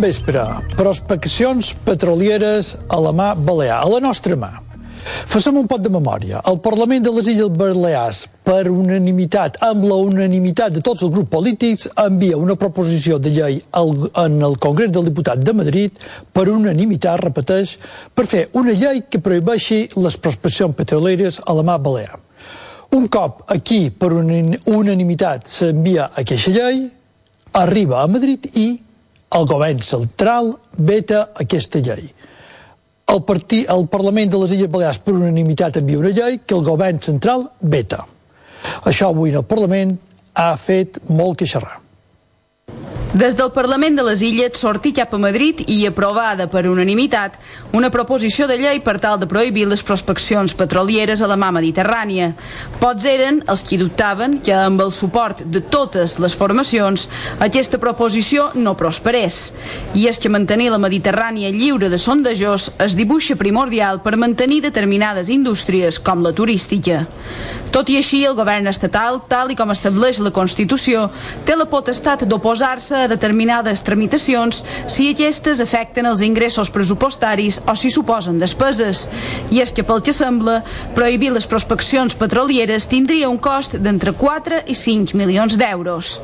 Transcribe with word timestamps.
Vespre. 0.00 0.42
Prospeccions 0.78 1.74
petrolieres 1.84 2.74
a 2.88 2.98
la 3.04 3.12
mà 3.12 3.34
balear, 3.36 3.82
a 3.84 3.88
la 3.88 4.00
nostra 4.00 4.36
mà. 4.36 4.50
Facem 5.00 5.56
un 5.56 5.66
pot 5.68 5.80
de 5.80 5.90
memòria. 5.92 6.40
El 6.48 6.58
Parlament 6.64 7.04
de 7.04 7.12
les 7.12 7.28
Illes 7.32 7.52
Balears, 7.56 8.22
per 8.44 8.68
unanimitat, 8.68 9.58
amb 9.64 9.84
la 9.88 9.96
unanimitat 10.00 10.74
de 10.74 10.82
tots 10.84 11.04
els 11.04 11.12
grups 11.12 11.30
polítics, 11.32 11.86
envia 12.00 12.40
una 12.40 12.56
proposició 12.60 13.18
de 13.20 13.32
llei 13.32 13.60
al, 13.76 13.94
en 14.24 14.40
el 14.48 14.56
Congrés 14.60 14.92
del 14.92 15.08
Diputat 15.08 15.44
de 15.44 15.54
Madrid, 15.56 16.04
per 16.32 16.48
unanimitat, 16.52 17.20
repeteix, 17.24 17.76
per 18.14 18.26
fer 18.28 18.46
una 18.60 18.76
llei 18.76 19.04
que 19.08 19.22
prohibeixi 19.24 19.86
les 19.96 20.16
prospeccions 20.16 20.76
petrolieres 20.76 21.40
a 21.44 21.56
la 21.56 21.64
mà 21.64 21.78
balear. 21.80 22.20
Un 22.96 23.06
cop 23.08 23.44
aquí, 23.54 23.88
per 23.94 24.10
unanimitat, 24.16 25.46
s'envia 25.48 26.10
aquesta 26.18 26.52
llei, 26.56 26.86
arriba 27.52 28.00
a 28.02 28.08
Madrid 28.10 28.48
i 28.56 28.70
el 29.36 29.46
govern 29.46 29.82
central 29.86 30.54
veta 30.76 31.28
aquesta 31.38 31.82
llei. 31.84 32.08
El, 33.10 33.22
partit, 33.26 33.68
el 33.70 33.86
Parlament 33.90 34.30
de 34.30 34.38
les 34.42 34.54
Illes 34.54 34.70
Balears 34.70 35.00
per 35.02 35.14
unanimitat 35.16 35.80
envia 35.80 35.98
una 35.98 36.14
llei 36.14 36.40
que 36.46 36.54
el 36.54 36.64
govern 36.66 37.00
central 37.02 37.48
veta. 37.60 38.04
Això 38.86 39.10
avui 39.10 39.32
en 39.32 39.40
el 39.40 39.46
Parlament 39.50 39.96
ha 40.34 40.52
fet 40.60 41.00
molt 41.08 41.38
que 41.38 41.48
xerrar. 41.50 41.78
Des 43.12 43.34
del 43.34 43.50
Parlament 43.50 43.96
de 43.98 44.04
les 44.06 44.20
Illes 44.22 44.54
sortir 44.54 44.92
cap 44.94 45.10
a 45.16 45.18
Madrid 45.18 45.64
i 45.66 45.80
aprovada 45.88 46.44
per 46.46 46.68
unanimitat 46.70 47.40
una 47.74 47.88
proposició 47.90 48.46
de 48.46 48.54
llei 48.54 48.78
per 48.84 49.00
tal 49.02 49.16
de 49.18 49.26
prohibir 49.26 49.64
les 49.66 49.82
prospeccions 49.82 50.54
petrolieres 50.54 51.18
a 51.18 51.26
la 51.26 51.34
mà 51.34 51.48
mediterrània. 51.50 52.28
Pots 52.78 53.08
eren 53.10 53.40
els 53.50 53.64
qui 53.66 53.80
dubtaven 53.80 54.38
que 54.46 54.54
amb 54.54 54.84
el 54.84 54.94
suport 54.94 55.42
de 55.42 55.58
totes 55.58 56.20
les 56.22 56.36
formacions 56.38 57.08
aquesta 57.42 57.82
proposició 57.82 58.52
no 58.54 58.76
prosperés. 58.78 59.40
I 59.98 60.06
és 60.06 60.22
que 60.22 60.30
mantenir 60.30 60.70
la 60.70 60.78
Mediterrània 60.78 61.50
lliure 61.50 61.90
de 61.90 61.98
sondejos 61.98 62.70
es 62.78 62.94
dibuixa 62.94 63.34
primordial 63.34 64.04
per 64.06 64.14
mantenir 64.22 64.62
determinades 64.62 65.34
indústries 65.34 65.98
com 65.98 66.22
la 66.22 66.30
turística. 66.30 67.08
Tot 67.74 67.90
i 67.90 68.00
així, 68.00 68.24
el 68.26 68.34
govern 68.34 68.66
estatal, 68.66 69.20
tal 69.30 69.50
i 69.50 69.58
com 69.58 69.70
estableix 69.70 70.18
la 70.18 70.32
Constitució, 70.34 71.08
té 71.46 71.54
la 71.54 71.68
potestat 71.70 72.24
d'oposar-se 72.26 72.99
a 73.04 73.10
determinades 73.10 73.82
tramitacions 73.86 74.62
si 74.90 75.08
aquestes 75.10 75.60
afecten 75.62 76.08
els 76.08 76.22
ingressos 76.24 76.70
pressupostaris 76.72 77.60
o 77.66 77.76
si 77.76 77.90
suposen 77.90 78.40
despeses. 78.40 79.06
I 79.50 79.62
és 79.64 79.72
que, 79.74 79.84
pel 79.86 80.02
que 80.04 80.14
sembla, 80.16 80.60
prohibir 80.96 81.32
les 81.34 81.48
prospeccions 81.50 82.16
petrolieres 82.18 82.88
tindria 82.90 83.30
un 83.30 83.38
cost 83.38 83.78
d'entre 83.78 84.12
4 84.16 84.64
i 84.66 84.76
5 84.76 85.16
milions 85.18 85.56
d'euros. 85.60 86.18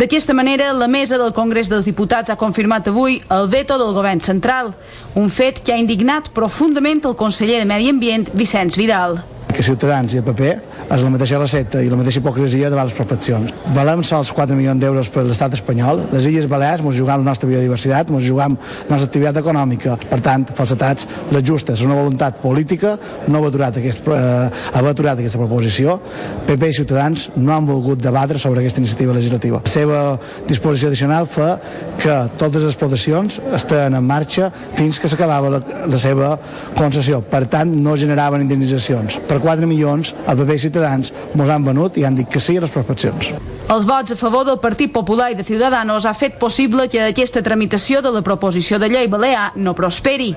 D'aquesta 0.00 0.34
manera, 0.36 0.72
la 0.72 0.88
mesa 0.88 1.20
del 1.20 1.34
Congrés 1.36 1.70
dels 1.72 1.86
Diputats 1.88 2.30
ha 2.30 2.40
confirmat 2.40 2.90
avui 2.90 3.20
el 3.30 3.48
veto 3.52 3.78
del 3.78 3.94
govern 3.96 4.20
central, 4.20 4.74
un 5.14 5.30
fet 5.30 5.62
que 5.62 5.72
ha 5.72 5.80
indignat 5.80 6.32
profundament 6.34 7.04
el 7.06 7.16
conseller 7.16 7.62
de 7.62 7.70
Medi 7.70 7.90
Ambient, 7.92 8.30
Vicenç 8.34 8.76
Vidal 8.76 9.20
que 9.56 9.64
Ciutadans 9.64 10.12
i 10.12 10.20
el 10.20 10.24
PP 10.26 10.50
és 10.86 11.02
la 11.02 11.10
mateixa 11.10 11.38
recepta 11.40 11.80
i 11.82 11.90
la 11.90 11.98
mateixa 11.98 12.20
hipocresia 12.20 12.70
davant 12.70 12.86
les 12.86 12.94
prospeccions. 12.94 13.52
Valem 13.74 14.02
sols 14.06 14.30
4 14.34 14.54
milions 14.58 14.80
d'euros 14.80 15.08
per 15.10 15.24
l'estat 15.26 15.56
espanyol. 15.56 16.04
Les 16.12 16.28
Illes 16.30 16.46
Balears 16.50 16.84
ens 16.84 16.98
jugam 16.98 17.24
la 17.24 17.30
nostra 17.32 17.48
biodiversitat, 17.50 18.10
ens 18.12 18.26
jugam 18.26 18.54
la 18.56 18.94
nostra 18.94 19.08
activitat 19.08 19.40
econòmica. 19.42 19.96
Per 20.10 20.20
tant, 20.22 20.46
falsetats 20.56 21.08
les 21.34 21.42
justes. 21.46 21.82
Una 21.82 21.96
voluntat 21.98 22.38
política 22.42 22.94
no 23.26 23.42
ha 23.42 23.50
aturat, 23.50 23.80
aquest, 23.80 24.06
eh, 24.06 24.50
ha 24.72 24.84
aturat 24.92 25.18
aquesta 25.18 25.40
proposició. 25.42 25.98
PP 26.46 26.70
i 26.70 26.78
Ciutadans 26.78 27.30
no 27.36 27.54
han 27.56 27.66
volgut 27.66 28.02
debatre 28.02 28.38
sobre 28.38 28.60
aquesta 28.60 28.80
iniciativa 28.80 29.12
legislativa. 29.12 29.62
La 29.64 29.70
seva 29.70 30.04
disposició 30.46 30.88
addicional 30.88 31.26
fa 31.26 31.58
que 31.98 32.16
totes 32.38 32.62
les 32.62 32.72
explotacions 32.72 33.40
estan 33.54 33.94
en 33.94 34.06
marxa 34.06 34.52
fins 34.74 35.00
que 35.00 35.08
s'acabava 35.08 35.50
la, 35.50 35.62
la 35.90 35.98
seva 35.98 36.38
concessió. 36.76 37.22
Per 37.26 37.46
tant, 37.50 37.74
no 37.82 37.96
generaven 37.96 38.46
indemnitzacions. 38.46 39.18
Per 39.26 39.40
4 39.42 39.66
milions, 39.66 40.14
el 40.26 40.36
PP 40.38 40.54
i 40.54 40.58
Ciutadans 40.58 40.75
mos 41.34 41.52
han 41.52 41.64
venut 41.66 41.96
i 41.96 42.04
han 42.04 42.18
dit 42.18 42.28
que 42.30 42.42
sí 42.42 42.56
a 42.56 42.64
les 42.64 42.74
prospeccions. 42.74 43.32
Els 43.66 43.82
vots 43.82 44.12
a 44.12 44.16
favor 44.16 44.44
del 44.46 44.60
Partit 44.62 44.92
Popular 44.94 45.32
i 45.32 45.34
de 45.34 45.42
Ciudadanos 45.42 46.04
ha 46.06 46.12
fet 46.14 46.36
possible 46.38 46.84
que 46.86 47.00
aquesta 47.02 47.40
tramitació 47.42 47.98
de 47.98 48.12
la 48.14 48.20
proposició 48.22 48.78
de 48.78 48.86
llei 48.92 49.08
balear 49.10 49.48
no 49.58 49.72
prosperi. 49.74 50.28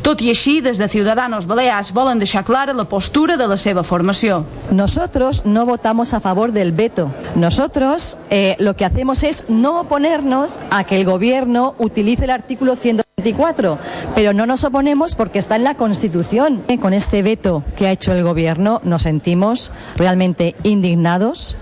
Tot 0.00 0.22
i 0.24 0.30
així, 0.32 0.62
des 0.64 0.80
de 0.80 0.88
Ciudadanos 0.88 1.44
Balears 1.44 1.92
volen 1.92 2.16
deixar 2.16 2.46
clara 2.48 2.72
la 2.72 2.86
postura 2.88 3.36
de 3.36 3.44
la 3.44 3.58
seva 3.60 3.84
formació. 3.84 4.46
Nosotros 4.70 5.42
no 5.44 5.66
votamos 5.66 6.14
a 6.14 6.20
favor 6.20 6.52
del 6.52 6.72
veto. 6.72 7.10
Nosotros 7.36 8.16
eh, 8.30 8.56
lo 8.58 8.74
que 8.74 8.86
hacemos 8.86 9.22
es 9.22 9.44
no 9.50 9.82
oponernos 9.82 10.58
a 10.70 10.84
que 10.84 10.96
el 10.96 11.04
gobierno 11.04 11.74
utilice 11.76 12.24
el 12.24 12.30
artículo 12.30 12.74
124, 12.74 13.76
pero 14.14 14.32
no 14.32 14.46
nos 14.46 14.64
oponemos 14.64 15.14
porque 15.14 15.40
está 15.40 15.56
en 15.56 15.64
la 15.64 15.74
Constitución. 15.74 16.62
Con 16.80 16.94
este 16.94 17.22
veto 17.22 17.64
que 17.76 17.86
ha 17.86 17.92
hecho 17.92 18.14
el 18.14 18.22
gobierno 18.22 18.80
nos 18.82 19.02
sentimos 19.02 19.72
realmente 19.96 20.54
indignados 20.62 21.58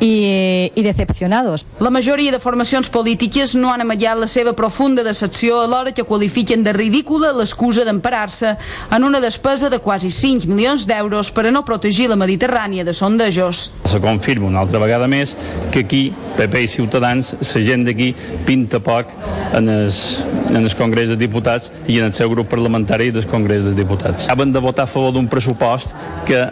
i, 0.00 0.72
i 0.74 0.82
decepcionados. 0.82 1.66
La 1.80 1.90
majoria 1.90 2.32
de 2.32 2.38
formacions 2.38 2.88
polítiques 2.88 3.54
no 3.54 3.72
han 3.72 3.84
amallat 3.84 4.18
la 4.18 4.28
seva 4.30 4.54
profunda 4.56 5.04
decepció 5.04 5.60
alhora 5.62 5.92
que 5.94 6.04
qualifiquen 6.04 6.64
de 6.64 6.72
ridícula 6.72 7.32
l'excusa 7.32 7.84
d'emparar-se 7.84 8.54
en 8.90 9.04
una 9.04 9.20
despesa 9.20 9.70
de 9.70 9.78
quasi 9.78 10.10
5 10.10 10.48
milions 10.48 10.86
d'euros 10.86 11.30
per 11.30 11.46
a 11.46 11.52
no 11.54 11.64
protegir 11.64 12.08
la 12.10 12.18
Mediterrània 12.20 12.84
de 12.84 12.94
sondejos. 12.94 13.70
Se 13.84 14.00
confirma 14.00 14.48
una 14.48 14.60
altra 14.64 14.78
vegada 14.82 15.08
més 15.08 15.36
que 15.72 15.84
aquí, 15.84 16.04
PP 16.36 16.64
i 16.64 16.68
Ciutadans, 16.68 17.34
la 17.40 17.64
gent 17.64 17.86
d'aquí 17.86 18.12
pinta 18.46 18.80
poc 18.82 19.12
en 19.54 19.68
el, 19.68 19.92
en 20.50 20.62
el 20.64 20.74
Congrés 20.76 21.08
de 21.12 21.16
Diputats 21.20 21.70
i 21.86 22.00
en 22.00 22.10
el 22.10 22.14
seu 22.14 22.30
grup 22.30 22.50
parlamentari 22.50 23.10
del 23.14 23.26
Congrés 23.30 23.64
de 23.64 23.74
Diputats. 23.76 24.26
Acaben 24.26 24.52
de 24.52 24.60
votar 24.60 24.88
a 24.88 24.90
favor 24.90 25.14
d'un 25.14 25.28
pressupost 25.30 25.94
que 26.26 26.42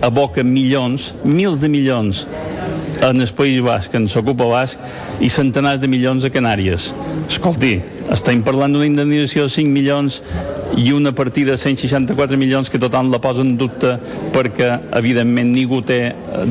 aboca 0.00 0.42
milions, 0.44 1.14
mils 1.24 1.60
de 1.60 1.68
milions 1.68 2.26
en 3.00 3.20
el 3.20 3.28
País 3.36 3.62
Basc, 3.64 3.94
en 3.94 4.08
s'ocupa 4.08 4.46
Basc, 4.50 4.78
i 5.20 5.30
centenars 5.32 5.80
de 5.80 5.88
milions 5.88 6.24
a 6.24 6.30
Canàries. 6.32 6.90
Escolti, 7.28 7.74
estem 8.12 8.42
parlant 8.46 8.74
d'una 8.74 8.88
indemnització 8.88 9.46
de 9.46 9.54
5 9.54 9.72
milions 9.72 10.20
i 10.78 10.92
una 10.92 11.12
partida 11.16 11.54
de 11.56 11.60
164 11.60 12.38
milions 12.38 12.70
que 12.70 12.78
tothom 12.82 13.10
la 13.10 13.20
posa 13.22 13.44
en 13.46 13.56
dubte 13.58 13.96
perquè, 14.34 14.72
evidentment, 15.00 15.52
ningú 15.54 15.80
té 15.82 16.00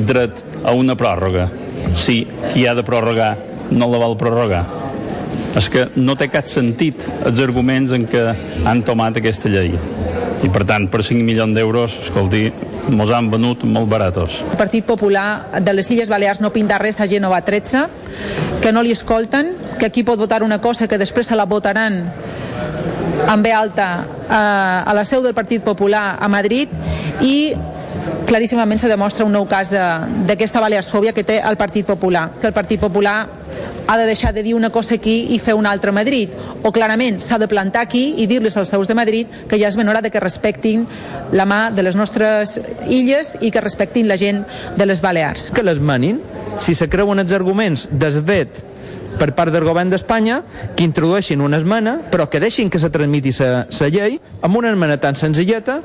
dret 0.06 0.44
a 0.64 0.74
una 0.76 0.96
pròrroga. 0.98 1.48
Sí, 1.96 2.24
qui 2.52 2.66
ha 2.66 2.74
de 2.74 2.84
prorrogar 2.86 3.36
no 3.70 3.88
la 3.90 4.02
vol 4.02 4.16
prorrogar. 4.18 4.64
És 5.58 5.66
que 5.70 5.88
no 5.98 6.14
té 6.18 6.28
cap 6.30 6.46
sentit 6.46 7.06
els 7.26 7.40
arguments 7.42 7.94
en 7.96 8.06
què 8.10 8.22
han 8.66 8.84
tomat 8.86 9.18
aquesta 9.18 9.50
llei. 9.50 9.74
I, 10.40 10.48
per 10.48 10.64
tant, 10.64 10.86
per 10.88 11.02
5 11.04 11.20
milions 11.24 11.52
d'euros, 11.56 11.98
escolti, 12.06 12.46
mos 12.88 13.10
han 13.12 13.28
venut 13.32 13.64
molt 13.68 13.90
baratos. 13.90 14.40
El 14.48 14.56
Partit 14.60 14.86
Popular 14.88 15.60
de 15.60 15.74
les 15.76 15.90
Illes 15.92 16.08
Balears 16.08 16.40
no 16.40 16.52
pinta 16.54 16.78
res 16.80 17.00
a 17.00 17.08
Gènova 17.10 17.42
13, 17.44 17.84
que 18.62 18.72
no 18.72 18.82
li 18.82 18.94
escolten, 18.96 19.52
que 19.78 19.90
aquí 19.90 20.04
pot 20.04 20.20
votar 20.20 20.42
una 20.42 20.60
cosa 20.60 20.88
que 20.88 20.98
després 21.00 21.28
se 21.28 21.36
la 21.36 21.44
votaran 21.44 22.00
en 23.20 23.42
ve 23.42 23.52
alta 23.52 23.90
a, 24.28 24.40
a 24.86 24.94
la 24.96 25.04
seu 25.04 25.22
del 25.22 25.36
Partit 25.36 25.62
Popular 25.64 26.16
a 26.20 26.28
Madrid 26.32 26.72
i 27.20 27.52
claríssimament 28.26 28.80
se 28.80 28.88
demostra 28.88 29.26
un 29.26 29.32
nou 29.34 29.46
cas 29.50 29.70
d'aquesta 29.72 30.60
balearsfòbia 30.62 31.12
que 31.12 31.24
té 31.26 31.40
el 31.42 31.58
Partit 31.58 31.86
Popular, 31.86 32.30
que 32.40 32.46
el 32.46 32.54
Partit 32.54 32.80
Popular 32.80 33.26
ha 33.90 33.96
de 33.98 34.06
deixar 34.06 34.32
de 34.32 34.44
dir 34.44 34.54
una 34.54 34.70
cosa 34.70 34.94
aquí 34.94 35.34
i 35.34 35.40
fer 35.42 35.54
una 35.58 35.72
altra 35.74 35.90
a 35.90 35.96
Madrid 35.96 36.30
o 36.62 36.70
clarament 36.70 37.18
s'ha 37.18 37.40
de 37.42 37.48
plantar 37.50 37.82
aquí 37.82 38.14
i 38.22 38.28
dir-les 38.30 38.56
als 38.56 38.70
seus 38.70 38.86
de 38.86 38.94
Madrid 38.94 39.26
que 39.50 39.58
ja 39.58 39.66
és 39.66 39.76
ben 39.76 39.88
hora 39.88 40.02
de 40.02 40.12
que 40.14 40.22
respectin 40.22 40.86
la 41.32 41.46
mà 41.46 41.70
de 41.74 41.82
les 41.82 41.98
nostres 41.98 42.60
illes 42.86 43.36
i 43.40 43.50
que 43.50 43.60
respectin 43.60 44.06
la 44.06 44.16
gent 44.16 44.44
de 44.76 44.86
les 44.86 45.02
Balears. 45.02 45.50
Que 45.50 45.66
les 45.66 45.80
manin, 45.80 46.20
si 46.62 46.74
se 46.74 46.88
creuen 46.88 47.18
els 47.18 47.34
arguments 47.34 47.88
desvet 47.90 48.62
per 49.18 49.32
part 49.34 49.52
del 49.52 49.66
govern 49.66 49.90
d'Espanya 49.90 50.40
que 50.76 50.86
introdueixin 50.86 51.42
una 51.42 51.58
esmena 51.58 51.98
però 52.12 52.28
que 52.30 52.40
deixin 52.40 52.70
que 52.70 52.78
se 52.78 52.92
transmiti 52.94 53.34
la 53.42 53.90
llei 53.90 54.20
amb 54.40 54.56
una 54.56 54.70
esmena 54.70 55.00
tan 55.02 55.18
senzilleta 55.18 55.80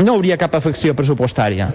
no 0.00 0.16
hauria 0.16 0.38
cap 0.40 0.54
afecció 0.54 0.94
pressupostària. 0.94 1.70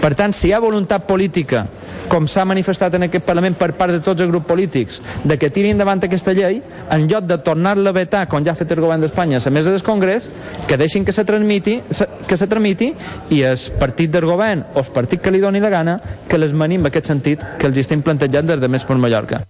Per 0.00 0.14
tant, 0.14 0.34
si 0.36 0.48
hi 0.48 0.54
ha 0.54 0.62
voluntat 0.62 1.06
política 1.08 1.66
com 2.06 2.26
s'ha 2.30 2.44
manifestat 2.46 2.94
en 2.94 3.06
aquest 3.06 3.24
Parlament 3.26 3.56
per 3.58 3.72
part 3.78 3.92
de 3.92 4.00
tots 4.04 4.22
els 4.22 4.30
grups 4.30 4.46
polítics, 4.46 5.00
de 5.24 5.36
que 5.38 5.50
tirin 5.50 5.74
endavant 5.74 6.02
aquesta 6.06 6.34
llei, 6.36 6.60
en 6.92 7.06
lloc 7.10 7.26
de 7.26 7.38
tornar-la 7.42 7.90
a 7.90 7.96
vetar, 7.96 8.26
com 8.30 8.44
ja 8.46 8.54
ha 8.54 8.58
fet 8.58 8.72
el 8.76 8.82
govern 8.84 9.02
d'Espanya 9.02 9.40
a 9.42 9.50
mesa 9.50 9.72
del 9.74 9.82
Congrés, 9.82 10.28
que 10.68 10.78
deixin 10.78 11.04
que 11.04 11.12
se 11.12 11.24
transmiti, 11.24 11.80
que 12.28 12.36
se 12.36 12.46
tramiti 12.46 12.92
i 13.30 13.42
el 13.42 13.58
partit 13.80 14.12
del 14.12 14.28
govern 14.28 14.64
o 14.74 14.84
el 14.84 14.92
partit 14.94 15.22
que 15.22 15.34
li 15.34 15.42
doni 15.42 15.60
la 15.60 15.72
gana 15.72 15.98
que 16.28 16.38
les 16.38 16.54
manim 16.54 16.84
en 16.84 16.92
aquest 16.92 17.10
sentit 17.10 17.42
que 17.58 17.66
els 17.66 17.78
estem 17.82 18.02
plantejant 18.02 18.46
des 18.46 18.60
de 18.60 18.68
Més 18.68 18.86
per 18.86 18.96
Mallorca. 18.96 19.42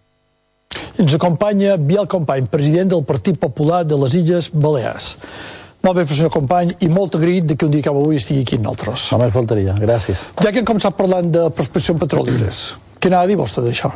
Ens 0.96 1.14
acompanya 1.14 1.76
Biel 1.76 2.08
Company, 2.08 2.48
president 2.48 2.88
del 2.94 3.04
Partit 3.04 3.36
Popular 3.38 3.84
de 3.84 3.98
les 4.00 4.14
Illes 4.16 4.48
Balears. 4.52 5.16
Molt 5.86 6.00
bé, 6.00 6.02
professor 6.02 6.32
company, 6.34 6.72
i 6.82 6.88
molt 6.90 7.14
agraït 7.14 7.44
de 7.46 7.54
que 7.54 7.62
un 7.62 7.70
dia 7.70 7.84
com 7.86 8.00
avui 8.00 8.18
estigui 8.18 8.40
aquí 8.42 8.56
amb 8.58 8.64
nosaltres. 8.66 9.04
Només 9.14 9.30
faltaria, 9.30 9.76
gràcies. 9.78 10.24
Ja 10.42 10.50
que 10.50 10.58
hem 10.58 10.66
començat 10.66 10.96
parlant 10.98 11.28
de 11.30 11.44
prospecció 11.54 11.94
petrolieres, 12.00 12.62
què 12.98 13.12
n'ha 13.12 13.20
de 13.22 13.30
dir 13.30 13.36
vostè 13.38 13.62
d'això? 13.62 13.92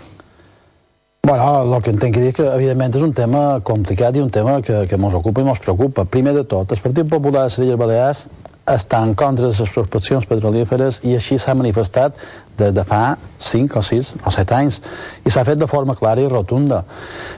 Bueno, 1.26 1.48
el 1.64 1.82
que 1.82 1.90
entenc 1.90 2.14
que 2.14 2.22
dir 2.22 2.30
que, 2.36 2.46
evidentment, 2.46 2.94
és 2.94 3.06
un 3.08 3.10
tema 3.12 3.42
complicat 3.66 4.14
i 4.14 4.22
un 4.22 4.30
tema 4.30 4.60
que, 4.62 4.84
que 4.86 5.00
ens 5.00 5.16
ocupa 5.18 5.42
i 5.42 5.50
ens 5.50 5.64
preocupa. 5.66 6.06
Primer 6.06 6.36
de 6.38 6.44
tot, 6.46 6.70
el 6.70 6.84
Partit 6.86 7.10
Popular 7.10 7.42
de 7.42 7.50
les 7.50 7.58
Illes 7.58 7.82
Balears 7.82 8.22
està 8.72 9.00
en 9.04 9.14
contra 9.18 9.48
de 9.48 9.56
les 9.56 9.72
prospeccions 9.74 10.26
petrolíferes 10.28 11.00
i 11.06 11.16
així 11.18 11.38
s'ha 11.38 11.54
manifestat 11.58 12.16
des 12.60 12.74
de 12.76 12.84
fa 12.84 13.16
5 13.38 13.78
o 13.78 13.82
6 13.82 14.10
o 14.26 14.32
7 14.34 14.56
anys 14.56 14.80
i 15.24 15.32
s'ha 15.32 15.44
fet 15.48 15.58
de 15.58 15.68
forma 15.70 15.96
clara 15.96 16.20
i 16.20 16.28
rotunda. 16.28 16.82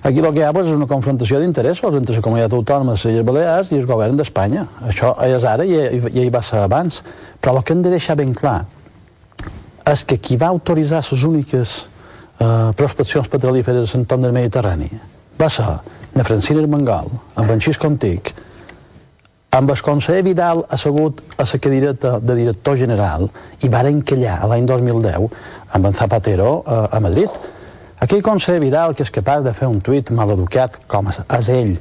Aquí 0.03 0.19
el 0.19 0.31
que 0.33 0.41
hi 0.41 0.47
ha 0.47 0.53
pues, 0.53 0.67
és 0.67 0.75
una 0.77 0.89
confrontació 0.91 1.41
d'interessos 1.41 1.95
entre 1.95 2.17
la 2.17 2.25
comunitat 2.25 2.57
autònoma 2.59 2.93
de 2.93 2.99
les 2.99 3.07
Illes 3.13 3.27
Balears 3.29 3.73
i 3.73 3.79
el 3.79 3.87
govern 3.87 4.19
d'Espanya. 4.19 4.67
Això 4.89 5.15
és 5.29 5.45
ara 5.45 5.65
i, 5.65 5.79
i, 5.99 6.03
hi 6.25 6.29
va 6.31 6.43
ser 6.43 6.65
abans. 6.65 7.03
Però 7.41 7.57
el 7.57 7.65
que 7.65 7.77
hem 7.77 7.83
de 7.87 7.95
deixar 7.95 8.19
ben 8.19 8.35
clar 8.35 8.61
és 9.93 10.05
que 10.07 10.19
qui 10.23 10.37
va 10.39 10.53
autoritzar 10.53 11.03
les 11.03 11.25
úniques 11.27 11.79
eh, 12.39 12.71
prospeccions 12.79 13.29
petrolíferes 13.29 13.95
en 13.95 14.05
entorn 14.05 14.29
del 14.29 14.37
Mediterrani 14.37 14.91
va 15.43 15.49
ser 15.51 15.67
na 16.15 16.25
Francina 16.25 16.61
Armengol, 16.61 17.09
en 17.41 17.61
Xisco 17.61 17.89
Antic, 17.89 18.35
amb 19.53 19.69
el 19.69 19.81
conseller 19.85 20.23
Vidal 20.25 20.63
assegut 20.73 21.19
a 21.37 21.45
la 21.45 21.59
cadireta 21.61 22.19
de 22.21 22.35
director 22.39 22.79
general 22.81 23.27
i 23.61 23.69
varen 23.69 23.99
callar 24.01 24.39
l'any 24.49 24.65
2010 24.65 25.27
amb 25.77 25.89
en 25.89 25.93
Zapatero 25.93 26.63
a, 26.65 26.87
a 26.97 27.01
Madrid. 27.05 27.29
Aquell 28.01 28.23
conseller 28.25 28.63
Vidal 28.63 28.95
que 28.97 29.05
és 29.05 29.13
capaç 29.13 29.45
de 29.45 29.53
fer 29.53 29.69
un 29.69 29.83
tuit 29.85 30.09
maleducat 30.09 30.81
com 30.89 31.13
és 31.13 31.51
ell, 31.53 31.75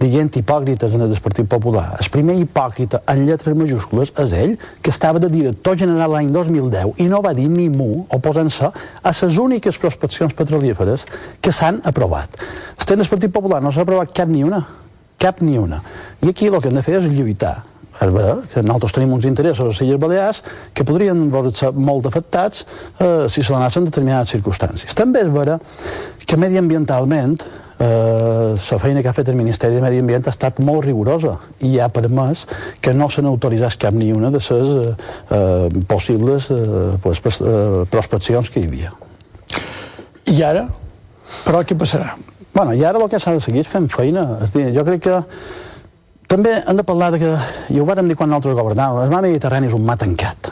dient 0.00 0.32
hipòcrites 0.40 0.96
en 0.96 1.04
el 1.04 1.14
Partit 1.20 1.44
Popular. 1.52 1.98
El 2.00 2.08
primer 2.16 2.38
hipòcrita 2.40 3.02
en 3.12 3.26
lletres 3.28 3.60
majúscules 3.60 4.14
és 4.24 4.32
ell, 4.32 4.56
que 4.80 4.88
estava 4.88 5.20
de 5.20 5.28
director 5.28 5.76
general 5.76 6.16
l'any 6.16 6.32
2010 6.32 6.96
i 7.04 7.12
no 7.12 7.20
va 7.20 7.36
dir 7.36 7.50
ni 7.52 7.68
mu 7.68 8.06
oposant-se 8.08 8.72
a 8.72 9.12
les 9.20 9.36
úniques 9.36 9.76
prospeccions 9.76 10.32
petrolíferes 10.32 11.04
que 11.44 11.52
s'han 11.52 11.84
aprovat. 11.84 12.40
Estem 12.78 12.96
del 12.96 13.12
Partit 13.12 13.36
Popular 13.36 13.60
no 13.60 13.68
s'ha 13.68 13.84
aprovat 13.84 14.16
cap 14.16 14.32
ni 14.32 14.48
una 14.48 14.64
cap 15.18 15.42
ni 15.42 15.58
una. 15.58 15.82
I 16.22 16.30
aquí 16.30 16.48
el 16.48 16.60
que 16.62 16.70
hem 16.70 16.78
de 16.78 16.84
fer 16.86 16.98
és 17.00 17.10
lluitar. 17.10 17.56
És 17.98 18.12
vera 18.14 18.36
que 18.46 18.62
nosaltres 18.62 18.94
tenim 18.94 19.12
uns 19.16 19.26
interessos 19.26 19.64
a 19.64 19.68
les 19.72 19.80
Illes 19.82 19.98
Balears 19.98 20.42
que 20.74 20.86
podrien 20.86 21.24
ser 21.50 21.72
molt 21.74 22.06
afectats 22.06 22.62
eh, 23.00 23.26
si 23.26 23.42
se 23.42 23.52
donessin 23.52 23.88
determinades 23.88 24.30
circumstàncies. 24.36 24.94
També 24.94 25.24
és 25.26 25.32
vera 25.34 25.58
que 26.24 26.38
mediambientalment 26.38 27.34
eh, 27.78 28.54
la 28.54 28.78
feina 28.78 29.02
que 29.02 29.10
ha 29.10 29.16
fet 29.16 29.32
el 29.32 29.38
Ministeri 29.38 29.74
de 29.74 29.82
Medi 29.82 29.98
Ambient 30.02 30.28
ha 30.28 30.34
estat 30.34 30.62
molt 30.62 30.86
rigorosa 30.86 31.34
i 31.66 31.78
ha 31.78 31.90
permès 31.90 32.46
que 32.80 32.94
no 32.94 33.10
se 33.10 33.22
n'autoritzés 33.22 33.78
cap 33.82 33.94
ni 33.98 34.12
una 34.14 34.30
de 34.30 34.38
les 34.38 34.50
eh, 34.54 34.94
eh, 35.34 35.84
possibles 35.90 36.50
eh, 36.54 36.94
pues, 37.02 37.22
eh, 37.40 37.84
prospeccions 37.90 38.50
que 38.50 38.62
hi 38.62 38.70
havia. 38.70 38.94
I 40.28 40.42
ara? 40.44 40.68
Però 41.44 41.62
què 41.64 41.76
passarà? 41.78 42.14
Bueno, 42.58 42.74
i 42.74 42.80
ara 42.82 42.98
el 42.98 43.06
que 43.06 43.20
s'ha 43.22 43.36
de 43.36 43.38
seguir 43.38 43.60
és 43.62 43.68
fent 43.70 43.84
feina. 43.86 44.24
És 44.42 44.50
dir, 44.50 44.64
jo 44.74 44.82
crec 44.82 45.04
que 45.04 45.18
també 46.26 46.56
hem 46.58 46.80
de 46.80 46.84
parlar 46.88 47.12
de 47.14 47.20
que, 47.22 47.28
i 47.70 47.78
ho 47.78 47.84
vàrem 47.86 48.08
dir 48.10 48.16
quan 48.18 48.32
nosaltres 48.32 48.56
governàvem, 48.58 49.04
el 49.04 49.12
mar 49.12 49.20
Mediterrani 49.22 49.68
és 49.70 49.76
un 49.76 49.84
mar 49.86 49.94
tancat. 50.00 50.50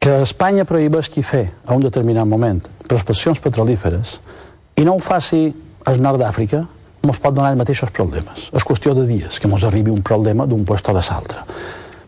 Que 0.00 0.22
Espanya 0.24 0.64
prohibeix 0.64 1.10
qui 1.12 1.20
fer 1.20 1.42
a 1.66 1.76
un 1.76 1.84
determinat 1.84 2.24
moment 2.24 2.62
prospeccions 2.88 3.42
petrolíferes 3.44 4.14
i 4.80 4.86
no 4.88 4.94
ho 4.96 5.04
faci 5.04 5.42
al 5.92 6.00
nord 6.00 6.24
d'Àfrica, 6.24 6.62
ens 7.04 7.20
pot 7.20 7.36
donar 7.36 7.52
els 7.52 7.60
mateixos 7.60 7.92
problemes. 7.92 8.48
És 8.56 8.64
qüestió 8.64 8.96
de 8.96 9.04
dies 9.04 9.36
que 9.36 9.52
ens 9.52 9.68
arribi 9.68 9.92
un 9.92 10.00
problema 10.00 10.48
d'un 10.48 10.64
puesto 10.64 10.96
de 10.96 11.04
l'altre. 11.04 11.44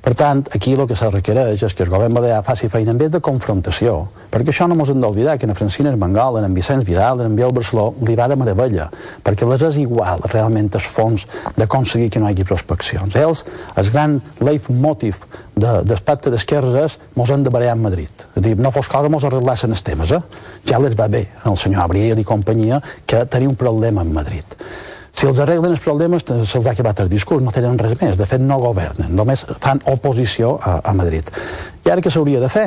Per 0.03 0.17
tant, 0.19 0.41
aquí 0.51 0.73
el 0.75 0.83
que 0.91 0.97
se 0.99 1.07
requereix 1.13 1.61
és 1.63 1.75
que 1.79 1.85
el 1.85 1.91
govern 1.93 2.17
balear 2.17 2.41
faci 2.43 2.67
feina 2.67 2.91
en 2.91 2.99
vez 2.99 3.11
de 3.15 3.21
confrontació, 3.23 4.09
perquè 4.33 4.51
això 4.51 4.67
no 4.67 4.75
ens 4.75 4.91
hem 4.91 4.99
d'oblidar 4.99 5.37
que 5.39 5.47
en 5.47 5.55
Francina 5.55 5.93
Armengol, 5.93 6.41
en 6.43 6.57
Vicenç 6.57 6.83
Vidal, 6.89 7.23
en 7.23 7.37
Biel 7.39 7.55
Barceló, 7.55 7.93
li 8.03 8.17
va 8.19 8.27
de 8.27 8.35
meravella, 8.41 8.89
perquè 9.23 9.47
les 9.47 9.63
és 9.63 9.79
igual 9.79 10.27
realment 10.35 10.73
els 10.75 10.91
fons 10.91 11.29
d'aconseguir 11.55 12.11
que 12.11 12.19
no 12.19 12.27
hi 12.27 12.35
hagi 12.35 12.49
prospeccions. 12.51 13.15
Ells, 13.15 13.45
el 13.79 13.95
gran 13.95 14.19
leitmotiv 14.43 15.23
de, 15.55 15.79
del 15.87 16.03
pacte 16.03 16.35
d'esquerres 16.35 16.81
és 16.83 16.99
mos 17.15 17.31
hem 17.31 17.47
de 17.47 17.55
barallar 17.55 17.79
en 17.79 17.87
Madrid. 17.87 18.27
És 18.35 18.43
dir, 18.43 18.59
no 18.59 18.75
fos 18.75 18.91
cosa 18.91 19.13
mos 19.13 19.23
arreglassin 19.29 19.71
els 19.71 19.87
temes, 19.87 20.11
eh? 20.11 20.23
Ja 20.67 20.83
les 20.83 20.99
va 20.99 21.07
bé 21.07 21.29
al 21.47 21.55
senyor 21.55 21.87
Abriel 21.87 22.19
i 22.19 22.27
companyia 22.27 22.83
que 23.07 23.23
tenia 23.31 23.55
un 23.55 23.61
problema 23.61 24.03
en 24.03 24.11
Madrid. 24.19 24.59
Si 25.23 25.29
els 25.31 25.39
arreglen 25.39 25.71
els 25.71 25.83
problemes, 25.85 26.25
se'ls 26.27 26.67
ha 26.67 26.73
acabat 26.75 26.99
el 27.05 27.11
discurs, 27.13 27.45
no 27.47 27.53
tenen 27.55 27.77
res 27.79 27.93
més. 28.01 28.17
De 28.19 28.27
fet, 28.27 28.43
no 28.43 28.57
governen, 28.59 29.13
només 29.15 29.45
fan 29.63 29.79
oposició 29.87 30.57
a, 30.59 30.81
a 30.83 30.95
Madrid. 30.99 31.31
I 31.87 31.93
ara 31.93 32.03
què 32.03 32.11
s'hauria 32.11 32.41
de 32.43 32.49
fer? 32.51 32.65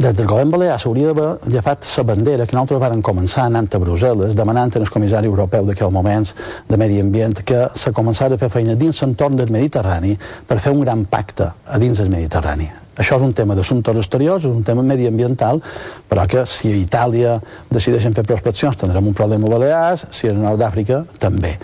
Des 0.00 0.16
del 0.16 0.24
govern 0.24 0.48
balear 0.54 0.78
s'hauria 0.80 1.10
d'haver 1.10 1.52
llevat 1.52 1.84
la 1.98 2.06
bandera 2.08 2.46
que 2.48 2.56
nosaltres 2.56 2.80
vàrem 2.80 3.04
començar 3.04 3.44
anant 3.44 3.68
a 3.76 3.82
Brussel·les, 3.82 4.32
demanant 4.32 4.72
al 4.80 4.88
comissari 4.88 5.28
europeu 5.28 5.68
d'aquell 5.68 5.92
moments 5.92 6.32
de 6.64 6.80
Medi 6.80 7.02
Ambient 7.04 7.42
que 7.44 7.66
se 7.76 7.92
començara 7.92 8.40
a 8.40 8.40
fer 8.40 8.48
feina 8.48 8.80
dins 8.80 9.04
l'entorn 9.04 9.36
del 9.36 9.52
Mediterrani 9.52 10.16
per 10.48 10.62
fer 10.64 10.72
un 10.72 10.80
gran 10.80 11.04
pacte 11.12 11.52
a 11.66 11.82
dins 11.84 12.00
del 12.00 12.08
Mediterrani. 12.08 12.70
Això 13.00 13.16
és 13.16 13.24
un 13.24 13.32
tema 13.36 13.56
d'assumptes 13.56 13.96
exteriors, 14.02 14.44
és 14.44 14.52
un 14.52 14.64
tema 14.66 14.84
mediambiental, 14.84 15.62
però 16.10 16.26
que 16.28 16.44
si 16.48 16.72
a 16.72 16.76
Itàlia 16.76 17.38
decideixen 17.70 18.16
fer 18.16 18.26
prospeccions 18.28 18.76
tindrem 18.76 19.08
un 19.08 19.16
problema 19.16 19.48
a 19.48 19.54
Balears, 19.54 20.04
si 20.12 20.28
a 20.28 20.34
Nord 20.36 20.60
d'Àfrica 20.60 21.04
també. 21.22 21.54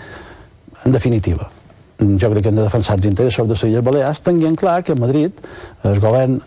En 0.85 0.95
definitiva, 0.95 1.49
jo 1.99 2.31
crec 2.31 2.43
que 2.43 2.49
hem 2.49 2.57
de 2.57 2.65
defensar 2.65 2.97
els 2.97 3.05
interessos 3.09 3.45
de 3.45 3.53
les 3.53 3.63
Illes 3.69 3.85
Balears, 3.85 4.23
tenint 4.25 4.57
clar 4.57 4.81
que 4.83 4.97
a 4.97 4.99
Madrid 4.99 5.45
el 5.85 6.01
govern 6.01 6.39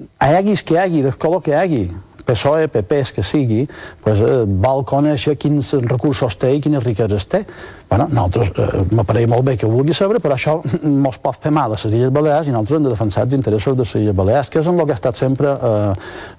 hi 0.00 0.32
haguis 0.36 0.62
que 0.64 0.76
hi 0.76 0.80
hagi, 0.80 1.02
del 1.04 1.16
color 1.20 1.42
que 1.44 1.52
hi 1.52 1.60
hagi, 1.60 1.84
PSOE, 2.26 2.68
PP, 2.68 3.02
que 3.14 3.22
sigui, 3.22 3.62
pues, 4.02 4.20
eh, 4.20 4.44
vol 4.46 4.84
conèixer 4.84 5.36
quins 5.38 5.72
recursos 5.86 6.36
té 6.36 6.52
i 6.56 6.60
quines 6.60 6.82
riqueses 6.84 7.28
té. 7.30 7.44
Bueno, 7.88 8.08
nosaltres, 8.10 8.50
eh, 8.50 8.84
m'apareix 8.90 9.28
molt 9.30 9.44
bé 9.46 9.56
que 9.56 9.66
ho 9.66 9.70
vulgui 9.70 9.94
saber, 9.94 10.20
però 10.20 10.34
això 10.34 10.58
mos 11.06 11.18
pot 11.22 11.38
fer 11.40 11.52
mal 11.54 11.70
a 11.70 11.76
les 11.76 11.84
Illes 11.86 12.12
Balears 12.12 12.48
i 12.48 12.54
nosaltres 12.54 12.80
hem 12.80 12.88
de 12.88 12.94
defensar 12.94 13.26
els 13.26 13.36
interessos 13.38 13.76
de 13.76 13.86
les 13.86 13.94
Illes 13.94 14.16
Balears, 14.16 14.50
que 14.50 14.60
és 14.60 14.66
en 14.66 14.80
el 14.80 14.86
que 14.86 14.96
ha 14.96 15.00
estat 15.00 15.16
sempre 15.16 15.54
eh, 15.54 15.94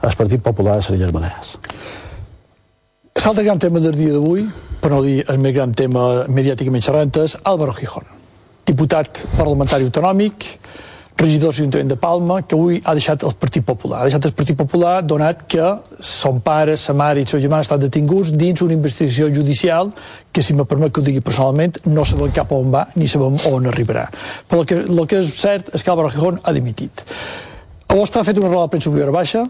el 0.10 0.20
Partit 0.20 0.44
Popular 0.44 0.77
de 0.77 0.84
les 0.84 0.91
Illes 1.00 1.15
Balears. 1.15 1.56
L'altre 3.27 3.44
gran 3.44 3.60
tema 3.60 3.79
del 3.84 3.96
dia 3.98 4.13
d'avui, 4.13 4.46
per 4.79 4.91
no 4.94 5.01
dir 5.03 5.24
el 5.27 5.39
més 5.44 5.51
gran 5.56 5.74
tema 5.75 6.27
mediàticament 6.32 6.84
xerrant, 6.86 7.12
és 7.20 7.34
Álvaro 7.44 7.74
Gijón, 7.75 8.06
diputat 8.70 9.24
parlamentari 9.36 9.84
autonòmic, 9.84 10.46
regidor 11.17 11.50
de 11.50 11.55
l'Ajuntament 11.55 11.89
de 11.89 11.97
Palma, 11.97 12.41
que 12.45 12.55
avui 12.55 12.79
ha 12.86 12.93
deixat 12.97 13.24
el 13.25 13.33
Partit 13.41 13.65
Popular. 13.65 14.01
Ha 14.01 14.09
deixat 14.09 14.27
el 14.29 14.33
Partit 14.38 14.57
Popular 14.57 15.01
donat 15.03 15.43
que 15.50 15.65
son 16.00 16.41
pare, 16.45 16.77
sa 16.77 16.93
mare 16.93 17.21
i 17.21 17.25
el 17.25 17.31
seu 17.31 17.41
germà 17.41 17.62
estan 17.65 17.81
detinguts 17.81 18.31
dins 18.38 18.62
una 18.62 18.75
investigació 18.77 19.29
judicial 19.33 19.91
que, 20.31 20.43
si 20.45 20.53
me 20.53 20.65
permet 20.69 20.93
que 20.93 21.01
ho 21.01 21.05
digui 21.05 21.24
personalment, 21.25 21.81
no 21.89 22.05
sabem 22.05 22.33
cap 22.36 22.51
on 22.53 22.69
va 22.74 22.86
ni 22.95 23.09
sabem 23.09 23.39
on 23.50 23.69
arribarà. 23.71 24.07
Però 24.47 24.62
el 24.62 24.69
que, 24.69 24.81
el 24.86 25.05
que 25.09 25.24
és 25.24 25.31
cert 25.39 25.74
és 25.74 25.83
que 25.83 25.93
Álvaro 25.93 26.13
Gijón 26.13 26.41
ha 26.43 26.53
dimitit. 26.53 27.05
El 27.88 27.97
vostre 27.97 28.21
ha 28.21 28.27
fet 28.27 28.38
una 28.38 28.51
roda 28.51 28.67
de 28.67 28.75
premsa 28.75 28.91
a 28.91 29.15
baixa, 29.15 29.45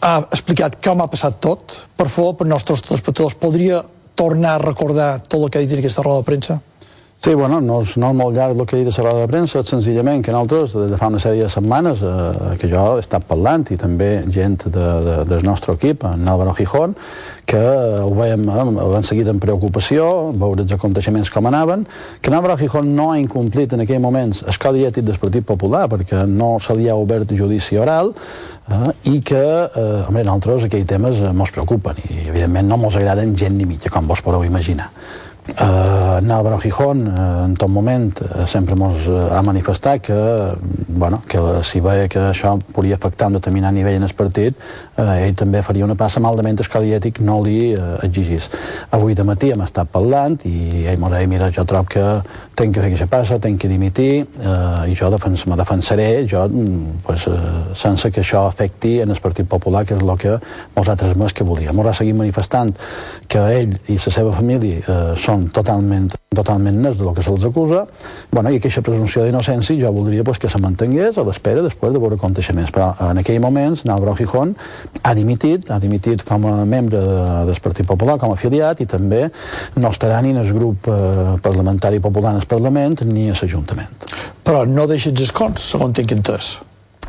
ha 0.00 0.16
explicat 0.32 0.80
com 0.82 1.02
ha 1.02 1.10
passat 1.12 1.38
tot. 1.44 1.76
Per 1.96 2.08
favor, 2.08 2.38
per 2.40 2.48
nostres 2.48 2.82
telespectadors, 2.86 3.36
podria 3.38 3.82
tornar 4.16 4.56
a 4.56 4.64
recordar 4.64 5.20
tot 5.22 5.40
el 5.42 5.50
que 5.50 5.60
ha 5.60 5.64
dit 5.64 5.72
en 5.76 5.84
aquesta 5.84 6.02
roda 6.02 6.24
de 6.24 6.28
premsa? 6.28 6.60
Sí, 7.22 7.34
bueno, 7.34 7.60
no 7.60 7.82
és, 7.84 7.90
no 8.00 8.14
és 8.14 8.16
molt 8.16 8.32
llarg 8.32 8.56
el 8.56 8.64
que 8.64 8.78
he 8.78 8.80
dit 8.80 8.88
a 8.96 9.02
la 9.04 9.10
roda 9.10 9.26
de 9.26 9.28
premsa, 9.28 9.60
senzillament 9.68 10.22
que 10.24 10.32
nosaltres, 10.32 10.72
de 10.88 10.96
fa 10.96 11.10
una 11.12 11.18
sèrie 11.20 11.42
de 11.44 11.50
setmanes, 11.52 12.00
eh, 12.00 12.54
que 12.56 12.70
jo 12.70 12.84
he 12.96 13.02
estat 13.02 13.26
parlant, 13.28 13.66
i 13.68 13.76
també 13.76 14.22
gent 14.32 14.56
de, 14.64 14.86
de, 15.04 15.18
del 15.28 15.44
nostre 15.44 15.74
equip, 15.76 16.06
en 16.08 16.24
Álvaro 16.32 16.54
Gijón, 16.56 16.96
que 17.44 17.60
ho 17.60 18.14
veiem, 18.16 18.48
eh, 18.48 18.88
han 18.96 19.04
seguit 19.04 19.28
amb 19.28 19.44
preocupació, 19.44 20.08
veure 20.32 20.64
els 20.64 20.72
aconteixements 20.72 21.28
com 21.28 21.52
anaven, 21.52 21.84
que 22.24 22.32
Álvaro 22.32 22.56
Gijón 22.56 22.94
no 22.96 23.10
ha 23.12 23.20
incomplit 23.20 23.76
en 23.76 23.84
aquell 23.84 24.00
moments 24.00 24.40
el 24.48 24.56
codi 24.56 24.88
ètic 24.88 25.04
del 25.12 25.20
Partit 25.20 25.44
Popular, 25.44 25.90
perquè 25.92 26.24
no 26.24 26.54
se 26.56 26.72
li 26.80 26.88
ha 26.88 26.96
obert 26.96 27.36
judici 27.36 27.76
oral, 27.76 28.14
eh, 28.64 28.94
i 29.12 29.20
que, 29.20 29.44
eh, 29.68 30.06
home, 30.08 30.24
nosaltres 30.24 30.70
aquells 30.70 30.88
temes 30.88 31.20
eh, 31.20 31.50
preocupen, 31.52 32.00
i 32.08 32.30
evidentment 32.30 32.72
no 32.72 32.80
mos 32.80 32.96
agraden 32.96 33.36
gent 33.36 33.60
ni 33.60 33.68
mitja, 33.68 33.92
com 33.92 34.08
vos 34.08 34.24
podeu 34.24 34.48
imaginar. 34.48 34.88
En 35.48 36.30
Álvaro 36.30 36.58
Gijón, 36.58 37.06
uh, 37.08 37.44
en 37.44 37.54
tot 37.56 37.68
moment, 37.68 38.12
uh, 38.20 38.46
sempre 38.46 38.74
ens 38.76 39.06
uh, 39.08 39.32
ha 39.32 39.40
manifestat 39.42 40.02
que, 40.04 40.16
bueno, 40.88 41.22
que 41.26 41.40
si 41.64 41.80
veia 41.80 42.08
que 42.12 42.20
això 42.20 42.58
podia 42.74 42.98
afectar 42.98 43.30
un 43.30 43.38
determinat 43.38 43.72
nivell 43.72 43.96
en 43.96 44.04
el 44.04 44.12
partit, 44.14 44.56
uh, 44.98 45.16
ell 45.16 45.32
també 45.34 45.62
faria 45.64 45.86
una 45.86 45.96
passa 45.96 46.20
malament 46.20 46.60
el 46.60 46.68
codi 46.68 46.92
ètic 46.92 47.22
no 47.24 47.38
li 47.42 47.72
uh, 47.72 47.96
exigís. 48.04 48.50
Avui 48.92 49.16
de 49.16 49.24
matí 49.24 49.50
hem 49.54 49.64
estat 49.64 49.88
parlant 49.88 50.36
i 50.44 50.84
ell 50.84 51.00
m'ha 51.00 51.10
dit, 51.16 51.28
mira, 51.32 51.48
jo 51.56 51.64
trobo 51.64 51.88
que 51.88 52.04
tenc 52.54 52.76
que 52.76 52.84
fer 52.84 52.90
aquesta 52.92 53.08
passa, 53.08 53.40
tenc 53.40 53.62
que 53.62 53.72
dimitir 53.72 54.26
uh, 54.44 54.84
i 54.84 54.94
jo 54.94 55.08
defens, 55.08 55.46
me 55.48 55.56
defensaré 55.56 56.26
jo, 56.28 56.44
pues, 57.06 57.26
uh, 57.32 57.72
sense 57.72 58.12
que 58.12 58.20
això 58.20 58.44
afecti 58.46 58.98
en 59.00 59.16
el 59.16 59.24
Partit 59.24 59.48
Popular, 59.48 59.86
que 59.88 59.96
és 59.96 60.04
el 60.04 60.14
que 60.20 60.36
nosaltres 60.76 61.16
més 61.16 61.32
que 61.32 61.48
volíem. 61.48 61.80
Ens 61.80 61.94
ha 61.94 61.98
seguit 62.02 62.18
manifestant 62.18 62.76
que 63.30 63.48
ell 63.56 63.76
i 63.88 63.96
la 63.96 64.12
seva 64.20 64.36
família 64.36 64.84
uh, 64.84 65.16
són 65.16 65.29
són 65.30 65.46
totalment, 65.54 66.08
totalment 66.34 66.78
nets 66.82 66.98
del 66.98 67.12
que 67.14 67.24
se'ls 67.24 67.44
acusa, 67.46 67.84
bueno, 68.32 68.50
i 68.50 68.58
aquesta 68.58 68.82
presumpció 68.86 69.24
d'innocència 69.24 69.78
jo 69.78 69.92
voldria 69.94 70.24
pues, 70.26 70.40
que 70.42 70.50
se 70.50 70.60
mantingués 70.62 71.18
a 71.18 71.24
l'espera 71.26 71.62
després 71.66 71.94
de 71.94 72.02
veure 72.02 72.18
aconteixements. 72.18 72.72
Però 72.74 72.90
en 73.10 73.22
aquell 73.22 73.40
moment, 73.42 73.78
Álvaro 73.86 74.16
Gijón 74.18 74.54
ha 75.02 75.14
dimitit, 75.16 75.70
ha 75.70 75.78
dimitit 75.82 76.24
com 76.26 76.48
a 76.50 76.56
membre 76.64 77.02
de, 77.04 77.26
del 77.50 77.60
Partit 77.62 77.88
Popular, 77.88 78.18
com 78.22 78.34
a 78.34 78.38
afiliat, 78.38 78.82
i 78.82 78.88
també 78.90 79.26
no 79.78 79.92
estarà 79.92 80.20
ni 80.24 80.34
en 80.34 80.42
el 80.42 80.50
grup 80.56 80.88
eh, 80.90 81.36
parlamentari 81.44 82.00
popular 82.02 82.34
en 82.34 82.42
el 82.42 82.48
Parlament 82.50 83.04
ni 83.10 83.28
a 83.30 83.36
l'Ajuntament. 83.36 84.08
Però 84.46 84.64
no 84.66 84.88
deixes 84.90 85.14
escons, 85.22 85.70
segons 85.74 85.96
tinc 85.98 86.16
entès. 86.16 86.56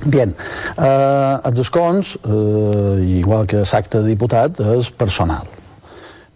Bien, 0.02 0.34
eh, 0.34 1.50
els 1.50 1.62
escons, 1.62 2.16
eh, 2.26 3.18
igual 3.22 3.46
que 3.48 3.62
l'acte 3.62 4.02
de 4.02 4.14
diputat, 4.14 4.62
és 4.78 4.90
personal. 4.92 5.61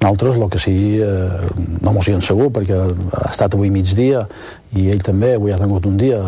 Nosaltres, 0.05 0.35
el 0.37 0.49
que 0.53 0.59
sí, 0.59 0.99
eh, 1.01 1.29
no 1.81 1.91
m'ho 1.95 2.01
siguin 2.05 2.21
segur, 2.21 2.51
perquè 2.53 2.77
ha 2.77 3.29
estat 3.31 3.55
avui 3.57 3.71
migdia 3.73 4.19
i 4.77 4.83
ell 4.93 5.01
també 5.01 5.31
avui 5.33 5.53
ha 5.55 5.57
tingut 5.57 5.87
un 5.89 5.95
dia 5.97 6.19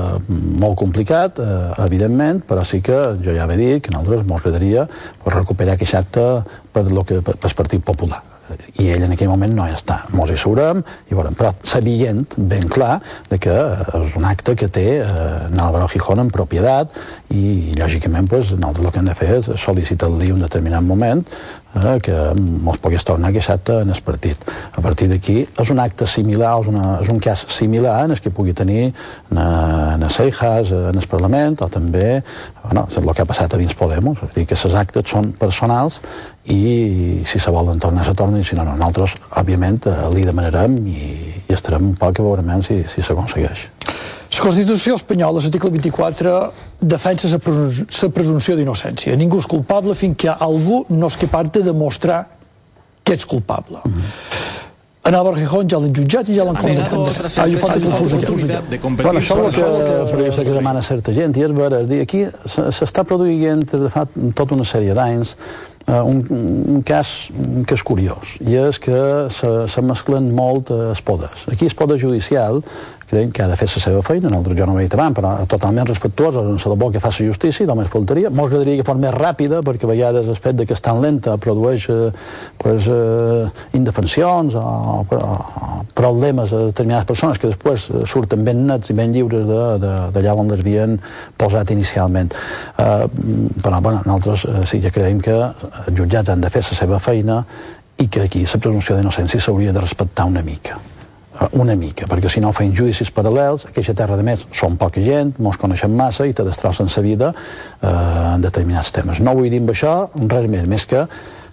molt 0.64 0.80
complicat, 0.80 1.38
eh, 1.38 1.58
evidentment, 1.86 2.42
però 2.50 2.64
sí 2.66 2.80
que 2.82 2.98
jo 3.22 3.36
ja 3.36 3.46
he 3.46 3.58
dit 3.60 3.84
que 3.86 3.94
nosaltres 3.94 4.26
ens 4.26 4.34
agradaria 4.40 4.88
recuperar 5.28 5.78
aquest 5.78 6.00
acte 6.02 6.26
per, 6.74 6.88
lo 6.90 7.06
que, 7.06 7.22
per, 7.22 7.38
per 7.38 7.54
Partit 7.54 7.86
Popular 7.86 8.24
i 8.80 8.88
ell 8.94 9.04
en 9.04 9.14
aquell 9.16 9.30
moment 9.32 9.54
no 9.56 9.66
hi 9.68 9.74
està. 9.76 9.98
Mos 10.16 10.32
hi 10.32 10.38
sourem, 10.40 10.82
i 11.10 11.16
veurem, 11.18 11.36
però 11.38 11.52
sabient 11.68 12.24
ben 12.38 12.68
clar 12.72 13.00
de 13.30 13.40
que 13.44 13.56
és 14.00 14.18
un 14.20 14.28
acte 14.30 14.56
que 14.60 14.70
té 14.74 14.86
eh, 15.02 15.62
Álvaro 15.68 15.90
Gijón 15.92 16.24
en 16.24 16.32
propietat 16.34 16.96
i, 17.34 17.74
lògicament, 17.80 18.30
pues, 18.32 18.54
nosaltres 18.56 18.86
el 18.86 18.94
que 18.94 19.04
hem 19.04 19.12
de 19.12 19.18
fer 19.18 19.32
és 19.40 19.52
sol·licitar-li 19.64 20.32
un 20.36 20.46
determinat 20.46 20.86
moment 20.86 21.26
eh, 21.84 21.98
que 22.04 22.16
mos 22.38 22.80
pogués 22.82 23.06
tornar 23.08 23.30
aquest 23.30 23.52
acte 23.54 23.80
en 23.82 23.94
el 23.94 24.02
partit. 24.06 24.44
A 24.74 24.82
partir 24.82 25.10
d'aquí 25.12 25.46
és 25.46 25.72
un 25.74 25.80
acte 25.80 26.08
similar, 26.08 26.56
és, 26.62 26.70
una, 26.72 26.98
és 27.02 27.12
un 27.14 27.20
cas 27.24 27.46
similar 27.54 28.00
en 28.06 28.16
el 28.16 28.22
que 28.22 28.32
pugui 28.34 28.54
tenir 28.54 28.88
en, 28.88 29.38
en 29.40 30.10
Seijas, 30.10 30.72
en 30.72 30.98
el 30.98 31.08
Parlament, 31.08 31.60
o 31.62 31.70
també 31.70 32.24
bueno, 32.64 32.88
el 32.96 33.14
que 33.14 33.24
ha 33.24 33.30
passat 33.30 33.54
a 33.54 33.62
dins 33.62 33.76
Podemos, 33.78 34.18
és 34.24 34.32
a 34.32 34.34
dir, 34.36 34.48
que 34.50 34.58
els 34.58 34.76
actes 34.76 35.10
són 35.10 35.32
personals 35.38 36.02
i 36.48 37.24
si 37.28 37.40
se 37.40 37.52
volen 37.52 37.80
tornar, 37.80 38.06
se 38.08 38.16
tornen, 38.16 38.44
si 38.44 38.56
no, 38.56 38.64
no 38.64 38.76
nosaltres, 38.78 39.18
òbviament, 39.40 39.84
eh, 39.88 39.96
li 40.16 40.26
demanarem 40.28 40.80
i, 40.88 41.14
i 41.48 41.56
estarem 41.56 41.92
un 41.92 41.96
poc 42.00 42.20
a 42.20 42.28
veure 42.28 42.62
si, 42.64 42.84
si 42.92 43.04
s'aconsegueix. 43.04 43.70
La 44.38 44.44
Constitució 44.44 44.96
espanyola, 44.96 45.42
l'article 45.42 45.72
24, 45.74 46.34
defensa 46.80 47.30
la 47.34 47.40
presumpció, 47.42 48.56
d'innocència. 48.56 49.16
Ningú 49.18 49.40
és 49.42 49.48
culpable 49.50 49.96
fins 49.98 50.18
que 50.22 50.30
algú 50.30 50.84
no 50.94 51.10
és 51.10 51.18
capaç 51.18 51.50
de 51.58 51.64
demostrar 51.72 52.20
que 53.04 53.14
ets 53.18 53.26
culpable. 53.26 53.82
Mm 53.84 53.94
-hmm. 53.94 54.56
En 55.08 55.16
Álvaro 55.16 55.38
Gijón 55.38 55.70
ja 55.70 55.80
l'han 55.80 55.94
jutjat 55.96 56.28
i 56.28 56.36
ja 56.36 56.44
l'han 56.44 56.58
condemnat. 56.60 56.92
Ah, 57.38 57.48
jo 57.48 57.58
falta 57.62 57.80
confusió. 57.80 58.18
Bueno, 58.20 59.20
això 59.22 59.38
és 59.48 59.58
el 59.58 60.18
que, 60.18 60.32
que, 60.36 60.44
que 60.44 60.56
demana 60.58 60.82
certa 60.84 61.14
gent, 61.16 61.38
i 61.38 61.46
és 61.46 61.54
vera, 61.56 61.80
aquí 62.02 62.26
s'està 62.46 63.06
produint 63.08 63.64
de 63.72 63.90
fa 63.90 64.04
tota 64.36 64.58
una 64.58 64.66
sèrie 64.66 64.94
d'anys 64.94 65.38
uh, 65.88 66.02
un, 66.04 66.20
un, 66.76 66.84
cas, 66.84 67.32
que 67.66 67.78
és 67.78 67.84
curiós, 67.88 68.36
i 68.44 68.60
és 68.60 68.80
que 68.84 69.00
se, 69.32 69.54
se 69.72 69.82
mesclen 69.82 70.28
molt 70.36 70.74
els 70.76 71.02
poders. 71.02 71.48
Aquí 71.54 71.72
el 71.72 71.76
poder 71.80 72.00
judicial 72.04 72.60
creiem 73.08 73.32
que 73.32 73.44
ha 73.44 73.48
de 73.48 73.56
fer 73.56 73.70
la 73.72 73.82
seva 73.82 74.02
feina, 74.04 74.28
nosaltres 74.28 74.58
jo 74.60 74.66
no 74.68 74.76
ho 74.76 74.80
he 74.82 74.86
dit 74.86 74.96
abans, 74.98 75.16
però 75.16 75.34
totalment 75.48 75.88
respectuosos 75.88 76.50
en 76.52 76.72
la 76.72 76.76
bo 76.76 76.90
que 76.92 77.00
fa 77.00 77.12
la 77.14 77.28
justícia, 77.30 77.66
només 77.66 77.88
faltaria. 77.92 78.28
Ens 78.28 78.40
agradaria 78.44 78.82
que 78.82 78.88
fos 78.88 79.00
més 79.00 79.14
ràpida, 79.16 79.62
perquè 79.64 79.88
a 79.88 79.92
vegades 79.92 80.28
el 80.28 80.36
fet 80.36 80.58
de 80.60 80.66
que 80.68 80.76
és 80.76 80.84
tan 80.84 81.00
lenta 81.02 81.38
produeix 81.40 81.88
eh, 81.94 82.10
pues, 82.60 82.90
eh, 82.92 83.48
indefensions 83.80 84.58
o, 84.60 84.66
o, 85.08 85.22
o 85.22 85.78
problemes 85.98 86.52
a 86.52 86.66
determinades 86.68 87.08
persones 87.08 87.40
que 87.40 87.54
després 87.54 87.88
eh, 87.90 88.04
surten 88.06 88.44
ben 88.44 88.66
nets 88.68 88.92
i 88.92 88.98
ben 88.98 89.16
lliures 89.16 89.48
d'allà 89.48 90.36
on 90.36 90.52
les 90.52 90.66
havien 90.66 91.00
posat 91.40 91.72
inicialment. 91.72 92.36
Eh, 92.76 93.08
però, 93.64 93.80
bueno, 93.80 94.04
nosaltres 94.04 94.46
eh, 94.46 94.68
sí 94.68 94.84
que 94.84 94.92
creiem 94.92 95.24
que 95.24 95.38
els 95.38 95.96
jutjats 95.96 96.36
han 96.36 96.44
de 96.44 96.52
fer 96.52 96.66
la 96.68 96.82
seva 96.84 97.00
feina 97.00 97.42
i 97.98 98.12
que 98.12 98.28
aquí 98.28 98.44
la 98.44 98.62
presumpció 98.62 99.00
d'innocència 99.00 99.42
s'hauria 99.42 99.74
de 99.74 99.88
respectar 99.88 100.28
una 100.28 100.44
mica. 100.46 100.78
Eh, 101.38 101.48
una 101.60 101.76
mica, 101.76 102.08
perquè 102.10 102.30
si 102.32 102.42
no 102.42 102.52
feien 102.56 102.74
judicis 102.76 103.12
paral·lels, 103.14 103.68
aquesta 103.70 103.96
terra 103.98 104.18
de 104.18 104.26
més 104.26 104.46
són 104.56 104.78
poca 104.80 105.02
gent, 105.04 105.36
mos 105.44 105.60
coneixem 105.62 105.94
massa 105.94 106.26
i 106.26 106.34
te 106.34 106.46
destrossen 106.48 106.90
la 106.96 107.04
vida 107.06 107.32
eh, 107.34 107.90
en 108.34 108.46
determinats 108.46 108.94
temes. 108.96 109.22
No 109.22 109.36
vull 109.38 109.50
dir 109.54 109.62
amb 109.62 109.74
això 109.74 109.96
res 110.28 110.50
més, 110.50 110.66
més 110.70 110.88
que 110.90 111.06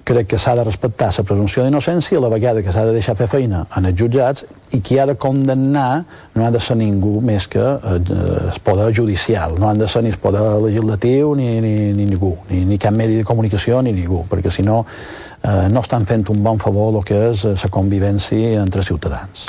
crec 0.04 0.28
que 0.28 0.38
s'ha 0.38 0.54
de 0.54 0.64
respectar 0.64 1.10
la 1.16 1.24
presumpció 1.24 1.64
d'innocència 1.64 2.18
a 2.18 2.22
la 2.22 2.30
vegada 2.32 2.62
que 2.62 2.72
s'ha 2.72 2.84
de 2.84 2.92
deixar 2.92 3.16
fer 3.16 3.28
feina 3.32 3.64
en 3.76 3.88
els 3.88 3.98
jutjats 3.98 4.44
i 4.76 4.80
qui 4.84 4.98
ha 4.98 5.06
de 5.06 5.16
condemnar 5.16 6.04
no 6.34 6.44
ha 6.46 6.50
de 6.50 6.60
ser 6.60 6.76
ningú 6.76 7.20
més 7.24 7.46
que 7.48 7.62
eh, 7.62 7.98
el 7.98 8.60
poder 8.64 8.90
judicial, 8.94 9.56
no 9.58 9.68
han 9.70 9.78
de 9.78 9.88
ser 9.88 10.04
ni 10.04 10.12
el 10.12 10.18
poder 10.20 10.42
legislatiu 10.62 11.34
ni, 11.34 11.48
ni, 11.60 11.74
ni 11.96 12.08
ningú, 12.10 12.34
ni, 12.50 12.64
ni 12.68 12.78
cap 12.78 12.94
medi 12.96 13.16
de 13.20 13.24
comunicació 13.24 13.80
ni 13.82 13.94
ningú, 13.96 14.24
perquè 14.30 14.52
si 14.52 14.66
no 14.66 14.82
eh, 14.84 15.68
no 15.72 15.80
estan 15.80 16.06
fent 16.06 16.28
un 16.34 16.44
bon 16.44 16.60
favor 16.60 16.92
el 16.98 17.08
que 17.08 17.22
és 17.30 17.46
la 17.48 17.72
convivència 17.72 18.60
entre 18.60 18.84
ciutadans. 18.84 19.48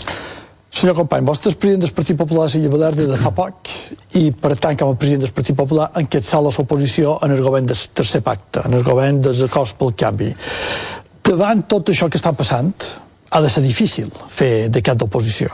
Senyor 0.76 0.98
company, 0.98 1.24
vostre 1.24 1.54
és 1.54 1.56
president 1.56 1.86
del 1.86 1.92
Partit 1.96 2.18
Popular 2.20 2.50
de 2.50 2.52
Silla 2.52 2.70
Balear 2.74 2.96
des 2.98 3.08
de 3.08 3.16
fa 3.16 3.30
poc 3.32 3.70
i, 4.20 4.26
per 4.36 4.58
tant, 4.60 4.76
com 4.76 4.90
a 4.92 4.98
president 5.00 5.24
del 5.24 5.32
Partit 5.32 5.56
Popular, 5.56 5.86
enquestar 6.02 6.42
la 6.44 6.52
oposició 6.52 7.14
en 7.24 7.32
el 7.32 7.44
govern 7.46 7.70
del 7.70 7.80
tercer 7.96 8.20
pacte, 8.26 8.66
en 8.68 8.76
el 8.76 8.84
govern 8.84 9.22
dels 9.24 9.46
acords 9.48 9.72
pel 9.80 9.96
canvi. 9.96 10.34
Davant 11.24 11.64
tot 11.72 11.94
això 11.94 12.10
que 12.12 12.20
està 12.20 12.36
passant, 12.36 12.74
ha 13.32 13.42
de 13.42 13.54
ser 13.54 13.64
difícil 13.64 14.12
fer 14.28 14.68
de 14.68 14.84
cap 14.84 15.00
d'oposició. 15.00 15.48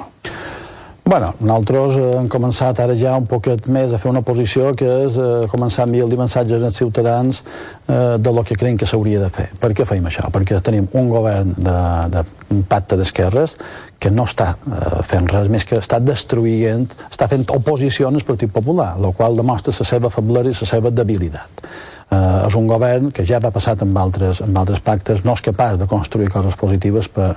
Bueno, 1.05 1.31
nosaltres 1.37 2.01
hem 2.17 2.27
començat 2.31 2.81
ara 2.81 2.97
ja 2.97 3.13
un 3.17 3.29
poquet 3.29 3.69
més 3.69 3.93
a 3.93 4.01
fer 4.01 4.09
una 4.09 4.25
posició 4.25 4.73
que 4.77 4.89
és 5.05 5.21
eh, 5.21 5.31
començar 5.53 5.85
a 5.85 5.89
enviar-li 5.89 6.17
missatges 6.17 6.65
als 6.65 6.77
ciutadans 6.81 7.41
eh, 7.41 8.17
de 8.17 8.33
lo 8.33 8.41
que 8.41 8.57
creiem 8.57 8.77
que 8.77 8.89
s'hauria 8.89 9.21
de 9.21 9.29
fer. 9.33 9.51
Per 9.61 9.73
què 9.77 9.85
feim 9.85 10.05
això? 10.09 10.29
Perquè 10.33 10.61
tenim 10.65 10.89
un 10.97 11.09
govern 11.13 11.53
de, 11.57 11.81
de 12.13 12.23
pacte 12.67 12.97
d'esquerres 12.99 13.55
que 14.01 14.11
no 14.11 14.25
està 14.29 14.55
eh, 14.55 14.99
fent 15.07 15.29
res 15.31 15.47
més 15.53 15.65
que 15.67 15.79
està 15.79 16.01
destruint, 16.03 16.87
està 17.09 17.29
fent 17.31 17.47
oposició 17.55 18.09
al 18.09 18.19
Partit 18.27 18.51
Popular, 18.51 18.93
el 18.99 19.15
qual 19.17 19.39
demostra 19.39 19.73
la 19.77 19.87
seva 19.87 20.11
feblesa 20.13 20.51
i 20.51 20.59
la 20.59 20.71
seva 20.75 20.91
debilitat. 20.91 21.65
Eh, 22.11 22.47
és 22.47 22.55
un 22.59 22.67
govern 22.67 23.07
que 23.15 23.23
ja 23.23 23.39
va 23.39 23.53
passat 23.55 23.85
amb 23.85 23.95
altres, 23.97 24.41
amb 24.43 24.57
altres 24.59 24.81
pactes, 24.83 25.23
no 25.23 25.37
és 25.37 25.43
capaç 25.45 25.77
de 25.79 25.87
construir 25.87 26.27
coses 26.33 26.57
positives 26.59 27.07
per, 27.07 27.31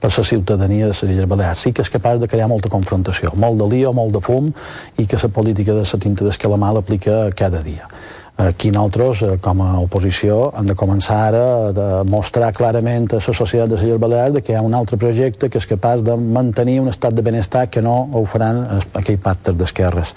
per 0.00 0.10
la 0.12 0.24
ciutadania 0.32 0.90
de 0.90 0.92
les 0.92 1.02
Illes 1.08 1.28
Balears. 1.30 1.64
Sí 1.64 1.72
que 1.72 1.86
és 1.86 1.92
capaç 1.92 2.20
de 2.20 2.28
crear 2.28 2.50
molta 2.52 2.68
confrontació, 2.68 3.32
molt 3.40 3.56
de 3.62 3.70
lío, 3.72 3.94
molt 3.96 4.12
de 4.12 4.20
fum, 4.20 4.52
i 5.00 5.06
que 5.08 5.20
la 5.22 5.32
política 5.32 5.72
de 5.72 5.86
la 5.88 6.02
tinta 6.04 6.28
d'escalamar 6.28 6.74
l'aplica 6.76 7.22
cada 7.32 7.62
dia. 7.64 7.88
Aquí 8.36 8.70
nosaltres, 8.70 9.22
eh, 9.22 9.38
com 9.38 9.60
a 9.60 9.78
oposició, 9.80 10.52
hem 10.56 10.66
de 10.66 10.74
començar 10.74 11.16
ara 11.28 11.42
a 11.68 12.04
mostrar 12.08 12.52
clarament 12.52 13.08
a 13.12 13.18
la 13.18 13.34
societat 13.34 13.68
de 13.68 13.76
Illes 13.82 14.00
Balears 14.00 14.40
que 14.40 14.52
hi 14.52 14.56
ha 14.56 14.62
un 14.62 14.74
altre 14.74 14.96
projecte 14.96 15.50
que 15.50 15.58
és 15.58 15.66
capaç 15.66 16.00
de 16.02 16.16
mantenir 16.16 16.80
un 16.80 16.88
estat 16.88 17.12
de 17.12 17.22
benestar 17.22 17.66
que 17.68 17.82
no 17.82 18.08
ho 18.12 18.24
faran 18.24 18.62
aquell 18.94 19.18
pactes 19.18 19.56
d'esquerres. 19.56 20.14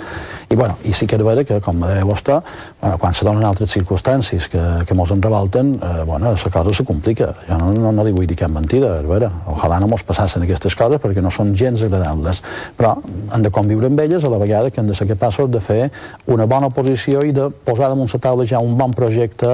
I, 0.50 0.56
bueno, 0.56 0.78
i 0.86 0.94
sí 0.94 1.08
que 1.08 1.18
és 1.18 1.24
vera 1.26 1.44
que, 1.44 1.60
com 1.60 1.82
deia 1.82 2.06
vostè, 2.06 2.40
bueno, 2.80 2.98
quan 3.02 3.14
se 3.14 3.26
donen 3.26 3.44
altres 3.44 3.72
circumstàncies 3.74 4.48
que, 4.48 4.62
que 4.88 4.94
mos 4.94 5.12
en 5.12 5.22
revolten, 5.22 5.74
eh, 5.82 6.04
bueno, 6.06 6.32
la 6.32 6.52
cosa 6.52 6.74
se 6.74 6.86
complica. 6.86 7.34
Jo 7.48 7.58
no, 7.58 7.74
no, 7.74 7.92
no 7.92 8.04
li 8.06 8.14
vull 8.14 8.28
dir 8.30 8.38
cap 8.40 8.52
mentida, 8.54 9.00
és 9.02 9.10
vera. 9.10 9.32
Ojalà 9.52 9.80
no 9.82 9.90
mos 9.92 10.04
passassin 10.04 10.46
aquestes 10.46 10.76
coses 10.80 11.02
perquè 11.02 11.22
no 11.22 11.32
són 11.32 11.56
gens 11.56 11.82
agradables. 11.82 12.44
Però 12.78 12.96
hem 13.34 13.44
de 13.44 13.52
conviure 13.52 13.90
amb 13.92 14.00
elles 14.00 14.24
a 14.24 14.32
la 14.32 14.40
vegada 14.40 14.72
que 14.72 14.80
hem 14.80 14.88
de 14.88 14.96
ser 14.96 15.10
capaços 15.10 15.52
de 15.52 15.60
fer 15.60 15.90
una 16.28 16.46
bona 16.46 16.70
oposició 16.72 17.24
i 17.26 17.34
de 17.36 17.50
posar 17.66 17.90
damunt 17.90 18.03
la 18.12 18.20
taula 18.20 18.46
ja 18.46 18.60
un 18.60 18.76
bon 18.78 18.94
projecte 18.94 19.50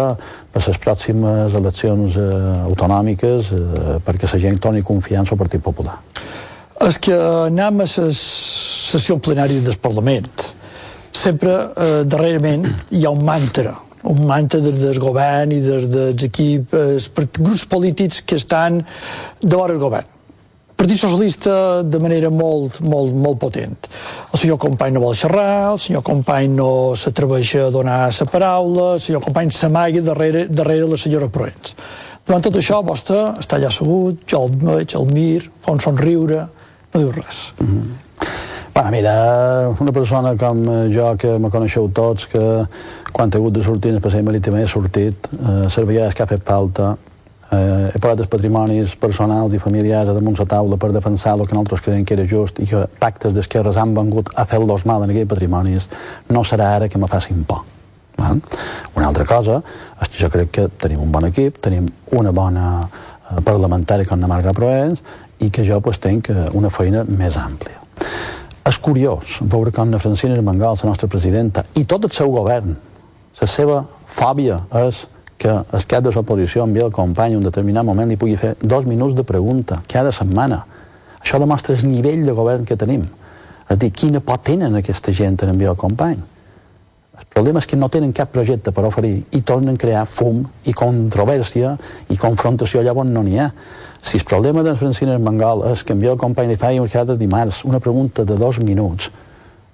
per 0.51 0.61
les 0.65 0.77
pròximes 0.81 1.55
eleccions 1.59 2.17
eh, 2.17 2.29
autonòmiques 2.69 3.51
eh, 3.55 3.97
perquè 4.05 4.29
la 4.33 4.39
gent 4.39 4.59
torni 4.59 4.81
confiança 4.81 5.35
al 5.35 5.41
Partit 5.41 5.63
Popular. 5.63 5.97
És 6.85 6.97
que 6.97 7.15
anem 7.49 7.83
a 7.83 7.89
la 7.89 8.09
sessió 8.15 9.19
plenària 9.19 9.61
del 9.61 9.77
Parlament. 9.81 10.29
Sempre, 11.11 11.55
eh, 11.75 12.03
darrerament, 12.05 12.67
hi 12.89 13.05
ha 13.05 13.13
un 13.13 13.23
mantra 13.23 13.75
un 14.09 14.21
mantra 14.23 14.61
des 14.63 14.79
del 14.79 14.95
govern 14.97 15.51
i 15.51 15.59
dels 15.59 16.23
equips, 16.23 16.71
eh, 16.71 17.25
grups 17.35 17.65
polítics 17.67 18.21
que 18.23 18.37
estan 18.39 18.79
vora 19.43 19.73
el 19.73 19.79
govern 19.79 20.18
Partit 20.79 20.95
Socialista 20.95 21.83
de 21.83 21.99
manera 21.99 22.29
molt, 22.31 22.77
molt, 22.79 23.11
molt 23.11 23.35
potent. 23.41 23.89
El 24.31 24.39
senyor 24.39 24.55
Company 24.63 24.93
no 24.95 25.01
vol 25.03 25.15
xerrar, 25.19 25.73
el 25.73 25.79
senyor 25.83 26.05
Company 26.07 26.53
no 26.53 26.69
s'atreveix 26.95 27.49
a 27.59 27.65
donar 27.73 27.97
la 28.07 28.27
paraula, 28.31 28.85
el 28.95 29.01
senyor 29.03 29.19
Company 29.25 29.51
s'amaga 29.51 29.99
darrere, 30.05 30.45
darrere 30.47 30.87
la 30.87 30.99
senyora 31.01 31.27
Proens. 31.27 31.73
Davant 32.23 32.45
tot 32.47 32.55
això, 32.61 32.79
vostè 32.87 33.17
està 33.41 33.57
allà 33.57 33.73
assegut, 33.73 34.21
jo 34.31 34.45
el 34.45 34.55
veig, 34.61 34.95
el 34.95 35.11
mir, 35.11 35.49
fa 35.59 35.75
un 35.75 35.83
somriure, 35.83 36.45
no 36.93 37.03
diu 37.03 37.11
res. 37.11 37.51
Mm 37.59 37.67
-hmm. 37.67 38.37
Bueno, 38.73 38.91
mira, 38.91 39.75
una 39.79 39.91
persona 39.91 40.35
com 40.37 40.63
jo, 40.93 41.15
que 41.17 41.37
me 41.39 41.49
coneixeu 41.49 41.89
tots, 41.89 42.25
que 42.25 42.65
quan 43.11 43.29
he 43.29 43.35
hagut 43.35 43.53
de 43.53 43.63
sortir 43.63 43.91
en 43.91 43.99
passeig 43.99 44.23
marítim 44.23 44.55
he 44.55 44.67
sortit, 44.67 45.27
eh, 45.33 45.63
les 45.63 45.75
vegades 45.75 46.15
que 46.15 46.23
ha 46.23 46.27
fet 46.27 46.45
falta, 46.45 46.95
Eh, 47.49 47.89
he 47.95 47.97
posat 47.97 48.21
els 48.21 48.29
patrimonis 48.29 48.93
personals 49.01 49.55
i 49.57 49.59
familiars 49.61 50.11
a 50.11 50.13
damunt 50.13 50.37
la 50.37 50.45
taula 50.45 50.77
per 50.77 50.91
defensar 50.93 51.33
el 51.33 51.47
que 51.47 51.57
nosaltres 51.57 51.81
creiem 51.81 52.05
que 52.05 52.13
era 52.13 52.27
just 52.29 52.59
i 52.61 52.67
que 52.69 52.83
pactes 53.01 53.33
d'esquerres 53.33 53.77
han 53.77 53.95
vengut 53.97 54.29
a 54.37 54.45
fer-los 54.45 54.85
mal 54.85 55.03
en 55.03 55.13
aquells 55.13 55.31
patrimonis, 55.31 55.89
no 56.29 56.43
serà 56.45 56.75
ara 56.75 56.89
que 56.89 57.01
me 57.01 57.09
facin 57.09 57.43
por. 57.43 57.65
Val? 58.19 58.41
Una 58.95 59.07
altra 59.07 59.25
cosa 59.25 59.63
jo 60.19 60.29
crec 60.29 60.51
que 60.51 60.67
tenim 60.67 61.01
un 61.01 61.11
bon 61.11 61.25
equip, 61.29 61.57
tenim 61.63 61.87
una 62.19 62.31
bona 62.35 62.67
eh, 62.83 63.41
parlamentària 63.45 64.07
com 64.07 64.19
la 64.19 64.29
Marga 64.29 64.53
Proens 64.53 65.01
i 65.39 65.49
que 65.49 65.63
jo 65.65 65.79
pues, 65.81 65.99
tenc 66.03 66.29
eh, 66.29 66.49
una 66.53 66.69
feina 66.69 67.05
més 67.07 67.37
àmplia. 67.39 67.79
És 68.67 68.77
curiós 68.77 69.39
veure 69.41 69.71
com 69.73 69.89
la 69.89 70.01
Francina 70.03 70.35
Armengol, 70.35 70.77
la 70.83 70.91
nostra 70.91 71.07
presidenta, 71.09 71.63
i 71.79 71.85
tot 71.87 72.05
el 72.05 72.13
seu 72.13 72.29
govern, 72.33 72.75
la 73.39 73.47
seva 73.47 73.79
fòbia 74.05 74.59
és 74.83 75.05
que 75.39 75.49
el 75.49 75.85
cap 75.87 76.03
de 76.03 76.11
l'oposició 76.11 76.65
envia 76.67 76.85
el 76.85 76.91
company 76.93 77.37
un 77.37 77.45
determinat 77.45 77.87
moment 77.87 78.09
li 78.11 78.17
pugui 78.19 78.35
fer 78.37 78.57
dos 78.59 78.85
minuts 78.85 79.15
de 79.15 79.23
pregunta 79.23 79.79
cada 79.87 80.11
setmana. 80.11 80.65
Això 81.19 81.39
demostra 81.39 81.75
el 81.75 81.87
nivell 81.87 82.25
de 82.27 82.35
govern 82.35 82.67
que 82.67 82.77
tenim. 82.77 83.05
És 83.69 83.79
dir, 83.79 83.91
quina 83.93 84.19
por 84.19 84.41
tenen 84.43 84.75
aquesta 84.75 85.13
gent 85.15 85.39
en 85.45 85.53
enviar 85.53 85.71
el 85.75 85.79
company. 85.79 86.19
El 87.19 87.25
problema 87.29 87.59
és 87.59 87.67
que 87.67 87.77
no 87.77 87.89
tenen 87.91 88.13
cap 88.15 88.31
projecte 88.31 88.71
per 88.71 88.85
oferir 88.87 89.15
i 89.35 89.41
tornen 89.45 89.75
a 89.75 89.79
crear 89.79 90.05
fum 90.07 90.41
i 90.65 90.73
controvèrsia 90.73 91.75
i 92.09 92.17
confrontació 92.17 92.81
allà 92.81 92.95
on 92.95 93.11
no 93.13 93.23
n'hi 93.23 93.39
ha. 93.39 93.49
Si 94.01 94.17
el 94.17 94.25
problema 94.27 94.63
de 94.63 94.75
Francina 94.79 95.17
Mangal 95.19 95.65
és 95.73 95.83
que 95.83 95.93
envia 95.93 96.13
el 96.15 96.21
company 96.21 96.53
li 96.53 96.59
fa 96.59 96.71
cada 96.91 97.15
dimarts 97.15 97.63
una 97.65 97.79
pregunta 97.79 98.23
de 98.23 98.35
dos 98.35 98.59
minuts, 98.59 99.11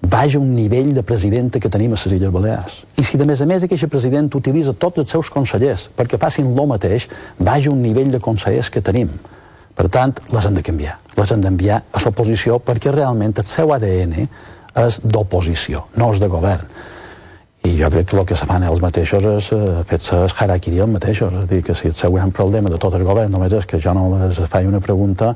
vaja 0.01 0.39
un 0.39 0.55
nivell 0.55 0.93
de 0.93 1.03
presidenta 1.03 1.59
que 1.59 1.69
tenim 1.69 1.93
a 1.93 1.99
les 1.99 2.05
Illes 2.05 2.31
Balears. 2.31 2.81
I 2.97 3.03
si 3.03 3.17
de 3.17 3.25
més 3.25 3.41
a 3.41 3.45
més 3.45 3.63
aquest 3.63 3.87
president 3.91 4.29
utilitza 4.35 4.73
tots 4.73 5.03
els 5.03 5.11
seus 5.11 5.29
consellers 5.29 5.89
perquè 5.95 6.19
facin 6.21 6.55
lo 6.55 6.67
mateix, 6.69 7.07
vaja 7.39 7.71
un 7.71 7.81
nivell 7.81 8.11
de 8.11 8.19
consellers 8.19 8.69
que 8.69 8.81
tenim. 8.81 9.09
Per 9.75 9.89
tant, 9.91 10.13
les 10.31 10.45
han 10.45 10.55
de 10.55 10.63
canviar. 10.63 10.99
Les 11.17 11.31
han 11.31 11.41
d'enviar 11.43 11.81
a 11.91 12.03
l'oposició 12.03 12.59
perquè 12.59 12.93
realment 12.95 13.33
el 13.37 13.47
seu 13.49 13.73
ADN 13.75 14.27
és 14.75 14.99
d'oposició, 15.03 15.87
no 15.95 16.13
és 16.13 16.19
de 16.19 16.31
govern 16.31 16.67
i 17.65 17.73
jo 17.79 17.89
crec 17.89 18.09
que 18.09 18.17
el 18.17 18.25
que 18.29 18.35
se 18.37 18.45
fan 18.45 18.63
els 18.67 18.81
mateixos 18.83 19.23
és 19.25 19.47
eh, 19.55 19.81
fer-se 19.89 20.17
el 20.27 20.33
harakiri 20.43 20.81
els 20.83 20.91
mateixos 20.91 21.33
és 21.33 21.43
a 21.43 21.49
dir, 21.49 21.61
que 21.65 21.73
si 21.73 21.89
el 21.89 22.13
gran 22.13 22.31
problema 22.35 22.69
de 22.69 22.77
tot 22.81 22.93
el 22.93 23.05
govern 23.07 23.31
només 23.33 23.53
és 23.57 23.65
que 23.65 23.79
jo 23.81 23.93
no 23.97 24.05
les 24.13 24.37
faig 24.51 24.67
una 24.69 24.81
pregunta 24.83 25.33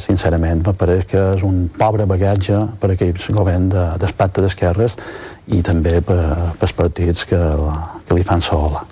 sincerament 0.00 0.64
me 0.66 0.72
pareix 0.72 1.04
que 1.10 1.20
és 1.34 1.44
un 1.44 1.66
pobre 1.76 2.06
bagatge 2.08 2.62
per 2.80 2.94
aquell 2.94 3.20
govern 3.28 3.68
de, 3.74 3.84
d'espacte 4.00 4.44
d'esquerres 4.44 4.96
i 5.52 5.60
també 5.62 6.00
per, 6.00 6.20
per 6.56 6.68
els 6.68 6.76
partits 6.80 7.28
que, 7.28 7.42
que 8.08 8.16
li 8.16 8.24
fan 8.24 8.40
sola 8.40 8.86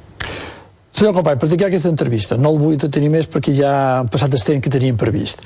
Senyor 0.94 1.16
company, 1.16 1.40
per 1.40 1.48
tancar 1.50 1.66
aquesta 1.72 1.90
entrevista, 1.90 2.36
no 2.38 2.52
el 2.54 2.60
vull 2.60 2.76
detenir 2.78 3.08
més 3.10 3.26
perquè 3.26 3.50
ja 3.56 3.72
han 3.98 4.10
passat 4.12 4.36
el 4.36 4.44
temps 4.46 4.62
que 4.62 4.70
teníem 4.70 4.94
previst. 4.94 5.40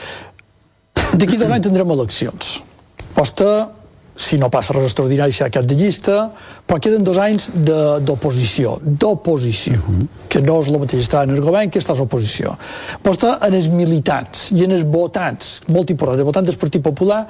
D'aquí 1.15 1.39
dos 1.41 1.49
anys 1.49 1.65
tindrem 1.65 1.95
eleccions. 1.95 2.59
Posta 3.17 3.47
si 4.19 4.37
no 4.39 4.51
passa 4.51 4.75
res 4.75 4.89
extraordinari 4.89 5.33
serà 5.35 5.49
cap 5.55 5.67
de 5.69 5.77
llista, 5.79 6.19
però 6.67 6.81
queden 6.83 7.05
dos 7.07 7.21
anys 7.23 7.49
d'oposició, 7.55 8.79
d'oposició, 8.83 9.79
uh 9.79 9.91
mhm. 9.91 10.01
-huh. 10.01 10.29
que 10.29 10.41
no 10.43 10.61
és 10.61 10.69
el 10.69 10.79
mateix 10.79 11.03
estar 11.03 11.23
en 11.25 11.31
el 11.31 11.41
govern 11.41 11.71
que 11.71 11.79
estar 11.79 11.95
a 11.95 11.99
l'oposició. 11.99 12.57
Però 13.03 13.13
està 13.15 13.39
en 13.47 13.55
els 13.55 13.69
militants 13.69 14.51
i 14.53 14.65
en 14.65 14.73
els 14.73 14.85
votants, 14.85 15.63
molt 15.69 15.91
important, 15.91 16.19
els 16.19 16.27
votants 16.27 16.49
del 16.49 16.59
Partit 16.59 16.83
Popular, 16.83 17.27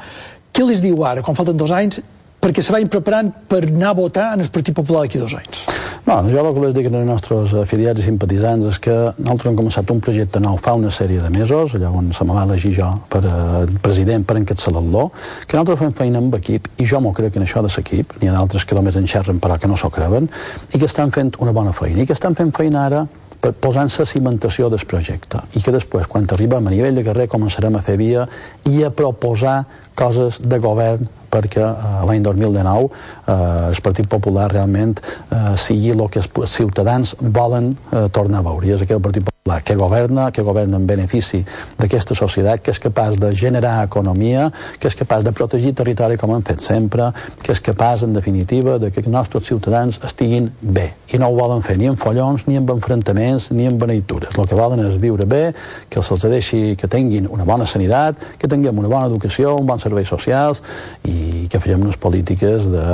què 0.52 0.62
els 0.62 0.80
diu 0.80 1.04
ara, 1.04 1.22
quan 1.22 1.36
falten 1.36 1.56
dos 1.56 1.70
anys, 1.70 2.00
perquè 2.40 2.62
se 2.62 2.72
vagin 2.72 2.88
preparant 2.88 3.32
per 3.48 3.64
anar 3.64 3.90
a 3.90 3.94
votar 3.94 4.32
en 4.34 4.40
el 4.40 4.48
Partit 4.48 4.74
Popular 4.74 5.02
d'aquí 5.02 5.18
dos 5.18 5.34
anys? 5.34 5.77
No, 6.08 6.22
jo 6.24 6.40
el 6.40 6.54
que 6.56 6.60
les 6.62 6.70
dic 6.72 6.86
als 6.88 7.04
nostres 7.04 7.50
afiliats 7.60 8.00
i 8.00 8.04
simpatitzants 8.06 8.70
és 8.70 8.78
que 8.80 8.94
nosaltres 9.18 9.50
hem 9.50 9.58
començat 9.58 9.90
un 9.92 9.98
projecte 10.00 10.40
nou 10.40 10.56
fa 10.56 10.72
una 10.78 10.88
sèrie 10.88 11.20
de 11.20 11.28
mesos, 11.28 11.74
allà 11.76 11.90
on 11.92 12.08
se 12.16 12.24
me 12.24 12.32
va 12.32 12.46
elegir 12.48 12.70
jo 12.78 12.86
per 13.12 13.20
a 13.28 13.66
president 13.84 14.24
per 14.24 14.38
encapçalar-lo, 14.40 15.02
que 15.44 15.58
nosaltres 15.58 15.82
fem 15.82 15.92
feina 16.00 16.22
amb 16.24 16.38
equip, 16.40 16.72
i 16.80 16.88
jo 16.88 17.02
m'ho 17.04 17.12
crec 17.12 17.36
en 17.36 17.44
això 17.44 17.60
de 17.60 17.68
l'equip, 17.68 18.16
n'hi 18.22 18.32
ha 18.32 18.38
d'altres 18.38 18.64
que 18.64 18.78
només 18.78 18.96
en 18.96 19.04
xerren 19.04 19.36
però 19.36 19.60
que 19.60 19.68
no 19.68 19.76
s'ho 19.76 19.92
creuen, 19.92 20.32
i 20.72 20.80
que 20.80 20.88
estan 20.88 21.12
fent 21.12 21.36
una 21.44 21.52
bona 21.52 21.76
feina, 21.76 22.00
i 22.00 22.08
que 22.08 22.16
estan 22.16 22.40
fent 22.40 22.56
feina 22.56 22.86
ara 22.88 23.04
per 23.40 23.52
posant-se 23.54 24.06
cimentació 24.08 24.68
del 24.72 24.82
projecte 24.88 25.42
i 25.54 25.62
que 25.62 25.74
després, 25.74 26.08
quan 26.10 26.26
arribem 26.34 26.66
a 26.66 26.74
nivell 26.74 26.98
de 26.98 27.04
carrer, 27.06 27.28
començarem 27.30 27.76
a 27.78 27.84
fer 27.84 27.96
via 28.00 28.26
i 28.66 28.82
a 28.84 28.90
proposar 28.90 29.62
coses 29.98 30.40
de 30.42 30.58
govern 30.62 31.06
perquè 31.28 31.62
uh, 31.62 32.02
l'any 32.08 32.22
2019 32.24 32.88
eh, 32.88 33.34
el 33.68 33.80
Partit 33.84 34.08
Popular 34.08 34.46
realment 34.48 34.94
eh, 34.96 35.56
sigui 35.60 35.92
el 35.92 36.06
que 36.08 36.22
els 36.24 36.54
ciutadans 36.54 37.14
volen 37.20 37.74
eh, 37.92 38.06
tornar 38.08 38.40
a 38.40 38.48
veure. 38.48 38.64
I 38.64 38.78
és 38.78 38.86
aquell 38.86 39.02
Partit 39.04 39.26
Popular 39.26 39.37
que 39.64 39.74
governa, 39.74 40.30
que 40.32 40.42
governa 40.42 40.78
en 40.78 40.86
benefici 40.86 41.42
d'aquesta 41.78 42.14
societat, 42.18 42.62
que 42.62 42.72
és 42.74 42.80
capaç 42.82 43.18
de 43.20 43.32
generar 43.36 43.82
economia, 43.84 44.48
que 44.78 44.88
és 44.88 44.96
capaç 44.98 45.24
de 45.24 45.32
protegir 45.32 45.74
territori 45.74 46.18
com 46.20 46.34
hem 46.34 46.44
fet 46.46 46.64
sempre, 46.64 47.10
que 47.42 47.52
és 47.52 47.60
capaç, 47.60 48.04
en 48.06 48.12
definitiva, 48.16 48.78
de 48.78 48.90
que 48.92 49.00
els 49.00 49.10
nostres 49.12 49.46
ciutadans 49.48 50.00
estiguin 50.04 50.50
bé. 50.60 50.90
I 51.12 51.20
no 51.20 51.30
ho 51.30 51.36
volen 51.38 51.62
fer 51.64 51.78
ni 51.78 51.88
en 51.88 51.96
follons, 51.96 52.46
ni 52.46 52.58
en 52.60 52.68
enfrontaments, 52.68 53.50
ni 53.50 53.66
en 53.66 53.78
beneitures. 53.78 54.36
El 54.36 54.48
que 54.48 54.58
volen 54.58 54.84
és 54.86 54.98
viure 55.00 55.26
bé, 55.26 55.54
que 55.88 56.02
se'ls 56.04 56.26
deixi 56.28 56.76
que 56.78 56.88
tinguin 56.90 57.28
una 57.30 57.46
bona 57.48 57.66
sanitat, 57.66 58.20
que 58.38 58.48
tinguem 58.50 58.78
una 58.78 58.90
bona 58.92 59.08
educació, 59.08 59.54
un 59.56 59.66
bon 59.66 59.80
serveis 59.80 60.08
socials 60.08 60.62
i 61.08 61.46
que 61.48 61.60
fem 61.62 61.80
unes 61.80 61.96
polítiques 61.96 62.66
de, 62.68 62.84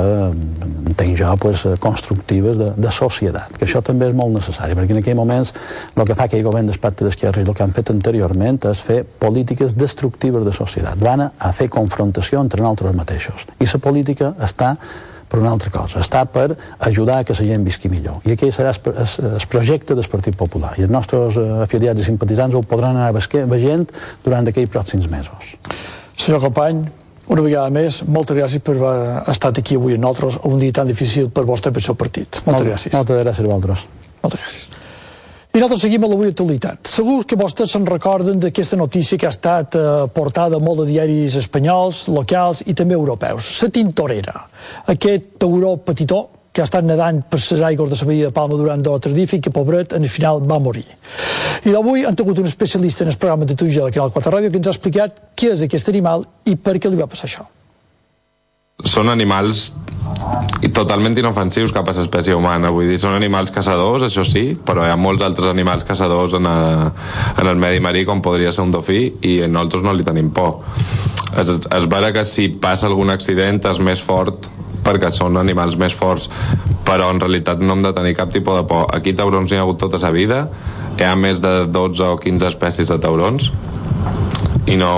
entenc 0.87 1.17
jo, 1.19 1.33
pues, 1.41 1.65
constructives 1.83 2.57
de, 2.57 2.71
de 2.77 2.91
societat, 2.91 3.57
que 3.57 3.67
això 3.67 3.81
també 3.83 4.09
és 4.09 4.15
molt 4.15 4.35
necessari, 4.37 4.77
perquè 4.77 4.95
en 4.95 5.01
aquell 5.01 5.17
moments 5.19 5.53
el 5.95 6.07
que 6.07 6.15
fa 6.15 6.29
aquell 6.29 6.44
govern 6.45 6.69
d'especte 6.69 7.07
d'esquerra 7.07 7.41
i 7.41 7.47
el 7.47 7.55
que 7.57 7.65
han 7.65 7.73
fet 7.75 7.91
anteriorment 7.93 8.61
és 8.71 8.83
fer 8.85 9.01
polítiques 9.03 9.75
destructives 9.75 10.45
de 10.45 10.53
societat, 10.53 11.01
van 11.01 11.27
a 11.27 11.51
fer 11.57 11.67
confrontació 11.73 12.41
entre 12.43 12.63
nosaltres 12.63 12.95
mateixos. 12.95 13.47
I 13.59 13.67
la 13.67 13.81
política 13.81 14.31
està 14.39 14.75
per 15.29 15.39
una 15.41 15.51
altra 15.51 15.71
cosa, 15.73 15.99
està 15.99 16.23
per 16.29 16.51
ajudar 16.87 17.19
a 17.19 17.23
que 17.25 17.33
la 17.33 17.47
gent 17.47 17.65
visqui 17.65 17.89
millor. 17.89 18.21
I 18.25 18.35
aquí 18.35 18.51
serà 18.53 18.71
el 18.71 19.47
projecte 19.49 19.97
del 19.97 20.07
Partit 20.11 20.37
Popular. 20.37 20.75
I 20.77 20.85
els 20.85 20.93
nostres 20.93 21.39
eh, 21.41 21.47
afiliats 21.65 22.01
i 22.01 22.05
simpatitzants 22.05 22.55
ho 22.55 22.61
podran 22.63 22.95
anar 22.95 23.11
veient 23.49 23.89
durant 24.23 24.47
aquells 24.47 24.71
pròxims 24.71 25.09
mesos. 25.11 25.55
Senyor 26.15 26.43
company, 26.45 26.85
una 27.27 27.41
vegada 27.41 27.73
més, 27.73 28.03
moltes 28.05 28.37
gràcies 28.37 28.63
per 28.63 28.77
haver 28.77 29.25
estat 29.33 29.59
aquí 29.59 29.79
avui 29.79 29.97
amb 29.97 30.05
nosaltres, 30.05 30.39
un 30.45 30.61
dia 30.61 30.77
tan 30.77 30.87
difícil 30.87 31.31
per 31.33 31.45
vostre 31.49 31.73
i 31.73 31.75
per 31.75 31.83
seu 31.83 31.97
partit. 31.97 32.41
Moltes 32.45 32.53
Molt, 32.53 32.71
gràcies. 32.71 32.93
Moltes 32.93 33.23
gràcies 33.25 33.45
a 33.45 33.49
vosaltres. 33.49 33.85
Moltes 34.21 34.45
gràcies. 34.45 34.84
I 35.55 35.59
nosaltres 35.61 35.85
seguim 35.85 36.03
a 36.03 36.07
l'avui 36.11 36.27
actualitat. 36.27 36.89
Segur 36.91 37.21
que 37.23 37.37
vostès 37.39 37.71
se'n 37.71 37.85
recorden 37.87 38.41
d'aquesta 38.43 38.75
notícia 38.75 39.15
que 39.15 39.23
ha 39.23 39.31
estat 39.31 39.77
eh, 39.79 39.83
portada 40.11 40.59
molt 40.59 40.81
de 40.81 40.89
diaris 40.89 41.37
espanyols, 41.39 42.09
locals 42.11 42.65
i 42.67 42.75
també 42.75 42.97
europeus. 42.97 43.53
La 43.63 43.69
Tintorera, 43.71 44.35
aquest 44.91 45.37
tauró 45.39 45.77
petitó 45.79 46.19
que 46.51 46.59
ha 46.59 46.67
estat 46.67 46.83
nedant 46.83 47.23
per 47.31 47.39
les 47.39 47.63
aigües 47.71 47.87
de 47.87 48.01
la 48.03 48.19
de 48.25 48.35
Palma 48.35 48.59
durant 48.59 48.83
dies 48.83 49.33
i 49.39 49.39
que, 49.39 49.49
pobret, 49.49 49.95
en 49.95 50.03
el 50.03 50.11
final 50.11 50.43
va 50.43 50.59
morir. 50.59 50.89
I 51.63 51.71
d'avui 51.71 52.03
han 52.03 52.19
tingut 52.19 52.43
un 52.43 52.51
especialista 52.51 53.05
en 53.05 53.11
el 53.11 53.17
programa 53.17 53.45
de 53.45 53.55
Tuja 53.55 53.87
del 53.87 53.93
Canal 53.95 54.11
4 54.11 54.35
Ràdio 54.35 54.51
que 54.51 54.57
ens 54.59 54.67
ha 54.67 54.75
explicat 54.75 55.23
què 55.39 55.53
és 55.55 55.63
aquest 55.63 55.87
animal 55.87 56.27
i 56.43 56.57
per 56.59 56.75
què 56.75 56.91
li 56.91 56.99
va 56.99 57.07
passar 57.07 57.31
això. 57.31 57.47
Són 58.83 59.07
animals 59.07 59.69
totalment 60.75 61.15
inofensius 61.17 61.71
cap 61.75 61.87
a 61.87 61.93
l'espècie 61.95 62.35
humana. 62.35 62.71
Vull 62.75 62.89
dir, 62.91 62.97
són 62.99 63.15
animals 63.15 63.53
caçadors, 63.55 64.03
això 64.07 64.25
sí, 64.27 64.57
però 64.67 64.83
hi 64.83 64.91
ha 64.91 64.97
molts 64.99 65.23
altres 65.23 65.47
animals 65.47 65.85
caçadors 65.87 66.35
en, 66.35 66.49
a, 66.49 66.91
en 67.39 67.47
el 67.47 67.61
medi 67.61 67.79
marí, 67.83 68.03
com 68.07 68.23
podria 68.25 68.51
ser 68.53 68.65
un 68.65 68.73
dofí, 68.75 68.99
i 69.23 69.37
nosaltres 69.47 69.85
no 69.85 69.95
li 69.95 70.03
tenim 70.07 70.33
por. 70.35 70.59
Es, 71.39 71.51
es 71.51 71.87
vera 71.91 72.11
que 72.15 72.25
si 72.27 72.49
passa 72.61 72.89
algun 72.89 73.11
accident 73.13 73.63
és 73.71 73.81
més 73.83 74.03
fort 74.03 74.49
perquè 74.85 75.09
són 75.15 75.39
animals 75.41 75.75
més 75.81 75.95
forts 75.97 76.29
però 76.85 77.09
en 77.09 77.19
realitat 77.19 77.61
no 77.61 77.73
hem 77.73 77.81
de 77.81 77.91
tenir 77.97 78.13
cap 78.17 78.29
tipus 78.31 78.59
de 78.59 78.65
por 78.69 78.91
aquí 78.95 79.15
taurons 79.17 79.49
n'hi 79.49 79.57
ha 79.57 79.63
hagut 79.63 79.79
tota 79.81 79.97
la 80.03 80.11
vida 80.13 80.43
hi 80.99 81.07
ha 81.07 81.15
més 81.17 81.41
de 81.41 81.53
12 81.73 82.05
o 82.05 82.19
15 82.21 82.51
espècies 82.53 82.91
de 82.93 82.99
taurons 83.01 83.49
i 84.69 84.77
no, 84.77 84.91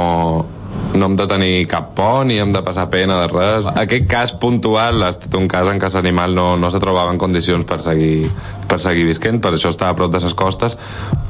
no 0.97 1.07
hem 1.09 1.15
de 1.19 1.27
tenir 1.29 1.67
cap 1.69 1.93
por 1.95 2.25
ni 2.25 2.39
hem 2.41 2.51
de 2.53 2.61
passar 2.65 2.87
pena 2.89 3.21
de 3.21 3.29
res. 3.31 3.69
Aquest 3.83 4.09
cas 4.09 4.33
puntual 4.41 5.03
ha 5.03 5.13
estat 5.13 5.37
un 5.39 5.47
cas 5.51 5.69
en 5.71 5.79
què 5.81 5.91
l'animal 5.93 6.35
no, 6.35 6.49
no 6.57 6.71
se 6.73 6.81
trobava 6.83 7.13
en 7.13 7.21
condicions 7.21 7.65
per 7.69 7.79
seguir, 7.85 8.27
per 8.67 8.81
seguir 8.83 9.07
visquent, 9.07 9.41
per 9.43 9.53
això 9.55 9.71
està 9.73 9.91
a 9.91 9.97
prop 9.97 10.11
de 10.13 10.21
les 10.23 10.37
costes, 10.37 10.77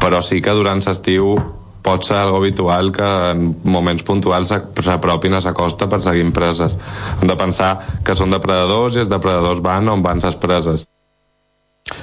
però 0.02 0.24
sí 0.24 0.42
que 0.42 0.56
durant 0.58 0.84
l'estiu 0.88 1.36
pot 1.88 2.04
ser 2.04 2.18
algo 2.20 2.42
habitual 2.42 2.92
que 2.92 3.08
en 3.32 3.48
moments 3.64 4.04
puntuals 4.04 4.52
s'apropin 4.52 5.38
a 5.38 5.42
la 5.46 5.54
costa 5.56 5.88
per 5.88 6.02
seguir 6.04 6.28
preses. 6.36 6.76
Hem 7.22 7.32
de 7.32 7.38
pensar 7.40 7.72
que 8.04 8.16
són 8.18 8.36
depredadors 8.36 8.98
i 8.98 9.06
els 9.06 9.12
depredadors 9.12 9.64
van 9.64 9.88
on 9.94 10.04
van 10.04 10.24
les 10.24 10.36
preses. 10.36 10.88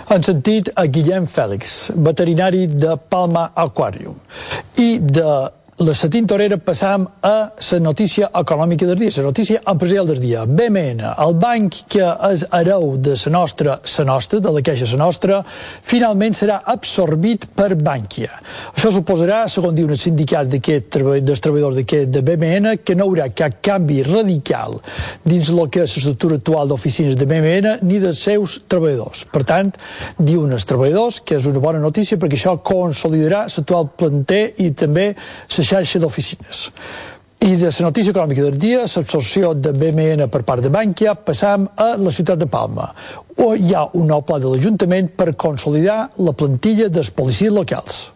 Han 0.09 0.25
sentit 0.25 0.71
a 0.81 0.87
Guillem 0.89 1.27
Fèlix, 1.29 1.91
veterinari 2.07 2.65
de 2.71 2.97
Palma 3.11 3.51
Aquarium, 3.61 4.17
i 4.81 4.97
de 4.99 5.35
la 5.79 5.93
tintorera 5.93 6.57
passam 6.57 7.09
a 7.21 7.51
la 7.51 7.79
notícia 7.81 8.29
econòmica 8.33 8.87
del 8.87 8.97
dia, 8.97 9.11
la 9.17 9.25
notícia 9.25 9.61
empresarial 9.67 10.07
del 10.07 10.21
dia. 10.21 10.45
BMN, 10.47 11.01
el 11.03 11.35
banc 11.35 11.81
que 11.91 12.05
és 12.31 12.45
hereu 12.55 12.97
de 12.97 13.17
la 13.19 13.33
nostra, 13.33 13.81
la 13.83 14.05
nostra, 14.05 14.39
de 14.39 14.53
la 14.55 14.63
queixa 14.63 14.87
la 14.93 15.01
nostra, 15.03 15.41
finalment 15.83 16.37
serà 16.39 16.61
absorbit 16.65 17.49
per 17.57 17.75
Bankia. 17.75 18.31
Això 18.71 18.93
suposarà, 18.95 19.49
segons 19.49 19.75
diuen 19.75 19.97
els 19.97 20.05
sindicats 20.07 20.47
dels 20.47 21.43
treballadors 21.43 21.75
d'aquest 21.81 22.13
de 22.15 22.23
BMN, 22.23 22.77
que 22.85 22.95
no 22.95 23.09
hi 23.09 23.09
haurà 23.09 23.29
cap 23.35 23.59
canvi 23.61 24.05
radical 24.07 24.79
dins 25.25 25.51
el 25.51 25.67
que 25.75 25.83
és 25.83 25.97
l'estructura 25.97 26.39
actual 26.39 26.71
d'oficines 26.71 27.19
de 27.19 27.27
BMN 27.27 27.81
ni 27.83 27.99
dels 27.99 28.23
seus 28.23 28.61
treballadors. 28.69 29.25
Per 29.27 29.43
tant, 29.43 29.75
diuen 30.19 30.55
els 30.55 30.71
treballadors 30.71 31.19
que 31.27 31.35
és 31.41 31.51
una 31.51 31.59
bona 31.59 31.83
notícia 31.83 32.21
perquè 32.21 32.39
això 32.39 32.55
consolidarà 32.63 33.49
l'actual 33.49 33.91
planter 33.99 34.45
i 34.63 34.71
també 34.71 35.11
la 35.15 35.64
xarxa 35.65 36.01
d'oficines. 36.03 36.69
I 37.45 37.57
de 37.61 37.69
la 37.69 37.85
notícia 37.85 38.13
econòmica 38.15 38.41
del 38.41 38.57
dia, 38.57 38.87
l'absorció 38.89 39.53
de 39.55 39.75
BMN 39.77 40.31
per 40.33 40.45
part 40.49 40.65
de 40.65 40.71
Bankia, 40.73 41.13
passam 41.15 41.67
a 41.77 41.91
la 42.01 42.13
ciutat 42.15 42.41
de 42.41 42.47
Palma, 42.49 42.89
on 43.37 43.61
hi 43.61 43.75
ha 43.75 43.85
un 43.93 44.09
nou 44.09 44.23
pla 44.25 44.39
de 44.41 44.49
l'Ajuntament 44.49 45.11
per 45.13 45.35
consolidar 45.37 45.99
la 46.25 46.33
plantilla 46.33 46.89
dels 46.89 47.11
policies 47.13 47.53
locals. 47.53 48.07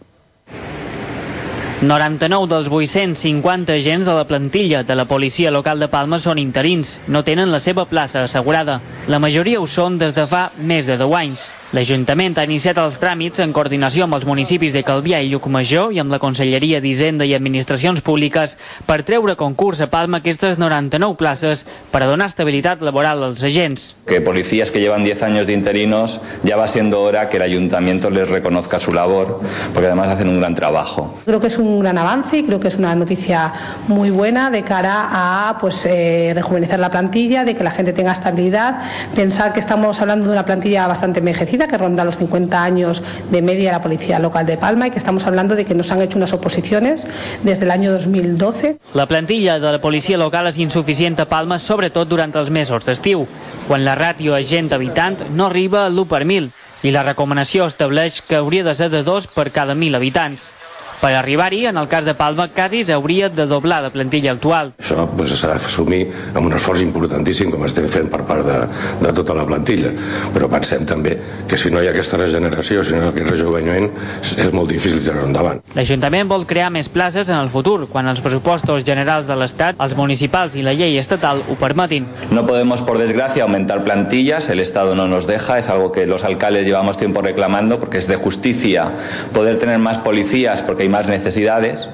99 1.80 2.48
dels 2.50 2.72
850 2.72 3.76
agents 3.76 4.08
de 4.08 4.14
la 4.16 4.24
plantilla 4.24 4.82
de 4.82 4.94
la 4.96 5.04
policia 5.04 5.52
local 5.54 5.78
de 5.78 5.86
Palma 5.92 6.18
són 6.18 6.40
interins, 6.40 6.96
no 7.06 7.22
tenen 7.22 7.52
la 7.52 7.60
seva 7.60 7.84
plaça 7.86 8.24
assegurada. 8.24 8.80
La 9.06 9.20
majoria 9.22 9.60
ho 9.60 9.68
són 9.68 10.00
des 10.00 10.16
de 10.16 10.24
fa 10.26 10.48
més 10.58 10.88
de 10.88 10.96
10 10.98 11.14
anys. 11.20 11.44
L'Ajuntament 11.76 12.32
ha 12.40 12.46
iniciat 12.46 12.78
els 12.80 12.96
tràmits 12.96 13.42
en 13.44 13.50
coordinació 13.52 14.06
amb 14.06 14.16
els 14.16 14.24
municipis 14.24 14.72
de 14.72 14.80
Calvià 14.80 15.18
i 15.20 15.26
Llucmajor 15.28 15.90
i 15.92 15.98
amb 16.00 16.08
la 16.08 16.18
Conselleria 16.18 16.78
d'Hisenda 16.80 17.26
i 17.28 17.34
Administracions 17.36 18.00
Públiques 18.00 18.54
per 18.86 19.02
treure 19.04 19.34
concurs 19.36 19.82
a 19.84 19.90
Palma 19.92 20.22
aquestes 20.22 20.56
99 20.56 21.18
places 21.20 21.66
per 21.92 22.00
a 22.00 22.06
donar 22.08 22.30
estabilitat 22.32 22.80
laboral 22.80 23.20
als 23.26 23.42
agents. 23.44 23.84
Que 24.08 24.22
policías 24.22 24.70
que 24.70 24.80
llevan 24.80 25.04
10 25.04 25.22
años 25.24 25.46
de 25.46 25.52
interinos 25.52 26.22
ya 26.42 26.56
va 26.56 26.66
siendo 26.66 27.02
hora 27.02 27.28
que 27.28 27.36
el 27.36 27.42
Ayuntamiento 27.42 28.08
les 28.08 28.26
reconozca 28.26 28.80
su 28.80 28.94
labor, 28.94 29.42
porque 29.74 29.88
además 29.88 30.08
hacen 30.08 30.30
un 30.30 30.40
gran 30.40 30.54
trabajo. 30.54 31.18
Creo 31.26 31.38
que 31.38 31.48
es 31.48 31.58
un 31.58 31.80
gran 31.80 31.98
avance 31.98 32.38
y 32.38 32.44
creo 32.44 32.60
que 32.60 32.68
es 32.68 32.76
una 32.76 32.94
noticia 32.94 33.52
muy 33.88 34.08
buena 34.08 34.50
de 34.50 34.64
cara 34.64 35.10
a 35.10 35.58
pues, 35.58 35.84
eh, 35.84 36.32
rejuvenecer 36.34 36.78
la 36.78 36.88
plantilla, 36.88 37.44
de 37.44 37.54
que 37.54 37.62
la 37.62 37.72
gente 37.72 37.92
tenga 37.92 38.12
estabilidad. 38.12 38.80
Pensar 39.14 39.52
que 39.52 39.60
estamos 39.60 40.00
hablando 40.00 40.28
de 40.28 40.32
una 40.32 40.46
plantilla 40.46 40.86
bastante 40.86 41.18
envejecida 41.18 41.57
que 41.66 41.78
ronda 41.78 42.04
los 42.04 42.18
50 42.18 42.62
años 42.62 43.02
de 43.30 43.42
media 43.42 43.72
la 43.72 43.82
Policía 43.82 44.18
Local 44.18 44.46
de 44.46 44.56
Palma 44.56 44.86
y 44.86 44.90
que 44.90 44.98
estamos 44.98 45.26
hablando 45.26 45.56
de 45.56 45.64
que 45.64 45.74
nos 45.74 45.90
han 45.90 46.02
hecho 46.02 46.16
unas 46.16 46.32
oposiciones 46.32 47.06
desde 47.42 47.64
el 47.64 47.70
año 47.70 47.92
2012. 47.92 48.78
La 48.94 49.06
plantilla 49.06 49.58
de 49.58 49.72
la 49.72 49.80
policia 49.80 50.16
local 50.16 50.46
és 50.46 50.58
insuficient 50.58 51.18
a 51.20 51.26
Palma, 51.28 51.58
sobretot 51.58 52.08
durant 52.08 52.34
els 52.36 52.50
mesos 52.50 52.84
d'estiu, 52.86 53.26
quan 53.66 53.84
la 53.84 53.96
ràtio 53.98 54.36
agent-habitant 54.36 55.28
no 55.34 55.48
arriba 55.48 55.86
a 55.86 55.90
l'1 55.90 56.06
per 56.08 56.22
1.000 56.24 56.52
i 56.86 56.92
la 56.94 57.02
recomanació 57.02 57.66
estableix 57.66 58.20
que 58.22 58.38
hauria 58.38 58.64
de 58.64 58.74
ser 58.78 58.90
de 58.92 59.02
2 59.02 59.26
per 59.34 59.50
cada 59.50 59.74
1.000 59.74 59.98
habitants. 59.98 60.52
Per 60.98 61.12
arribar-hi, 61.14 61.66
en 61.70 61.76
el 61.78 61.86
cas 61.86 62.04
de 62.04 62.14
Palma, 62.18 62.48
quasi 62.50 62.82
s'hauria 62.84 63.28
de 63.30 63.46
doblar 63.46 63.80
la 63.84 63.90
plantilla 63.94 64.32
actual. 64.32 64.72
Això 64.82 65.04
pues, 65.16 65.30
s'ha 65.38 65.52
d'assumir 65.52 66.00
amb 66.34 66.48
un 66.48 66.56
esforç 66.58 66.82
importantíssim 66.82 67.52
com 67.52 67.62
estem 67.68 67.86
fent 67.92 68.08
per 68.10 68.24
part 68.26 68.42
de, 68.46 68.56
de 69.04 69.12
tota 69.14 69.36
la 69.38 69.44
plantilla. 69.46 69.92
Però 70.34 70.48
pensem 70.50 70.82
també 70.88 71.14
que 71.48 71.58
si 71.60 71.70
no 71.70 71.82
hi 71.82 71.86
ha 71.86 71.92
aquesta 71.94 72.18
regeneració, 72.18 72.82
si 72.82 72.96
no 72.96 73.04
hi 73.04 73.06
ha 73.06 73.12
aquest 73.12 73.30
rejuveniment, 73.30 73.86
és, 74.22 74.32
és 74.42 74.50
molt 74.54 74.72
difícil 74.74 74.98
tirar 75.04 75.22
endavant. 75.28 75.62
L'Ajuntament 75.78 76.32
vol 76.32 76.46
crear 76.50 76.72
més 76.74 76.90
places 76.90 77.30
en 77.30 77.38
el 77.38 77.52
futur, 77.54 77.86
quan 77.92 78.10
els 78.10 78.22
pressupostos 78.24 78.82
generals 78.88 79.30
de 79.30 79.38
l'Estat, 79.38 79.78
els 79.78 79.94
municipals 79.98 80.58
i 80.58 80.66
la 80.66 80.74
llei 80.74 80.98
estatal 80.98 81.44
ho 81.46 81.58
permetin. 81.60 82.10
No 82.34 82.42
podemos, 82.46 82.82
por 82.82 82.98
desgracia, 82.98 83.44
aumentar 83.46 83.84
plantillas, 83.84 84.50
el 84.50 84.58
Estado 84.58 84.96
no 84.98 85.06
nos 85.06 85.28
deja, 85.30 85.60
es 85.60 85.68
algo 85.68 85.92
que 85.92 86.06
los 86.06 86.24
alcaldes 86.24 86.66
llevamos 86.66 86.98
tiempo 86.98 87.22
reclamando, 87.22 87.78
porque 87.78 87.98
es 87.98 88.08
de 88.08 88.16
justicia 88.16 88.90
poder 89.32 89.58
tener 89.58 89.78
más 89.78 89.98
policías, 89.98 90.62
porque 90.62 90.82
hay 90.82 90.87
más 90.88 91.06
necesidades, 91.06 91.88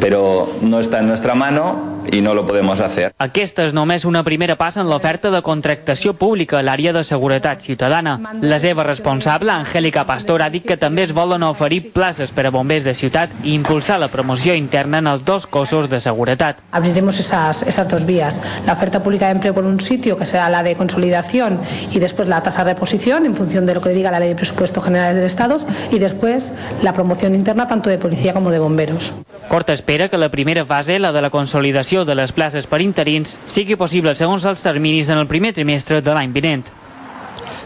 pero 0.00 0.52
no 0.60 0.80
está 0.80 0.98
en 0.98 1.06
nuestra 1.06 1.34
mano 1.34 1.89
i 2.12 2.20
no 2.20 2.34
lo 2.34 2.46
podemos 2.46 2.80
hacer. 2.80 3.12
Aquesta 3.18 3.64
és 3.66 3.74
només 3.76 4.04
una 4.04 4.22
primera 4.24 4.56
passa 4.56 4.80
en 4.80 4.88
l'oferta 4.90 5.30
de 5.30 5.42
contractació 5.42 6.14
pública 6.18 6.58
a 6.58 6.64
l'àrea 6.64 6.92
de 6.96 7.04
seguretat 7.04 7.62
ciutadana. 7.62 8.18
La 8.40 8.60
seva 8.60 8.84
responsable, 8.84 9.52
Angélica 9.52 10.06
Pastor, 10.06 10.42
ha 10.42 10.50
dit 10.50 10.64
que 10.66 10.78
també 10.80 11.04
es 11.04 11.14
volen 11.14 11.42
oferir 11.46 11.92
places 11.92 12.32
per 12.34 12.46
a 12.46 12.54
bombers 12.54 12.84
de 12.84 12.94
ciutat 12.94 13.30
i 13.44 13.54
impulsar 13.54 14.00
la 14.00 14.08
promoció 14.08 14.54
interna 14.54 14.98
en 14.98 15.06
els 15.06 15.24
dos 15.24 15.46
cossos 15.46 15.90
de 15.90 16.00
seguretat. 16.00 16.58
Abriremos 16.72 17.18
esas, 17.18 17.62
esas 17.62 17.88
dos 17.88 18.04
vías. 18.06 18.40
La 18.66 18.74
oferta 18.74 19.02
pública 19.02 19.26
de 19.26 19.32
empleo 19.32 19.54
por 19.54 19.64
un 19.64 19.80
sitio, 19.80 20.16
que 20.16 20.26
será 20.26 20.48
la 20.48 20.62
de 20.62 20.76
consolidación, 20.76 21.60
y 21.92 21.98
después 21.98 22.28
la 22.28 22.42
tasa 22.42 22.64
de 22.64 22.74
reposición, 22.74 23.26
en 23.26 23.34
función 23.34 23.66
de 23.66 23.74
lo 23.74 23.80
que 23.80 23.90
diga 23.90 24.10
la 24.10 24.20
ley 24.20 24.30
de 24.30 24.34
presupuestos 24.34 24.84
generales 24.84 25.16
del 25.16 25.26
Estado, 25.26 25.58
y 25.90 25.98
después 25.98 26.52
la 26.82 26.92
promoción 26.92 27.34
interna 27.34 27.66
tanto 27.66 27.90
de 27.90 27.98
policía 27.98 28.32
como 28.32 28.50
de 28.50 28.58
bomberos. 28.58 29.12
Corta 29.50 29.72
espera 29.72 30.08
que 30.08 30.18
la 30.18 30.30
primera 30.30 30.64
fase, 30.64 30.98
la 30.98 31.10
de 31.12 31.20
la 31.20 31.30
consolidació 31.30 32.04
de 32.04 32.14
les 32.14 32.30
places 32.32 32.68
per 32.70 32.78
interins, 32.84 33.32
sigui 33.50 33.74
possible 33.74 34.14
segons 34.14 34.44
els 34.46 34.62
terminis 34.62 35.10
en 35.10 35.18
el 35.18 35.26
primer 35.26 35.50
trimestre 35.56 35.98
de 36.00 36.14
l'any 36.14 36.30
vinent. 36.34 36.62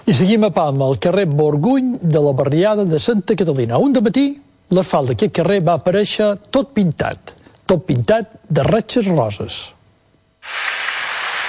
I 0.04 0.12
seguim 0.16 0.44
a 0.44 0.50
Palma, 0.52 0.86
al 0.88 0.98
carrer 1.00 1.26
Borguny 1.28 1.98
de 2.00 2.20
la 2.20 2.32
barriada 2.36 2.84
de 2.84 2.98
Santa 3.00 3.36
Catalina. 3.36 3.78
Un 3.80 3.92
de 3.92 4.02
matí, 4.04 4.26
l'asfalt 4.72 5.12
d'aquest 5.12 5.32
carrer 5.40 5.60
va 5.64 5.78
aparèixer 5.80 6.34
tot 6.52 6.72
pintat, 6.76 7.34
tot 7.64 7.84
pintat 7.88 8.32
de 8.48 8.64
ratxes 8.64 9.08
roses. 9.08 9.60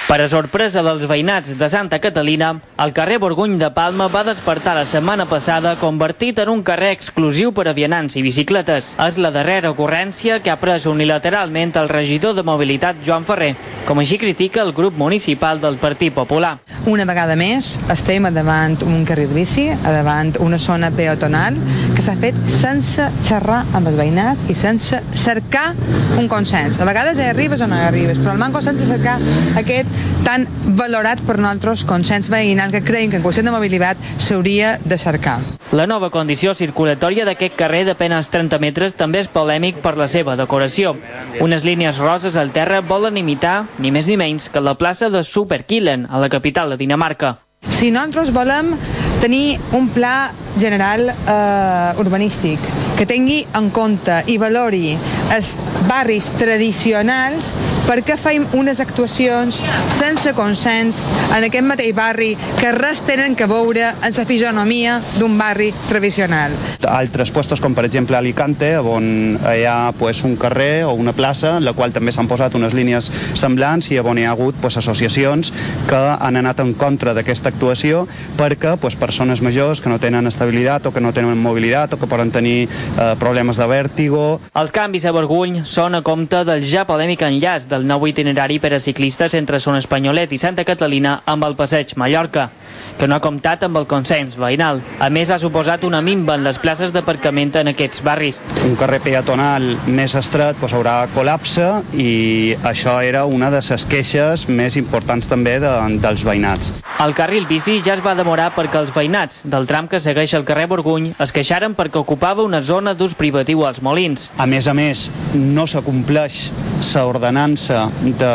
Per 0.06 0.20
a 0.22 0.28
sorpresa 0.30 0.84
dels 0.86 1.02
veïnats 1.10 1.56
de 1.58 1.66
Santa 1.66 1.98
Catalina, 1.98 2.52
el 2.78 2.92
carrer 2.94 3.16
Borguny 3.18 3.56
de 3.58 3.72
Palma 3.74 4.06
va 4.06 4.20
despertar 4.22 4.76
la 4.78 4.84
setmana 4.86 5.24
passada 5.26 5.72
convertit 5.80 6.38
en 6.38 6.52
un 6.52 6.62
carrer 6.62 6.92
exclusiu 6.94 7.50
per 7.50 7.64
a 7.66 7.72
vianants 7.74 8.14
i 8.14 8.22
bicicletes. 8.22 8.92
És 9.02 9.18
la 9.18 9.32
darrera 9.34 9.72
ocurrència 9.74 10.38
que 10.44 10.52
ha 10.52 10.60
pres 10.62 10.86
unilateralment 10.86 11.74
el 11.82 11.90
regidor 11.90 12.36
de 12.38 12.44
mobilitat 12.46 13.00
Joan 13.02 13.26
Ferrer, 13.26 13.56
com 13.88 13.98
així 13.98 14.14
critica 14.22 14.62
el 14.62 14.70
grup 14.76 14.94
municipal 14.94 15.58
del 15.58 15.80
Partit 15.82 16.14
Popular. 16.14 16.60
Una 16.86 17.02
vegada 17.02 17.34
més 17.34 17.72
estem 17.90 18.30
davant 18.30 18.78
un 18.86 19.02
carril 19.02 19.34
bici, 19.34 19.72
davant 19.82 20.36
una 20.38 20.62
zona 20.62 20.92
peatonal 20.94 21.58
que 21.96 22.06
s'ha 22.06 22.14
fet 22.22 22.38
sense 22.46 23.10
xerrar 23.26 23.64
amb 23.74 23.90
els 23.90 23.98
veïnats 23.98 24.46
i 24.46 24.54
sense 24.54 25.02
cercar 25.18 25.72
un 26.14 26.30
consens. 26.30 26.78
A 26.78 26.86
vegades 26.86 27.18
arribes 27.18 27.58
o 27.58 27.66
no 27.66 27.82
arribes, 27.88 28.22
però 28.22 28.36
el 28.36 28.42
manco 28.44 28.62
sense 28.62 28.86
cercar 28.86 29.18
aquest 29.58 29.95
tan 30.24 30.46
valorat 30.78 31.20
per 31.26 31.38
nosaltres 31.38 31.84
consens 31.86 32.30
veïnal 32.32 32.72
que 32.74 32.82
creiem 32.84 33.12
que 33.12 33.20
en 33.20 33.24
qüestió 33.24 33.44
de 33.46 33.54
mobilitat 33.54 34.00
s'hauria 34.18 34.76
de 34.84 34.98
cercar. 34.98 35.38
La 35.72 35.86
nova 35.86 36.10
condició 36.10 36.54
circulatòria 36.54 37.24
d'aquest 37.26 37.56
carrer 37.58 37.84
de 37.86 37.94
penes 37.98 38.30
30 38.32 38.58
metres 38.62 38.94
també 38.98 39.22
és 39.22 39.30
polèmic 39.30 39.80
per 39.84 39.96
la 39.98 40.08
seva 40.08 40.36
decoració. 40.38 40.96
Unes 41.40 41.64
línies 41.64 41.98
roses 41.98 42.36
al 42.36 42.52
terra 42.54 42.80
volen 42.80 43.18
imitar, 43.18 43.64
ni 43.78 43.90
més 43.90 44.06
ni 44.06 44.16
menys, 44.16 44.48
que 44.48 44.62
la 44.62 44.76
plaça 44.78 45.10
de 45.10 45.22
Superkillen, 45.24 46.06
a 46.10 46.22
la 46.22 46.30
capital 46.30 46.70
de 46.70 46.80
Dinamarca. 46.80 47.36
Si 47.68 47.90
nosaltres 47.90 48.30
volem 48.32 48.74
tenir 49.20 49.58
un 49.74 49.88
pla 49.90 50.32
general 50.60 51.10
eh, 51.10 52.00
urbanístic 52.02 52.60
que 52.96 53.06
tingui 53.06 53.42
en 53.54 53.70
compte 53.70 54.22
i 54.32 54.38
valori 54.40 54.96
els 55.34 55.52
barris 55.86 56.30
tradicionals 56.40 57.52
perquè 57.86 58.16
fem 58.18 58.42
unes 58.58 58.80
actuacions 58.82 59.60
sense 59.94 60.32
consens 60.34 61.04
en 61.36 61.44
aquest 61.46 61.66
mateix 61.66 61.92
barri 61.94 62.32
que 62.58 62.72
res 62.74 63.02
tenen 63.06 63.36
que 63.38 63.46
veure 63.46 63.92
en 63.92 64.16
la 64.16 64.24
fisonomia 64.26 64.96
d'un 65.20 65.36
barri 65.38 65.68
tradicional. 65.86 66.54
Altres 66.86 67.30
puestos, 67.30 67.60
com 67.62 67.76
per 67.76 67.84
exemple 67.86 68.16
Alicante, 68.18 68.72
on 68.78 69.36
hi 69.38 69.62
ha 69.68 69.92
pues, 69.98 70.24
un 70.26 70.34
carrer 70.40 70.86
o 70.88 70.94
una 70.98 71.12
plaça, 71.14 71.56
en 71.58 71.66
la 71.66 71.76
qual 71.78 71.94
també 71.94 72.14
s'han 72.14 72.30
posat 72.30 72.56
unes 72.58 72.74
línies 72.74 73.12
semblants 73.38 73.90
i 73.92 74.00
on 74.00 74.18
hi 74.18 74.26
ha 74.26 74.32
hagut 74.34 74.58
pues, 74.62 74.80
associacions 74.80 75.52
que 75.86 76.02
han 76.16 76.40
anat 76.42 76.64
en 76.64 76.74
contra 76.74 77.14
d'aquesta 77.14 77.52
actuació 77.52 78.06
perquè 78.40 78.74
pues, 78.82 78.98
persones 78.98 79.42
majors 79.46 79.82
que 79.82 79.92
no 79.92 80.00
tenen 80.02 80.26
estabilitat 80.26 80.45
o 80.86 80.92
que 80.92 81.00
no 81.00 81.12
tenen 81.12 81.38
mobilitat 81.38 81.94
o 81.94 81.98
que 82.00 82.06
poden 82.10 82.30
tenir 82.30 82.66
eh, 82.66 83.14
problemes 83.18 83.56
de 83.56 83.66
vèrtigo. 83.66 84.40
Els 84.54 84.72
canvis 84.72 85.06
a 85.06 85.14
Borguny 85.14 85.62
són 85.64 85.94
a 85.94 86.02
compte 86.02 86.42
del 86.44 86.64
ja 86.66 86.86
polèmic 86.88 87.22
enllaç 87.22 87.68
de 87.70 87.76
el 87.76 87.86
nou 87.86 88.06
itinerari 88.08 88.58
per 88.58 88.72
a 88.74 88.80
ciclistes 88.80 89.34
entre 89.36 89.60
Son 89.60 89.76
Espanyolet 89.76 90.32
i 90.32 90.40
Santa 90.40 90.64
Catalina 90.64 91.20
amb 91.26 91.44
el 91.44 91.56
passeig 91.58 91.92
Mallorca 92.00 92.48
que 92.96 93.06
no 93.08 93.16
ha 93.16 93.20
comptat 93.20 93.64
amb 93.66 93.76
el 93.76 93.86
consens 93.88 94.36
veïnal. 94.40 94.80
A 95.04 95.10
més, 95.12 95.30
ha 95.30 95.38
suposat 95.40 95.84
una 95.84 96.00
minva 96.04 96.36
en 96.38 96.44
les 96.46 96.58
places 96.60 96.94
d'aparcament 96.94 97.52
en 97.60 97.70
aquests 97.72 98.02
barris. 98.04 98.40
Un 98.64 98.76
carrer 98.80 99.02
peatonal 99.04 99.68
més 99.86 100.16
estret 100.16 100.56
doncs, 100.60 100.74
haurà 100.76 100.96
col·lapse 101.14 101.66
i 102.00 102.56
això 102.66 102.96
era 103.04 103.26
una 103.28 103.50
de 103.52 103.60
les 103.60 103.86
queixes 103.90 104.46
més 104.48 104.78
importants 104.80 105.28
també 105.28 105.58
de, 105.60 105.72
dels 106.00 106.24
veïnats. 106.24 106.72
El 107.04 107.12
carril 107.16 107.44
bici 107.48 107.82
ja 107.84 107.92
es 107.96 108.04
va 108.04 108.16
demorar 108.16 108.48
perquè 108.56 108.80
els 108.80 108.92
veïnats 108.94 109.42
del 109.44 109.68
tram 109.68 109.90
que 109.92 110.00
segueix 110.00 110.32
el 110.36 110.46
carrer 110.48 110.68
Borguny 110.70 111.12
es 111.22 111.32
queixaren 111.34 111.74
perquè 111.76 112.00
ocupava 112.00 112.44
una 112.46 112.62
zona 112.62 112.94
d'ús 112.94 113.16
privatiu 113.18 113.64
als 113.66 113.82
molins. 113.82 114.30
A 114.38 114.46
més 114.46 114.68
a 114.68 114.74
més, 114.76 115.08
no 115.34 115.66
s'acompleix 115.66 116.50
l'ordenança 116.94 117.86
de, 118.02 118.34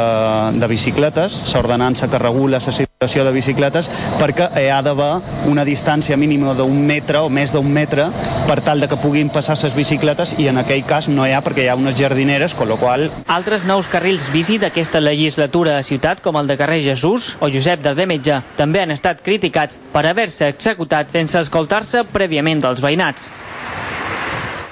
de 0.59 0.71
bicicletes, 0.71 1.43
l'ordenança 1.53 2.09
que 2.09 2.21
regula 2.21 2.59
la 2.59 2.90
circulació 3.01 3.23
de 3.25 3.31
bicicletes, 3.33 3.87
perquè 4.21 4.45
hi 4.61 4.67
ha 4.69 4.75
d'haver 4.85 5.23
una 5.49 5.63
distància 5.65 6.13
mínima 6.21 6.51
d'un 6.53 6.75
metre 6.85 7.23
o 7.25 7.29
més 7.33 7.49
d'un 7.49 7.65
metre 7.65 8.03
per 8.45 8.59
tal 8.61 8.77
de 8.77 8.85
que 8.85 8.99
puguin 9.01 9.31
passar 9.33 9.55
les 9.57 9.73
bicicletes 9.73 10.35
i 10.37 10.45
en 10.51 10.59
aquell 10.61 10.83
cas 10.85 11.07
no 11.09 11.25
hi 11.25 11.31
ha 11.33 11.39
perquè 11.41 11.63
hi 11.63 11.69
ha 11.71 11.75
unes 11.79 11.97
jardineres, 11.97 12.53
con 12.53 12.69
lo 12.69 12.75
qual... 12.77 13.07
Altres 13.25 13.63
nous 13.65 13.87
carrils 13.89 14.27
bici 14.29 14.59
d'aquesta 14.61 15.01
legislatura 15.01 15.79
a 15.79 15.83
ciutat, 15.83 16.21
com 16.21 16.37
el 16.37 16.45
de 16.45 16.57
carrer 16.59 16.83
Jesús 16.85 17.31
o 17.41 17.49
Josep 17.49 17.81
Metge, 18.05 18.35
també 18.55 18.83
han 18.83 18.93
estat 18.93 19.23
criticats 19.25 19.79
per 19.91 20.05
haver-se 20.05 20.51
executat 20.53 21.09
sense 21.11 21.39
escoltar-se 21.41 22.03
prèviament 22.05 22.61
dels 22.61 22.83
veïnats. 22.85 23.31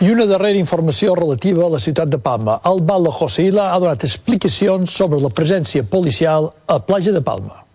I 0.05 0.11
una 0.13 0.27
darrera 0.29 0.59
informació 0.59 1.15
relativa 1.17 1.65
a 1.65 1.71
la 1.73 1.79
ciutat 1.81 2.13
de 2.13 2.19
Palma. 2.21 2.59
El 2.63 2.83
Bala 2.85 3.09
Joseila 3.09 3.71
ha 3.73 3.81
donat 3.81 4.05
explicacions 4.05 4.93
sobre 4.93 5.17
la 5.17 5.33
presència 5.33 5.81
policial 5.81 6.51
a 6.67 6.77
Platja 6.77 7.11
de 7.11 7.25
Palma 7.25 7.65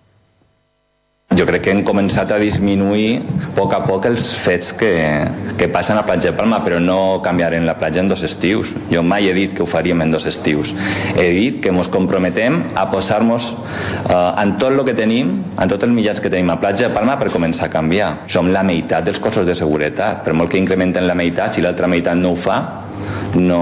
jo 1.35 1.47
crec 1.49 1.64
que 1.66 1.73
hem 1.75 1.83
començat 1.87 2.31
a 2.31 2.38
disminuir 2.38 3.18
a 3.18 3.49
poc 3.57 3.73
a 3.75 3.81
poc 3.87 4.07
els 4.07 4.29
fets 4.38 4.73
que, 4.79 4.92
que 5.59 5.66
passen 5.73 5.99
a 5.99 6.05
Platja 6.07 6.31
de 6.31 6.37
Palma, 6.38 6.61
però 6.62 6.79
no 6.83 7.20
canviarem 7.25 7.66
la 7.66 7.75
platja 7.79 8.03
en 8.03 8.11
dos 8.11 8.23
estius. 8.27 8.75
Jo 8.90 9.03
mai 9.07 9.29
he 9.29 9.35
dit 9.35 9.55
que 9.55 9.64
ho 9.64 9.66
faríem 9.70 10.05
en 10.05 10.14
dos 10.14 10.27
estius. 10.31 10.75
He 11.18 11.29
dit 11.35 11.59
que 11.62 11.73
ens 11.75 11.90
comprometem 11.90 12.61
a 12.79 12.87
posar-nos 12.92 13.51
eh, 13.55 14.42
en 14.42 14.55
tot 14.61 14.70
el 14.70 14.85
que 14.87 14.94
tenim, 14.94 15.35
en 15.59 15.70
tots 15.70 15.87
els 15.87 15.94
mitjans 15.94 16.23
que 16.23 16.31
tenim 16.31 16.55
a 16.55 16.59
Platja 16.62 16.88
de 16.88 16.94
Palma 16.94 17.18
per 17.18 17.33
començar 17.35 17.68
a 17.68 17.75
canviar. 17.75 18.12
Som 18.31 18.53
la 18.55 18.62
meitat 18.66 19.07
dels 19.07 19.23
cossos 19.23 19.47
de 19.47 19.59
seguretat. 19.59 20.23
Per 20.27 20.38
molt 20.38 20.55
que 20.55 20.62
incrementen 20.62 21.09
la 21.09 21.18
meitat, 21.18 21.55
si 21.55 21.64
l'altra 21.64 21.90
meitat 21.90 22.18
no 22.18 22.35
ho 22.35 22.38
fa, 22.38 22.61
no, 23.35 23.61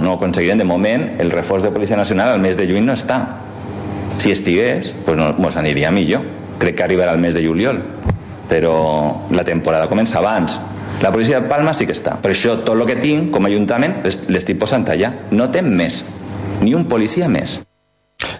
no 0.00 0.12
ho 0.12 0.16
aconseguirem. 0.18 0.60
De 0.60 0.68
moment, 0.68 1.10
el 1.20 1.32
reforç 1.32 1.64
de 1.64 1.72
Policia 1.72 1.96
Nacional 2.00 2.36
al 2.36 2.44
mes 2.44 2.60
de 2.60 2.68
juny 2.68 2.84
no 2.84 2.96
està. 2.96 3.20
Si 4.20 4.30
estigués, 4.32 4.92
pues 5.04 5.16
no, 5.18 5.32
ens 5.34 5.60
aniria 5.60 5.92
millor 5.92 6.43
crec 6.58 6.78
que 6.78 6.86
arribarà 6.86 7.12
al 7.12 7.22
mes 7.22 7.34
de 7.34 7.44
juliol 7.44 7.82
però 8.48 9.26
la 9.30 9.44
temporada 9.44 9.88
comença 9.88 10.18
abans. 10.18 10.58
La 11.02 11.10
policia 11.10 11.40
de 11.40 11.48
Palma 11.48 11.74
sí 11.74 11.86
que 11.88 11.94
està 11.96 12.18
per 12.22 12.32
això 12.32 12.58
tot 12.62 12.76
el 12.76 12.86
que 12.88 13.00
tinc 13.00 13.32
com 13.34 13.44
a 13.44 13.50
ajuntament 13.50 14.02
l'estic 14.04 14.60
posant 14.60 14.86
allà. 14.88 15.12
No 15.32 15.50
té 15.50 15.62
més 15.62 16.02
ni 16.62 16.74
un 16.74 16.84
policia 16.88 17.28
més. 17.28 17.60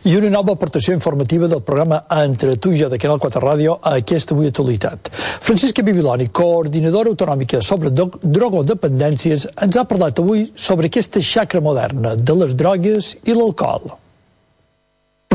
I 0.04 0.14
una 0.16 0.30
nova 0.30 0.52
aportació 0.54 0.94
informativa 0.94 1.48
del 1.48 1.64
programa 1.64 2.04
Entre 2.22 2.54
tu 2.56 2.70
i 2.72 2.78
jo 2.78 2.88
de 2.92 2.98
Canal 3.00 3.18
4 3.20 3.42
Ràdio 3.42 3.78
a 3.82 3.96
aquesta 3.98 4.36
avui 4.36 4.46
actualitat. 4.48 5.10
Francisca 5.16 5.82
Bibiloni, 5.82 6.28
coordinadora 6.28 7.10
autonòmica 7.10 7.60
sobre 7.64 7.90
drogodependències, 7.90 9.48
ens 9.66 9.80
ha 9.80 9.88
parlat 9.88 10.22
avui 10.22 10.46
sobre 10.54 10.92
aquesta 10.92 11.20
xacra 11.20 11.64
moderna 11.64 12.14
de 12.14 12.38
les 12.44 12.54
drogues 12.56 13.14
i 13.24 13.34
l'alcohol 13.34 13.96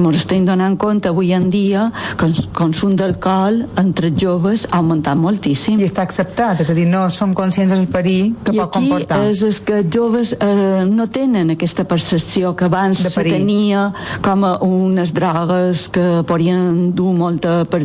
ens 0.07 0.21
estem 0.23 0.45
donant 0.47 0.77
compte 0.79 1.09
avui 1.09 1.33
en 1.35 1.49
dia 1.51 1.89
que 2.17 2.29
el 2.29 2.35
consum 2.55 2.95
d'alcohol 2.99 3.65
entre 3.79 4.11
joves 4.15 4.65
ha 4.69 4.79
augmentat 4.79 5.19
moltíssim. 5.19 5.79
I 5.79 5.87
està 5.89 6.05
acceptat, 6.07 6.63
és 6.63 6.71
a 6.71 6.75
dir, 6.77 6.87
no 6.89 7.05
som 7.13 7.33
conscients 7.37 7.73
del 7.73 7.87
perill 7.91 8.33
que 8.43 8.55
I 8.55 8.61
pot 8.61 8.77
comportar. 8.77 9.19
I 9.19 9.29
aquí 9.29 9.33
és, 9.33 9.43
és 9.49 9.59
que 9.65 9.79
els 9.81 9.91
joves 9.93 10.33
eh, 10.37 10.85
no 10.89 11.09
tenen 11.11 11.53
aquesta 11.55 11.85
percepció 11.89 12.55
que 12.55 12.69
abans 12.69 13.03
se 13.05 13.23
tenia 13.25 13.89
com 14.25 14.45
a 14.47 14.55
unes 14.65 15.13
drogues 15.15 15.87
que 15.93 16.05
podien 16.29 16.91
dur 16.95 17.13
molta, 17.17 17.63
per, 17.69 17.83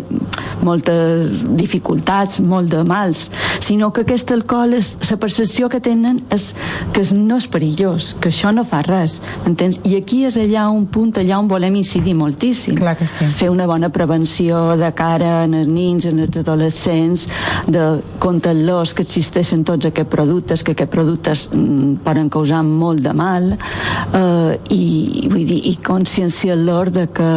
moltes 0.64 1.30
dificultats, 1.58 2.40
molt 2.44 2.70
de 2.72 2.84
mals, 2.88 3.28
sinó 3.64 3.90
que 3.92 4.04
aquest 4.04 4.32
alcohol, 4.34 4.76
és, 4.78 4.94
la 5.10 5.18
percepció 5.20 5.68
que 5.72 5.80
tenen 5.84 6.22
és 6.34 6.52
que 6.94 7.04
no 7.16 7.38
és 7.40 7.48
perillós, 7.50 8.12
que 8.20 8.30
això 8.32 8.52
no 8.54 8.64
fa 8.68 8.82
res, 8.86 9.20
entens? 9.48 9.80
I 9.84 9.96
aquí 10.00 10.24
és 10.28 10.38
allà 10.40 10.68
un 10.72 10.86
punt 10.90 11.14
allà 11.20 11.38
on 11.40 11.48
volem 11.48 11.80
incidir 11.80 12.03
incidir 12.04 12.14
moltíssim. 12.14 12.74
Clar 12.76 12.96
que 12.96 13.06
sí. 13.06 13.24
Fer 13.32 13.50
una 13.50 13.66
bona 13.66 13.88
prevenció 13.88 14.76
de 14.76 14.92
cara 14.94 15.44
en 15.44 15.54
els 15.54 15.68
nins, 15.68 16.04
en 16.04 16.20
els 16.20 16.36
adolescents, 16.36 17.26
de 17.66 18.02
contar-los 18.18 18.94
que 18.94 19.02
existeixen 19.02 19.64
tots 19.64 19.86
aquests 19.86 20.10
productes, 20.10 20.62
que 20.62 20.72
aquests 20.72 20.92
productes 20.92 21.48
mm, 21.52 22.04
poden 22.04 22.28
causar 22.28 22.62
molt 22.62 23.00
de 23.00 23.14
mal, 23.14 23.52
eh, 23.54 24.58
i, 24.70 25.28
vull 25.30 25.46
dir, 25.48 25.60
i 25.70 25.76
conscienciar-los 25.76 26.92
de 26.92 27.08
que 27.08 27.30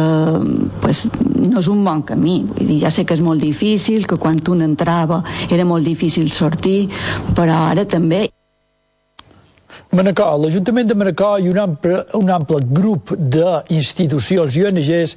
pues, 0.82 1.08
no 1.38 1.60
és 1.60 1.68
un 1.68 1.84
bon 1.84 2.02
camí. 2.02 2.42
Vull 2.52 2.66
dir, 2.66 2.80
ja 2.84 2.90
sé 2.90 3.06
que 3.06 3.16
és 3.16 3.24
molt 3.24 3.40
difícil, 3.42 4.06
que 4.06 4.20
quan 4.20 4.36
un 4.48 4.62
entrava 4.62 5.22
era 5.50 5.64
molt 5.64 5.84
difícil 5.84 6.30
sortir, 6.32 6.88
però 7.34 7.68
ara 7.72 7.84
també 7.88 8.28
Manacor, 9.88 10.34
l'Ajuntament 10.36 10.84
de 10.84 10.94
Manacor 11.00 11.38
i 11.40 11.46
un 11.48 11.56
ample, 11.62 12.02
un 12.18 12.28
ample 12.28 12.58
grup 12.76 13.14
d'institucions 13.16 14.58
i 14.58 14.66
ONGs 14.68 15.14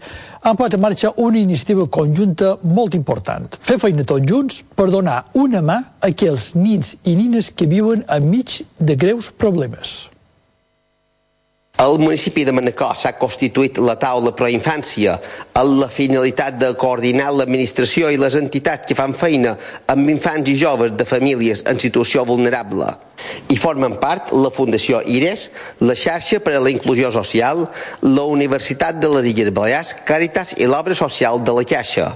han 0.47 0.55
posat 0.55 0.77
en 0.77 0.84
marxa 0.86 1.12
una 1.19 1.41
iniciativa 1.41 1.89
conjunta 1.91 2.53
molt 2.63 2.95
important. 2.95 3.51
Fer 3.60 3.75
feina 3.84 4.07
tots 4.07 4.23
junts 4.31 4.62
per 4.63 4.88
donar 4.93 5.25
una 5.36 5.60
mà 5.60 5.77
a 5.99 6.13
aquells 6.13 6.53
nins 6.55 6.95
i 7.03 7.17
nines 7.19 7.51
que 7.51 7.67
viuen 7.67 8.07
enmig 8.07 8.62
de 8.79 8.95
greus 8.95 9.27
problemes. 9.36 10.11
Al 11.82 11.98
municipi 11.98 12.44
de 12.46 12.54
Manacor 12.54 12.94
s'ha 12.94 13.15
constituït 13.17 13.80
la 13.82 13.96
taula 13.98 14.36
proinfància 14.38 15.15
amb 15.58 15.80
la 15.80 15.88
finalitat 15.89 16.60
de 16.62 16.70
coordinar 16.78 17.32
l'administració 17.34 18.12
i 18.13 18.20
les 18.22 18.38
entitats 18.38 18.86
que 18.86 18.98
fan 19.00 19.15
feina 19.17 19.56
amb 19.89 20.13
infants 20.13 20.54
i 20.54 20.56
joves 20.62 20.94
de 21.00 21.10
famílies 21.10 21.65
en 21.72 21.82
situació 21.82 22.22
vulnerable. 22.30 22.86
I 23.50 23.58
formen 23.58 23.98
part 23.98 24.30
la 24.30 24.54
Fundació 24.54 25.02
IRES, 25.02 25.50
la 25.82 25.98
xarxa 25.98 26.38
per 26.46 26.54
a 26.60 26.62
la 26.62 26.70
inclusió 26.70 27.10
social, 27.17 27.65
la 28.06 28.30
Universitat 28.38 29.02
de 29.02 29.10
les 29.17 29.34
Illes 29.34 29.50
Balears, 29.50 29.96
Càritas 30.06 30.54
i 30.62 30.70
l'obra 30.70 30.94
social 31.08 31.41
de 31.41 31.58
la 31.58 31.65
Caixa 31.65 32.12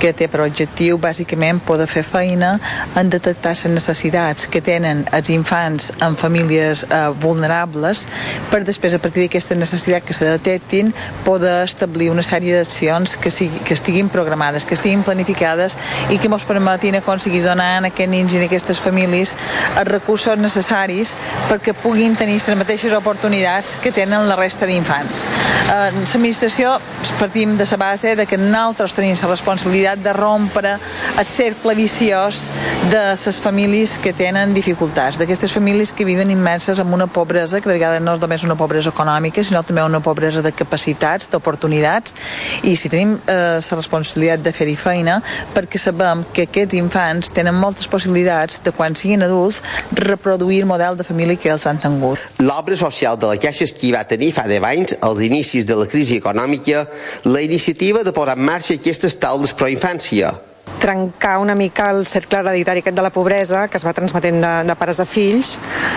que 0.00 0.12
té 0.16 0.28
per 0.28 0.42
objectiu 0.44 0.98
bàsicament 1.00 1.60
poder 1.66 1.86
fer 1.90 2.02
feina 2.06 2.54
en 2.96 3.10
detectar 3.10 3.54
les 3.54 3.64
necessitats 3.72 4.46
que 4.52 4.60
tenen 4.64 5.04
els 5.16 5.30
infants 5.32 5.90
en 6.04 6.16
famílies 6.18 6.84
eh, 6.88 7.00
vulnerables 7.22 8.06
per 8.50 8.62
després 8.66 8.96
a 8.96 9.00
partir 9.02 9.24
d'aquesta 9.24 9.56
necessitat 9.58 10.04
que 10.04 10.16
se 10.16 10.28
detectin 10.28 10.92
poder 11.24 11.64
establir 11.64 12.10
una 12.12 12.24
sèrie 12.26 12.56
d'accions 12.56 13.16
que, 13.16 13.30
sigui, 13.30 13.62
que 13.64 13.74
estiguin 13.74 14.10
programades, 14.12 14.66
que 14.66 14.76
estiguin 14.76 15.04
planificades 15.06 15.78
i 16.10 16.18
que 16.18 16.30
ens 16.30 16.46
permetin 16.48 16.98
aconseguir 17.00 17.42
donar 17.44 17.72
a 17.76 17.84
aquests 17.90 18.12
nins 18.12 18.34
i 18.34 18.42
a 18.42 18.46
aquestes 18.46 18.80
famílies 18.82 19.34
els 19.76 19.88
recursos 19.88 20.38
necessaris 20.38 21.14
perquè 21.50 21.74
puguin 21.76 22.16
tenir 22.16 22.38
les 22.40 22.58
mateixes 22.58 22.92
oportunitats 22.96 23.76
que 23.82 23.92
tenen 23.92 24.28
la 24.28 24.36
resta 24.36 24.66
d'infants. 24.68 25.26
Eh, 25.66 25.90
L'administració 25.96 26.76
partim 27.20 27.56
de 27.56 27.66
la 27.70 27.76
base 27.76 28.14
de 28.16 28.26
que 28.26 28.36
nosaltres 28.36 28.94
tenim 28.94 29.16
la 29.16 29.30
responsabilitat 29.30 29.65
possibilitat 29.66 29.98
de 29.98 30.12
rompre 30.12 30.78
el 31.18 31.26
cercle 31.26 31.74
viciós 31.74 32.48
de 32.90 33.16
les 33.16 33.40
famílies 33.42 33.96
que 33.98 34.12
tenen 34.14 34.52
dificultats, 34.54 35.18
d'aquestes 35.18 35.50
famílies 35.50 35.90
que 35.92 36.04
viven 36.06 36.30
immerses 36.30 36.78
en 36.78 36.92
una 36.94 37.08
pobresa, 37.08 37.60
que 37.60 37.68
de 37.68 37.74
vegades 37.74 38.02
no 38.02 38.14
és 38.14 38.20
només 38.22 38.44
una 38.46 38.54
pobresa 38.54 38.92
econòmica, 38.92 39.42
sinó 39.42 39.64
també 39.66 39.82
una 39.82 39.98
pobresa 40.00 40.42
de 40.42 40.52
capacitats, 40.54 41.26
d'oportunitats, 41.32 42.14
i 42.62 42.76
si 42.76 42.90
tenim 42.92 43.16
eh, 43.26 43.58
la 43.58 43.78
responsabilitat 43.80 44.44
de 44.44 44.52
fer-hi 44.54 44.76
feina, 44.78 45.18
perquè 45.54 45.80
sabem 45.82 46.22
que 46.32 46.46
aquests 46.46 46.78
infants 46.78 47.32
tenen 47.34 47.58
moltes 47.58 47.90
possibilitats 47.90 48.62
de 48.62 48.70
quan 48.76 48.94
siguin 48.94 49.26
adults 49.26 49.62
reproduir 49.98 50.60
el 50.62 50.70
model 50.70 51.00
de 51.00 51.08
família 51.08 51.40
que 51.40 51.50
els 51.50 51.66
han 51.66 51.82
tingut. 51.82 52.22
L'obra 52.38 52.78
social 52.78 53.18
de 53.18 53.32
la 53.32 53.40
Caixa 53.42 53.66
Esquí 53.66 53.90
va 53.96 54.04
tenir 54.06 54.30
fa 54.36 54.46
10 54.46 54.70
anys, 54.70 54.96
als 55.00 55.26
inicis 55.26 55.66
de 55.66 55.80
la 55.80 55.90
crisi 55.90 56.20
econòmica, 56.22 56.86
la 57.24 57.42
iniciativa 57.42 58.04
de 58.06 58.14
posar 58.14 58.36
en 58.38 58.46
marxa 58.46 58.76
aquestes 58.78 59.18
taules 59.18 59.55
pro 59.56 59.68
infància 59.72 60.34
trencar 60.80 61.38
una 61.38 61.54
mica 61.54 61.90
el 61.90 62.06
cercle 62.06 62.38
hereditari 62.38 62.82
aquest 62.82 62.96
de 62.96 63.02
la 63.02 63.10
pobresa 63.10 63.66
que 63.68 63.78
es 63.78 63.86
va 63.86 63.94
transmetent 63.96 64.40
de, 64.42 64.52
de 64.68 64.76
pares 64.78 65.00
a 65.00 65.06
fills 65.08 65.56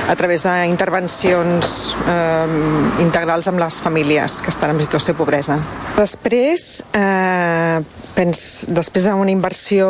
a 0.10 0.16
través 0.18 0.46
d'intervencions 0.48 1.74
eh, 2.08 3.04
integrals 3.04 3.50
amb 3.52 3.62
les 3.62 3.80
famílies 3.84 4.40
que 4.42 4.54
estan 4.54 4.74
en 4.74 4.82
situació 4.82 5.14
de 5.14 5.20
pobresa. 5.20 5.60
Després, 5.98 6.68
eh, 6.96 7.80
pens, 8.16 8.44
després 8.70 9.10
d'una 9.10 9.34
inversió 9.34 9.90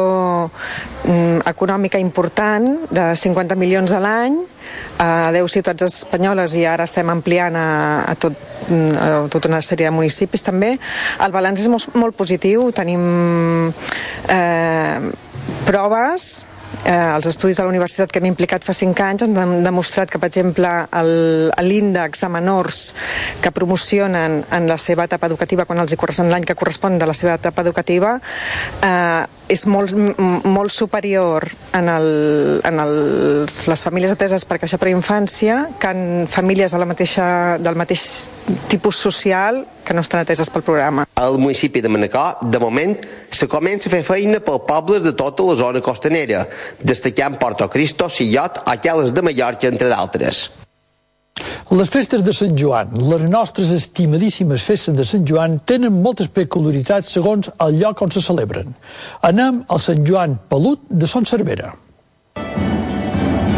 mm, 1.06 1.46
econòmica 1.54 2.02
important 2.02 2.90
de 2.90 3.12
50 3.16 3.60
milions 3.60 3.94
a 3.94 4.02
l'any 4.04 4.42
a 5.00 5.32
10 5.36 5.56
ciutats 5.56 5.88
espanyoles 5.88 6.56
i 6.60 6.66
ara 6.68 6.88
estem 6.90 7.10
ampliant 7.12 7.56
a, 7.56 7.70
a, 8.12 8.16
tot, 8.20 8.36
a 8.70 9.10
tota 9.32 9.52
una 9.52 9.64
sèrie 9.66 9.88
de 9.90 9.96
municipis 9.96 10.46
també, 10.46 10.76
el 11.24 11.36
balanç 11.36 11.64
és 11.64 11.72
molt, 11.72 11.96
molt 11.96 12.18
positiu. 12.20 12.70
Tenim 12.76 13.04
eh, 14.30 15.10
proves 15.66 16.30
eh, 16.84 17.16
els 17.16 17.28
estudis 17.30 17.58
de 17.58 17.64
la 17.64 17.72
universitat 17.72 18.12
que 18.12 18.22
hem 18.22 18.30
implicat 18.30 18.66
fa 18.66 18.76
5 18.76 19.06
anys 19.06 19.26
han 19.26 19.64
demostrat 19.66 20.12
que, 20.12 20.22
per 20.22 20.30
exemple, 20.30 20.72
l'índex 21.66 22.26
de 22.26 22.32
menors 22.36 22.82
que 23.42 23.52
promocionen 23.56 24.44
en 24.52 24.70
la 24.70 24.78
seva 24.78 25.08
etapa 25.10 25.30
educativa, 25.32 25.66
quan 25.66 25.82
els 25.84 25.94
hi 25.94 26.00
correspon 26.00 26.32
l'any 26.32 26.48
que 26.48 26.58
correspon 26.60 27.00
de 27.00 27.10
la 27.10 27.18
seva 27.18 27.36
etapa 27.40 27.66
educativa, 27.66 28.18
eh, 28.84 29.39
és 29.50 29.66
molt, 29.66 29.96
molt 30.46 30.72
superior 30.72 31.48
en, 31.74 31.90
el, 31.90 32.10
en 32.66 32.80
els, 32.84 33.56
les 33.68 33.84
famílies 33.86 34.14
ateses 34.14 34.46
per 34.46 34.60
caixa 34.62 34.78
per 34.80 34.92
infància 34.94 35.64
que 35.82 35.92
en 35.92 36.30
famílies 36.30 36.76
de 36.76 36.82
la 36.82 36.88
mateixa, 36.90 37.26
del 37.58 37.80
mateix 37.80 38.04
tipus 38.70 39.02
social 39.02 39.64
que 39.86 39.98
no 39.98 40.06
estan 40.06 40.22
ateses 40.22 40.52
pel 40.54 40.64
programa. 40.68 41.08
Al 41.18 41.40
municipi 41.42 41.82
de 41.82 41.90
Manacor, 41.90 42.46
de 42.46 42.62
moment, 42.62 42.96
se 43.34 43.50
comença 43.50 43.90
a 43.90 43.96
fer 43.98 44.04
feina 44.06 44.40
pel 44.46 44.62
pobles 44.70 45.04
de 45.04 45.16
tota 45.18 45.50
la 45.50 45.58
zona 45.58 45.82
costanera, 45.82 46.46
destacant 46.80 47.42
Porto 47.42 47.68
Cristo, 47.74 48.10
Sillot 48.10 48.62
o 48.66 48.80
Queles 48.80 49.14
de 49.18 49.26
Mallorca, 49.26 49.68
entre 49.68 49.90
d'altres. 49.90 50.50
Les 51.70 51.86
festes 51.86 52.24
de 52.26 52.32
Sant 52.34 52.56
Joan, 52.58 52.96
les 52.98 53.28
nostres 53.30 53.70
estimadíssimes 53.76 54.64
festes 54.66 54.96
de 54.98 55.04
Sant 55.06 55.28
Joan, 55.30 55.60
tenen 55.70 56.00
moltes 56.02 56.26
peculiaritats 56.34 57.12
segons 57.14 57.52
el 57.62 57.78
lloc 57.78 58.02
on 58.02 58.10
se 58.10 58.24
celebren. 58.26 58.74
Anem 59.30 59.60
al 59.70 59.84
Sant 59.86 60.02
Joan 60.08 60.34
Pelut 60.50 60.82
de 60.90 61.06
Son 61.06 61.30
Cervera. 61.30 61.70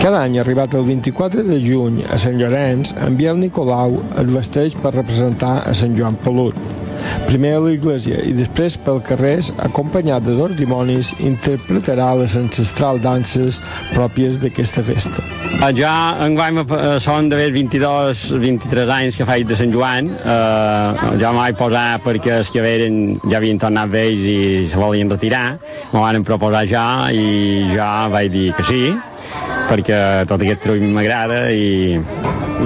Cada 0.01 0.25
any, 0.25 0.35
arribat 0.41 0.75
el 0.75 0.83
24 0.89 1.47
de 1.47 1.61
juny 1.63 2.01
a 2.03 2.19
Sant 2.19 2.35
Llorenç, 2.35 2.91
en 2.99 3.15
Biel 3.15 3.39
Nicolau 3.39 4.01
es 4.19 4.35
vesteix 4.35 4.75
per 4.83 4.91
representar 4.97 5.61
a 5.63 5.77
Sant 5.77 5.95
Joan 5.95 6.19
Pelut. 6.19 6.90
Primer 7.27 7.55
a 7.57 7.61
l'església 7.63 8.21
i 8.27 8.33
després 8.35 8.77
pel 8.85 9.01
carrers, 9.05 9.51
acompanyat 9.63 10.25
de 10.25 10.35
dos 10.37 10.55
dimonis, 10.57 11.13
interpretarà 11.19 12.11
les 12.19 12.35
ancestrals 12.39 13.03
danses 13.03 13.61
pròpies 13.93 14.39
d'aquesta 14.41 14.83
festa. 14.85 15.23
Ja 15.77 15.93
enguany 16.25 16.57
són 17.03 17.29
d'haver 17.29 17.51
22-23 17.53 18.93
anys 18.95 19.19
que 19.19 19.27
faig 19.29 19.45
de 19.49 19.57
Sant 19.59 19.73
Joan. 19.73 20.09
Eh, 20.09 21.17
ja 21.21 21.31
m'ho 21.31 21.43
vaig 21.43 21.59
posar 21.59 21.85
perquè 22.05 22.39
els 22.39 22.49
que 22.53 22.63
veren 22.65 22.97
ja 23.27 23.37
havien 23.37 23.61
tornat 23.61 23.91
vells 23.93 24.25
i 24.25 24.39
se 24.71 24.81
volien 24.81 25.11
retirar. 25.11 25.59
M'ho 25.91 26.01
van 26.01 26.25
proposar 26.25 26.65
ja 26.69 26.85
i 27.13 27.69
ja 27.75 28.09
vaig 28.11 28.31
dir 28.33 28.49
que 28.57 28.67
sí 28.67 28.83
perquè 29.71 29.97
tot 30.27 30.41
aquest 30.43 30.65
trull 30.65 30.83
m'agrada 30.91 31.45
i, 31.55 31.99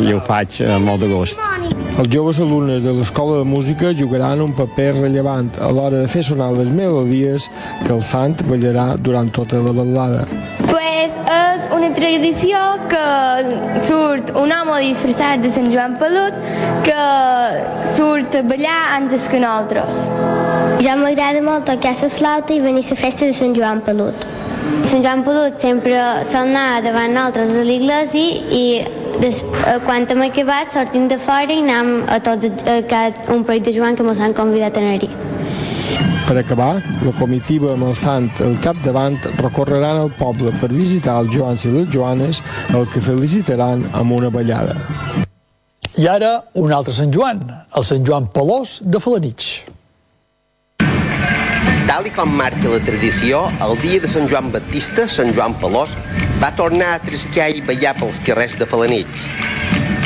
i 0.01 0.15
ho 0.15 0.21
faig 0.25 0.63
amb 0.65 0.89
molt 0.89 1.05
de 1.05 1.11
gust. 1.11 1.84
Els 1.95 2.09
joves 2.11 2.41
alumnes 2.43 2.81
de 2.83 2.91
l'Escola 2.91 3.37
de 3.39 3.45
Música 3.47 3.93
jugaran 3.95 4.41
un 4.43 4.51
paper 4.51 4.89
rellevant 4.97 5.47
a 5.63 5.69
l'hora 5.71 6.01
de 6.01 6.09
fer 6.11 6.25
sonar 6.27 6.49
les 6.51 6.67
melodies 6.67 7.45
que 7.85 7.93
el 7.95 8.01
sant 8.03 8.35
ballarà 8.49 8.97
durant 8.99 9.29
tota 9.37 9.61
la 9.63 9.71
ballada. 9.77 10.25
Pues 10.67 11.15
és 11.35 11.69
una 11.77 11.93
tradició 11.95 12.59
que 12.91 13.05
surt 13.85 14.33
un 14.41 14.51
home 14.57 14.81
disfressat 14.83 15.39
de 15.45 15.53
Sant 15.55 15.71
Joan 15.71 15.95
Pelut 16.01 16.35
que 16.83 17.07
surt 17.95 18.35
a 18.41 18.43
ballar 18.49 18.81
antes 18.97 19.29
que 19.31 19.39
nosaltres. 19.39 20.09
Ja 20.83 20.97
m'agrada 20.99 21.45
molt 21.47 21.63
tocar 21.71 21.95
la 22.01 22.11
flauta 22.17 22.57
i 22.57 22.59
venir 22.59 22.83
a 22.83 22.91
la 22.91 22.99
festa 23.05 23.31
de 23.31 23.39
Sant 23.39 23.55
Joan 23.55 23.79
Pelut. 23.87 24.27
Sant 24.91 24.99
Joan 24.99 25.23
Pelut 25.23 25.63
sempre 25.63 25.95
sol 26.27 26.51
anar 26.51 26.83
davant 26.83 27.15
nosaltres 27.15 27.55
a 27.55 27.63
l'església 27.71 28.43
i 28.51 28.65
des, 29.21 29.43
eh, 29.43 29.77
quan 29.85 30.07
hem 30.09 30.21
acabat 30.27 30.73
sortim 30.73 31.07
de 31.07 31.17
fora 31.17 31.53
i 31.53 31.61
anem 31.63 32.03
a 32.07 32.19
tots 32.19 32.49
a, 32.65 32.81
a 32.81 33.33
un 33.35 33.43
parell 33.43 33.63
de 33.63 33.73
Joan 33.75 33.95
que 33.95 34.03
ens 34.03 34.19
han 34.19 34.33
convidat 34.33 34.77
a 34.77 34.83
anar-hi. 34.83 35.09
Per 36.25 36.37
acabar, 36.39 36.81
la 37.05 37.11
comitiva 37.19 37.75
amb 37.75 37.85
el 37.85 37.95
sant 38.01 38.31
al 38.41 38.55
capdavant 38.63 39.19
recorreran 39.37 40.01
el 40.07 40.11
poble 40.17 40.49
per 40.61 40.71
visitar 40.71 41.19
els 41.21 41.29
Joans 41.35 41.67
i 41.69 41.73
les 41.75 41.91
Joanes, 41.93 42.41
el 42.73 42.87
que 42.89 43.03
felicitaran 43.03 43.85
amb 43.93 44.17
una 44.17 44.31
ballada. 44.33 44.73
I 45.95 46.09
ara, 46.11 46.31
un 46.59 46.73
altre 46.73 46.95
Sant 46.97 47.13
Joan, 47.13 47.45
el 47.77 47.85
Sant 47.87 48.03
Joan 48.07 48.25
Pelós 48.33 48.79
de 48.81 48.99
Falanitx. 48.99 49.51
Tal 51.85 52.09
i 52.09 52.11
com 52.11 52.33
marca 52.35 52.73
la 52.73 52.81
tradició, 52.83 53.45
el 53.63 53.77
dia 53.85 54.01
de 54.01 54.09
Sant 54.09 54.25
Joan 54.27 54.49
Baptista, 54.51 55.05
Sant 55.07 55.29
Joan 55.37 55.53
Pelós, 55.61 55.93
va 56.41 56.51
tornar 56.55 56.93
a 56.93 56.99
triscar 56.99 57.49
i 57.53 57.61
ballar 57.65 57.93
pels 57.99 58.19
carrers 58.25 58.55
de 58.59 58.67
Falanitx. 58.67 59.25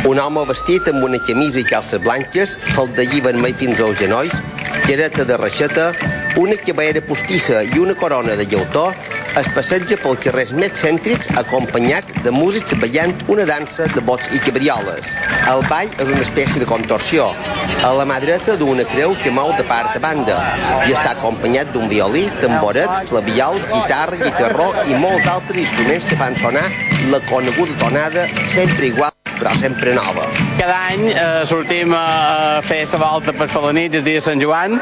Un 0.09 0.19
home 0.21 0.45
vestit 0.47 0.87
amb 0.91 1.03
una 1.03 1.19
camisa 1.25 1.59
i 1.59 1.67
calces 1.67 2.01
blanques, 2.03 2.55
faldellí 2.75 3.21
vermell 3.25 3.55
fins 3.57 3.81
als 3.83 3.99
genolls, 3.99 4.35
gereta 4.85 5.25
de 5.25 5.37
reixeta, 5.41 5.89
una 6.39 6.57
cabellera 6.61 7.01
postissa 7.05 7.63
i 7.65 7.81
una 7.81 7.97
corona 7.97 8.37
de 8.39 8.45
llautó 8.45 8.89
es 9.37 9.47
passeja 9.55 9.97
pels 10.01 10.21
carrers 10.23 10.51
més 10.57 10.73
cèntrics 10.79 11.29
acompanyat 11.41 12.07
de 12.25 12.31
músics 12.33 12.75
ballant 12.81 13.13
una 13.31 13.45
dansa 13.49 13.87
de 13.93 14.01
bots 14.05 14.29
i 14.35 14.39
cabrioles. 14.43 15.11
El 15.51 15.61
ball 15.69 15.91
és 15.97 16.07
una 16.07 16.23
espècie 16.25 16.61
de 16.61 16.67
contorsió, 16.69 17.29
a 17.83 17.91
la 17.97 18.07
mà 18.09 18.19
dreta 18.23 18.57
d'una 18.59 18.87
creu 18.89 19.15
que 19.23 19.33
mou 19.33 19.53
de 19.57 19.65
part 19.69 19.95
a 19.95 20.01
banda 20.03 20.39
i 20.87 20.95
està 20.95 21.13
acompanyat 21.13 21.73
d'un 21.75 21.89
violí, 21.91 22.25
tamboret, 22.41 22.91
flabiol, 23.11 23.61
guitarra, 23.69 24.19
guitarró 24.23 24.71
i 24.87 24.97
molts 25.05 25.29
altres 25.29 25.63
instruments 25.67 26.09
que 26.09 26.19
fan 26.19 26.37
sonar 26.39 26.67
la 27.13 27.21
coneguda 27.29 27.77
tonada 27.83 28.27
sempre 28.55 28.93
igual 28.93 29.08
però 29.39 29.55
sempre 29.57 29.93
nova. 29.95 30.27
Cada 30.59 30.77
any 30.91 31.07
eh, 31.09 31.45
sortim 31.49 31.93
a 31.95 32.59
fer 32.65 32.83
la 32.91 33.01
volta 33.05 33.33
per 33.33 33.47
Falanits 33.49 34.01
el 34.01 34.05
dia 34.05 34.19
de 34.19 34.25
Sant 34.25 34.41
Joan 34.43 34.77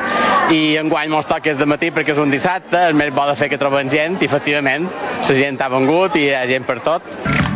i 0.54 0.76
enguany 0.82 1.12
mos 1.14 1.30
toca 1.30 1.54
de 1.54 1.70
matí 1.70 1.92
perquè 1.94 2.16
és 2.16 2.22
un 2.22 2.34
dissabte, 2.34 2.88
és 2.90 2.98
més 2.98 3.14
bo 3.14 3.28
de 3.30 3.38
fer 3.40 3.52
que 3.54 3.62
trobem 3.62 3.90
gent 3.94 4.18
i 4.22 4.30
efectivament 4.30 4.90
la 5.28 5.36
gent 5.38 5.62
ha 5.62 5.70
vengut 5.70 6.18
i 6.18 6.28
hi 6.28 6.34
ha 6.36 6.48
gent 6.50 6.66
per 6.68 6.82
tot. 6.86 7.47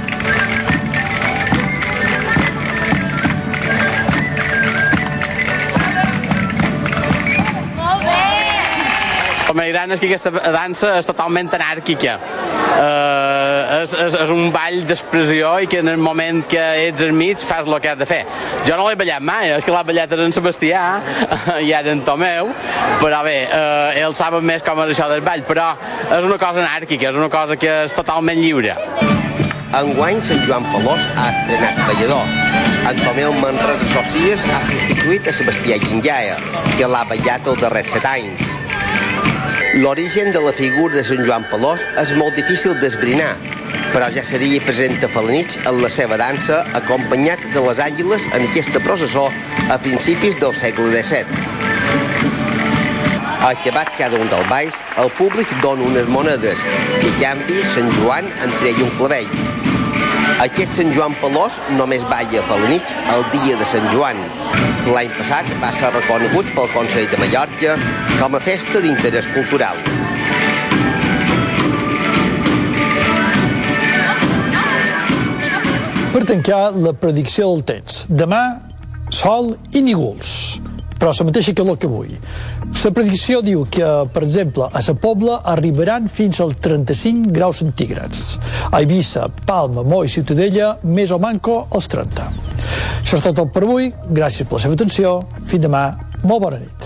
Gran 9.72 9.94
és 9.96 10.02
que 10.02 10.10
aquesta 10.12 10.32
dansa 10.52 10.98
és 11.00 11.08
totalment 11.08 11.50
anàrquica. 11.56 12.18
Uh, 12.72 13.82
és, 13.82 13.94
és, 13.94 14.16
és 14.24 14.32
un 14.34 14.50
ball 14.54 14.82
d'expressió 14.90 15.52
i 15.64 15.68
que 15.70 15.82
en 15.84 15.92
el 15.92 16.02
moment 16.02 16.42
que 16.50 16.62
ets 16.88 17.04
al 17.06 17.12
mig 17.16 17.42
fas 17.46 17.68
el 17.68 17.78
que 17.84 17.92
has 17.92 18.00
de 18.00 18.08
fer. 18.10 18.22
Jo 18.68 18.78
no 18.80 18.88
l'he 18.88 18.98
ballat 19.00 19.24
mai, 19.24 19.52
és 19.56 19.68
que 19.68 19.74
l'ha 19.74 19.84
ballat 19.88 20.16
en 20.18 20.36
Sebastià 20.36 20.84
i 21.68 21.72
ara 21.78 21.94
en 21.94 22.04
Tomeu, 22.08 22.52
però 23.02 23.24
bé, 23.28 23.38
uh, 23.48 23.92
ells 24.02 24.20
saben 24.22 24.46
més 24.48 24.66
com 24.66 24.84
és 24.86 24.96
això 24.96 25.10
del 25.12 25.24
ball, 25.26 25.46
però 25.48 25.74
és 26.10 26.28
una 26.28 26.40
cosa 26.42 26.64
anàrquica, 26.64 27.12
és 27.12 27.20
una 27.20 27.32
cosa 27.32 27.60
que 27.60 27.82
és 27.86 27.98
totalment 27.98 28.40
lliure. 28.42 28.78
Enguany, 29.72 30.18
Sant 30.26 30.42
Joan 30.48 30.66
Pelós 30.72 31.06
ha 31.16 31.30
estrenat 31.32 31.78
ballador. 31.88 32.26
En 32.90 32.98
Tomeu 33.06 33.36
Manresa 33.40 33.88
Socies 33.94 34.44
ha 34.52 34.64
substituït 34.68 35.30
a 35.32 35.36
Sebastià 35.38 35.80
Guingaia, 35.86 36.36
que 36.76 36.90
l'ha 36.92 37.06
ballat 37.08 37.48
els 37.54 37.64
darrers 37.64 37.96
set 37.96 38.10
anys. 38.10 38.61
L'origen 39.74 40.34
de 40.34 40.40
la 40.44 40.52
figura 40.52 40.98
de 40.98 41.02
Sant 41.08 41.22
Joan 41.24 41.46
Pelós 41.48 41.80
és 42.02 42.10
molt 42.20 42.36
difícil 42.36 42.74
d'esbrinar, 42.82 43.30
però 43.94 44.10
ja 44.12 44.24
seria 44.28 44.60
present 44.66 44.98
a 45.00 45.08
Falanits 45.08 45.56
en 45.64 45.80
la 45.80 45.88
seva 45.88 46.18
dansa, 46.20 46.58
acompanyat 46.76 47.40
de 47.54 47.64
les 47.64 47.80
àguiles 47.80 48.28
en 48.36 48.44
aquesta 48.50 48.82
processó 48.84 49.30
a 49.72 49.80
principis 49.80 50.36
del 50.44 50.52
segle 50.60 50.92
XVII. 50.92 51.24
Acabat 53.48 53.96
cada 53.96 54.20
un 54.20 54.28
dels 54.28 54.52
balls, 54.52 54.84
el 55.00 55.16
públic 55.16 55.56
dona 55.64 55.88
unes 55.88 56.12
monedes 56.12 56.68
i 57.00 57.08
a 57.08 57.18
canvi 57.24 57.64
Sant 57.72 57.96
Joan 58.02 58.28
entrega 58.44 58.90
un 58.90 58.92
clavell. 59.00 59.71
Aquest 60.42 60.74
Sant 60.74 60.88
Joan 60.96 61.14
Pelós 61.22 61.60
només 61.78 62.02
balla 62.10 62.40
a 62.40 62.46
Falanits 62.50 62.96
el 63.14 63.26
dia 63.30 63.58
de 63.60 63.66
Sant 63.70 63.84
Joan. 63.94 64.18
L'any 64.90 65.12
passat 65.14 65.52
va 65.62 65.70
ser 65.78 65.92
reconegut 65.94 66.50
pel 66.56 66.72
Consell 66.74 67.06
de 67.12 67.20
Mallorca 67.22 67.76
com 68.16 68.34
a 68.34 68.42
festa 68.42 68.82
d'interès 68.82 69.30
cultural. 69.36 69.78
Per 76.12 76.24
tancar, 76.34 76.64
la 76.74 76.96
predicció 77.06 77.52
del 77.54 77.62
temps. 77.76 78.08
Demà, 78.10 78.42
sol 79.14 79.54
i 79.78 79.86
nígols 79.86 80.41
però 81.02 81.10
la 81.18 81.26
mateixa 81.26 81.56
calor 81.58 81.80
que 81.82 81.90
avui. 81.90 82.12
La 82.84 82.92
predicció 82.94 83.40
diu 83.42 83.64
que, 83.74 83.88
per 84.14 84.22
exemple, 84.28 84.68
a 84.70 84.84
la 84.86 84.94
Pobla 85.02 85.40
arribaran 85.50 86.06
fins 86.06 86.40
als 86.46 86.62
35 86.62 87.34
graus 87.34 87.64
centígrads. 87.64 88.38
A 88.70 88.84
Eivissa, 88.84 89.26
Palma, 89.48 89.82
Mo 89.82 90.04
i 90.06 90.14
Ciutadella, 90.14 90.76
més 90.84 91.10
o 91.10 91.18
manco 91.18 91.64
als 91.74 91.90
30. 91.90 92.30
Això 93.02 93.18
és 93.18 93.26
tot 93.26 93.42
per 93.50 93.66
avui. 93.66 93.90
Gràcies 94.14 94.46
per 94.46 94.60
la 94.60 94.66
seva 94.68 94.78
atenció. 94.78 95.18
Fins 95.42 95.66
demà. 95.66 95.88
Molt 96.22 96.46
bona 96.46 96.62
nit. 96.62 96.81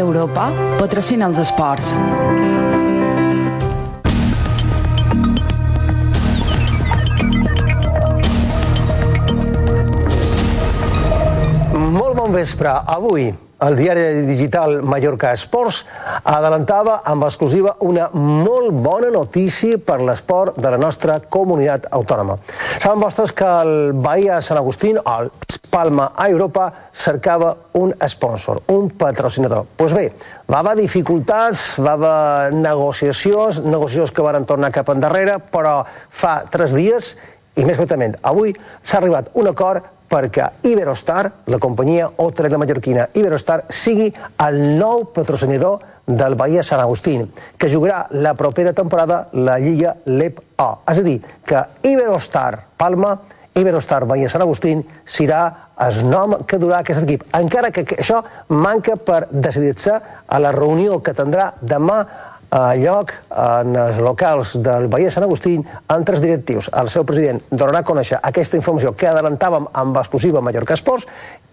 Europa 0.00 0.50
patrocina 0.78 1.28
els 1.30 1.38
esports. 1.38 1.92
Molt 11.94 12.16
bon 12.16 12.32
vespre. 12.34 12.74
Avui, 12.98 13.32
el 13.64 13.76
diari 13.78 14.04
digital 14.28 14.82
Mallorca 14.84 15.32
Esports 15.32 15.84
adelantava 16.28 16.98
amb 17.08 17.24
exclusiva 17.24 17.74
una 17.86 18.10
molt 18.12 18.74
bona 18.84 19.10
notícia 19.14 19.78
per 19.78 20.00
l'esport 20.02 20.58
de 20.60 20.72
la 20.74 20.80
nostra 20.80 21.18
comunitat 21.36 21.88
autònoma. 21.90 22.36
Saben 22.78 23.00
vostres 23.00 23.32
que 23.32 23.48
el 23.64 23.92
Bahia 23.94 24.40
Sant 24.44 24.60
Agustín, 24.60 24.98
el 25.00 25.30
Palma 25.70 26.10
a 26.14 26.28
Europa, 26.30 26.68
cercava 26.92 27.54
un 27.80 27.94
sponsor, 28.08 28.60
un 28.70 28.90
patrocinador. 28.98 29.64
Doncs 29.64 29.76
pues 29.80 29.94
bé, 29.96 30.04
va 30.50 30.60
haver 30.60 30.76
dificultats, 30.82 31.64
va 31.82 31.96
haver 31.96 32.54
negociacions, 32.54 33.62
negociacions 33.64 34.12
que 34.14 34.26
van 34.26 34.46
tornar 34.46 34.70
cap 34.74 34.92
endarrere, 34.92 35.40
però 35.50 35.80
fa 36.10 36.42
tres 36.52 36.76
dies, 36.76 37.14
i 37.54 37.62
més 37.62 37.78
concretament 37.78 38.16
avui, 38.26 38.54
s'ha 38.82 38.98
arribat 38.98 39.30
un 39.38 39.48
acord 39.50 39.93
perquè 40.08 40.50
Iberostar, 40.68 41.30
la 41.46 41.58
companyia 41.58 42.10
hotelera 42.22 42.60
mallorquina 42.60 43.08
Iberostar, 43.14 43.64
sigui 43.68 44.10
el 44.46 44.60
nou 44.78 45.06
patrocinador 45.14 45.80
del 46.06 46.34
Bahia 46.36 46.62
Sant 46.62 46.82
Agustín, 46.82 47.30
que 47.56 47.70
jugarà 47.72 48.04
la 48.10 48.34
propera 48.34 48.72
temporada 48.72 49.28
la 49.32 49.58
Lliga 49.58 49.96
LEP 50.04 50.40
A. 50.60 50.74
És 50.92 51.00
a 51.00 51.06
dir, 51.06 51.20
que 51.44 51.62
Iberostar 51.88 52.66
Palma, 52.76 53.16
Iberostar 53.54 54.04
Bahia 54.04 54.28
Sant 54.28 54.42
Agustín 54.44 54.84
serà 55.06 55.70
el 55.80 56.04
nom 56.06 56.36
que 56.46 56.58
durà 56.60 56.82
aquest 56.82 57.02
equip, 57.02 57.24
encara 57.34 57.72
que 57.74 57.86
això 57.96 58.20
manca 58.48 58.96
per 58.96 59.24
decidir-se 59.30 59.96
a 60.28 60.38
la 60.38 60.52
reunió 60.54 61.00
que 61.02 61.14
tindrà 61.16 61.52
demà 61.60 62.02
a 62.54 62.74
lloc 62.78 63.10
en 63.34 63.74
els 63.74 63.98
locals 63.98 64.54
del 64.62 64.86
Bahia 64.92 65.10
Sant 65.10 65.26
Agustín 65.26 65.64
entre 65.90 66.14
els 66.14 66.22
directius. 66.22 66.70
El 66.70 66.90
seu 66.92 67.02
president 67.06 67.40
donarà 67.50 67.82
a 67.82 67.88
conèixer 67.88 68.20
aquesta 68.22 68.58
informació 68.60 68.94
que 68.94 69.10
adelantàvem 69.10 69.66
amb 69.82 69.98
exclusiva 69.98 70.42
Mallorca 70.44 70.78
Esports 70.78 71.08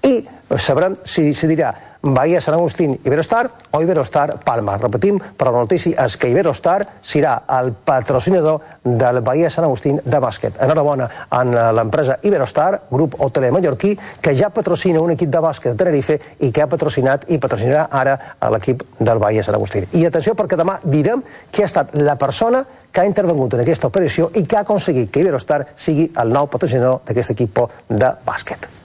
i 0.06 0.20
sabrem 0.62 1.00
si 1.04 1.26
decidirà 1.26 1.74
Bahia 2.02 2.42
Sant 2.42 2.56
Agustín 2.58 3.00
Iberostar 3.06 3.52
o 3.70 3.82
Iberostar 3.82 4.40
Palma. 4.44 4.78
Repetim, 4.78 5.20
però 5.38 5.52
la 5.54 5.62
notícia 5.62 6.06
és 6.06 6.18
que 6.18 6.32
Iberostar 6.32 6.80
serà 7.06 7.36
el 7.60 7.74
patrocinador 7.74 8.62
del 8.84 9.22
Bahia 9.22 9.52
Sant 9.54 9.68
Agustín 9.68 10.00
de 10.04 10.20
bàsquet. 10.20 10.58
Enhorabona 10.58 11.08
en 11.38 11.54
l'empresa 11.78 12.18
Iberostar, 12.24 12.88
grup 12.90 13.20
hoteler 13.22 13.52
mallorquí, 13.54 13.94
que 14.22 14.34
ja 14.36 14.50
patrocina 14.50 15.02
un 15.02 15.14
equip 15.14 15.30
de 15.30 15.44
bàsquet 15.46 15.76
de 15.76 15.84
Tenerife 15.84 16.20
i 16.40 16.52
que 16.52 16.66
ha 16.66 16.70
patrocinat 16.72 17.30
i 17.30 17.38
patrocinarà 17.38 17.88
ara 17.92 18.18
l'equip 18.50 18.84
del 19.00 19.22
Bahia 19.22 19.46
Sant 19.46 19.60
Agustín. 19.62 19.86
I 19.94 20.06
atenció 20.10 20.34
perquè 20.34 20.58
demà 20.58 20.80
direm 20.84 21.22
qui 21.52 21.62
ha 21.62 21.70
estat 21.70 21.94
la 22.02 22.18
persona 22.18 22.66
que 22.92 23.02
ha 23.02 23.06
intervengut 23.06 23.54
en 23.54 23.62
aquesta 23.62 23.94
operació 23.94 24.32
i 24.36 24.48
que 24.50 24.58
ha 24.58 24.66
aconseguit 24.66 25.14
que 25.14 25.22
Iberostar 25.22 25.68
sigui 25.76 26.10
el 26.18 26.34
nou 26.34 26.50
patrocinador 26.50 27.04
d'aquest 27.06 27.38
equip 27.38 27.68
de 27.90 28.16
bàsquet. 28.26 28.81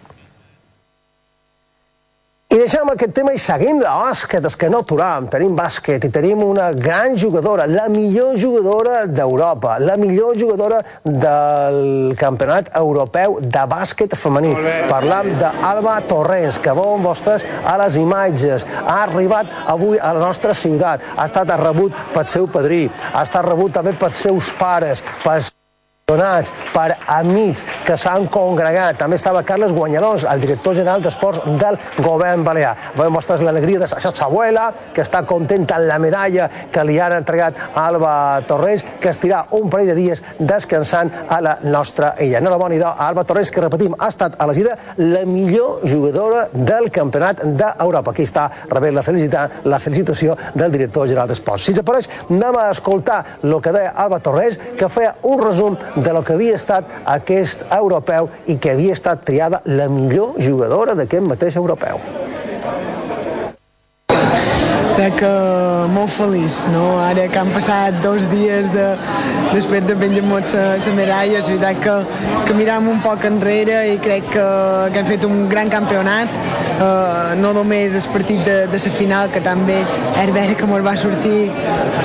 I 2.57 2.61
deixem 2.63 2.89
aquest 2.89 3.13
tema 3.13 3.35
i 3.37 3.41
seguim 3.43 3.83
de 3.83 3.85
bàsquet, 3.85 4.47
és 4.49 4.55
que 4.57 4.71
no 4.73 4.79
aturam. 4.81 5.27
Tenim 5.29 5.53
bàsquet 5.59 6.07
i 6.07 6.09
tenim 6.09 6.41
una 6.41 6.71
gran 6.73 7.13
jugadora, 7.21 7.67
la 7.69 7.85
millor 7.93 8.39
jugadora 8.41 9.03
d'Europa, 9.11 9.75
la 9.83 9.99
millor 10.01 10.39
jugadora 10.41 10.79
del 11.05 12.15
campionat 12.17 12.71
europeu 12.81 13.37
de 13.43 13.67
bàsquet 13.75 14.17
femení. 14.17 14.55
Parlam 14.89 15.29
d'Alba 15.43 15.99
Torrens, 16.09 16.57
que 16.65 16.73
veuen 16.81 17.05
vostres 17.05 17.45
a 17.45 17.77
les 17.83 18.01
imatges. 18.01 18.65
Ha 18.87 19.03
arribat 19.03 19.53
avui 19.77 20.01
a 20.01 20.15
la 20.17 20.25
nostra 20.25 20.57
ciutat, 20.57 21.05
ha 21.13 21.29
estat 21.29 21.53
rebut 21.61 21.93
pel 22.17 22.33
seu 22.39 22.49
padrí, 22.49 22.87
ha 23.13 23.29
estat 23.29 23.45
rebut 23.51 23.77
també 23.77 23.93
pels 24.01 24.25
seus 24.25 24.49
pares, 24.57 25.05
pels 25.27 25.53
donats 26.07 26.53
per 26.71 26.93
amics 27.11 27.65
que 27.83 27.97
s'han 27.99 28.29
congregat. 28.31 28.95
També 29.01 29.17
estava 29.19 29.41
Carles 29.43 29.73
Guanyalós, 29.75 30.23
el 30.31 30.39
director 30.39 30.77
general 30.79 31.01
d'Esports 31.03 31.41
del 31.59 31.75
govern 31.99 32.45
balear. 32.47 32.77
Veiem 32.95 33.17
vostres 33.19 33.41
l'alegria 33.43 33.81
de 33.81 33.89
sa 33.91 34.13
abuela, 34.29 34.69
que 34.95 35.03
està 35.03 35.25
contenta 35.27 35.75
amb 35.75 35.89
la 35.89 35.97
medalla 35.99 36.47
que 36.71 36.85
li 36.87 37.01
han 37.03 37.17
entregat 37.17 37.59
a 37.73 37.89
Alba 37.89 38.13
Torres, 38.47 38.85
que 39.03 39.11
estirà 39.11 39.41
un 39.59 39.67
parell 39.69 39.91
de 39.91 39.97
dies 39.97 40.23
descansant 40.39 41.11
a 41.27 41.41
la 41.43 41.57
nostra 41.65 42.13
illa. 42.23 42.39
Enhorabona 42.39 42.79
idò 42.79 42.93
a 42.93 43.09
Alba 43.09 43.27
Torres, 43.27 43.51
que 43.51 43.67
repetim, 43.67 43.99
ha 43.99 44.13
estat 44.15 44.39
elegida 44.47 44.79
la 45.03 45.25
millor 45.27 45.83
jugadora 45.83 46.47
del 46.53 46.87
campionat 46.95 47.43
d'Europa. 47.43 48.15
Aquí 48.15 48.29
està 48.31 48.47
rebent 48.71 48.95
la 48.95 49.03
felicitat, 49.03 49.59
la 49.67 49.83
felicitació 49.83 50.39
del 50.55 50.71
director 50.71 51.11
general 51.11 51.35
d'Esports. 51.35 51.67
Si 51.67 51.75
ens 51.75 51.83
apareix, 51.83 52.07
anem 52.31 52.63
a 52.63 52.71
escoltar 52.71 53.21
el 53.43 53.59
que 53.59 53.75
deia 53.75 53.91
Alba 54.07 54.23
Torres, 54.23 54.55
que 54.79 54.87
feia 54.87 55.17
un 55.27 55.43
resum 55.43 55.75
de 55.97 56.13
lo 56.13 56.23
que 56.23 56.35
havia 56.37 56.57
estat 56.57 56.91
aquest 57.05 57.65
europeu 57.73 58.29
i 58.47 58.59
que 58.61 58.77
havia 58.77 58.97
estat 58.97 59.25
triada 59.25 59.63
la 59.65 59.89
millor 59.89 60.37
jugadora 60.39 60.95
d'aquest 60.95 61.27
mateix 61.27 61.57
europeu. 61.57 62.01
Crec 64.97 65.19
que 65.21 65.31
molt 65.93 66.09
feliç, 66.09 66.55
no? 66.73 66.85
Ara 67.05 67.27
que 67.29 67.37
han 67.37 67.51
passat 67.53 67.99
dos 68.01 68.25
dies 68.31 68.71
de, 68.73 68.87
després 69.51 69.85
de 69.85 69.97
penjar-nos 70.01 70.55
la 70.57 70.95
medalla, 70.97 71.43
és 71.43 71.51
veritat 71.53 71.83
que, 71.85 71.97
que 72.47 72.57
miram 72.57 72.89
un 72.89 73.03
poc 73.05 73.27
enrere 73.29 73.83
i 73.93 73.99
crec 74.01 74.31
que, 74.33 74.47
que 74.95 75.03
hem 75.03 75.11
fet 75.11 75.27
un 75.29 75.45
gran 75.53 75.69
campionat, 75.69 76.33
uh, 76.79 77.37
no 77.43 77.53
només 77.59 77.93
el 78.01 78.09
partit 78.15 78.41
de, 78.49 78.57
de 78.73 78.83
la 78.87 78.95
final, 78.97 79.29
que 79.35 79.45
també 79.45 79.83
és 80.25 80.33
vera 80.33 80.57
que 80.57 80.71
ens 80.71 80.89
va 80.89 80.97
sortir 80.97 81.51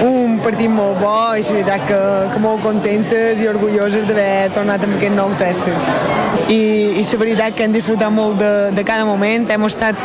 un 0.10 0.42
partit 0.44 0.76
molt 0.76 1.00
bo 1.00 1.18
i 1.38 1.46
és 1.46 1.56
veritat 1.56 1.88
que, 1.88 2.02
que 2.34 2.44
molt 2.44 2.60
contentes 2.68 3.40
i 3.40 3.48
orgulloses 3.56 4.04
d'haver 4.10 4.52
tornat 4.58 4.84
amb 4.84 5.00
aquest 5.00 5.16
nou 5.16 5.32
Texas. 5.40 6.11
I, 6.52 7.00
i 7.00 7.04
la 7.04 7.20
veritat 7.20 7.56
que 7.56 7.66
hem 7.66 7.74
disfrutat 7.76 8.12
molt 8.14 8.40
de, 8.40 8.52
de 8.76 8.84
cada 8.88 9.06
moment, 9.08 9.50
hem 9.52 9.66
estat 9.68 10.00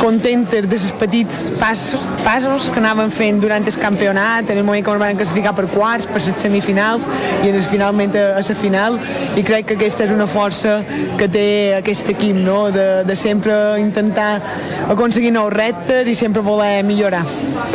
contentes 0.00 0.64
dels 0.68 0.86
petits 0.96 1.42
passos, 1.60 2.00
passos 2.24 2.70
que 2.72 2.80
anaven 2.80 3.10
fent 3.12 3.40
durant 3.42 3.66
el 3.66 3.76
campionat, 3.76 4.48
en 4.48 4.58
el 4.58 4.64
moment 4.64 4.84
que 4.84 4.92
ens 4.94 5.02
van 5.02 5.18
classificar 5.18 5.52
per 5.56 5.66
quarts, 5.72 6.08
per 6.08 6.22
les 6.22 6.36
semifinals 6.40 7.04
i 7.44 7.50
en 7.50 7.58
el 7.58 7.66
finalment 7.68 8.16
a, 8.16 8.24
a 8.38 8.44
la 8.46 8.56
final 8.56 8.96
i 9.36 9.44
crec 9.44 9.68
que 9.68 9.76
aquesta 9.76 10.06
és 10.06 10.14
una 10.14 10.26
força 10.30 10.78
que 11.20 11.28
té 11.28 11.46
aquest 11.76 12.08
equip, 12.14 12.38
no? 12.40 12.70
de, 12.72 12.86
de 13.04 13.16
sempre 13.16 13.54
intentar 13.80 14.30
aconseguir 14.88 15.34
nous 15.36 15.52
reptes 15.52 16.08
i 16.08 16.16
sempre 16.16 16.44
voler 16.44 16.80
millorar. 16.84 17.24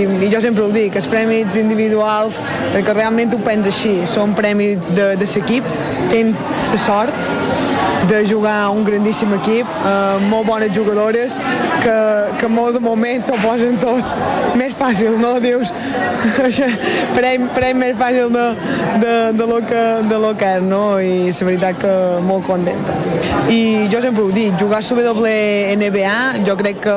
I, 0.02 0.10
i 0.26 0.32
jo 0.34 0.42
sempre 0.42 0.66
ho 0.66 0.72
dic, 0.74 0.98
els 0.98 1.10
premis 1.12 1.58
individuals, 1.62 2.42
perquè 2.74 2.98
realment 2.98 3.38
ho 3.38 3.42
penso 3.46 3.70
així, 3.70 3.96
són 4.10 4.34
premis 4.38 4.94
de, 4.98 5.14
de 5.20 5.30
l'equip, 5.36 5.70
tens 6.10 6.72
la 6.74 6.82
sort 6.82 7.95
de 8.10 8.26
jugar 8.28 8.70
un 8.70 8.84
grandíssim 8.84 9.34
equip, 9.34 9.66
eh, 9.66 10.18
molt 10.30 10.48
bones 10.48 10.72
jugadores, 10.76 11.38
que, 11.82 11.98
que 12.40 12.48
molt 12.48 12.78
de 12.78 12.82
moment 12.84 13.24
ho 13.32 13.38
posen 13.42 13.78
tot 13.82 14.56
més 14.60 14.76
fàcil, 14.78 15.18
no? 15.22 15.36
Dius, 15.44 15.72
això, 16.48 16.68
premi 17.16 17.74
més 17.80 17.96
fàcil 18.00 18.32
de, 18.34 18.46
de, 19.02 19.16
de, 19.38 19.48
lo 19.50 19.60
que, 19.66 19.84
de 20.10 20.20
lo 20.22 20.34
que 20.38 20.52
és, 20.60 20.66
no? 20.66 20.84
I 21.00 21.32
la 21.32 21.50
veritat 21.50 21.82
que 21.82 21.94
molt 22.26 22.46
contenta. 22.48 22.96
I 23.52 23.86
jo 23.92 24.02
sempre 24.02 24.24
ho 24.24 24.32
dic, 24.34 24.56
jugar 24.60 24.82
a 24.82 25.00
WNBA 25.12 26.18
jo 26.46 26.56
crec 26.58 26.82
que, 26.84 26.96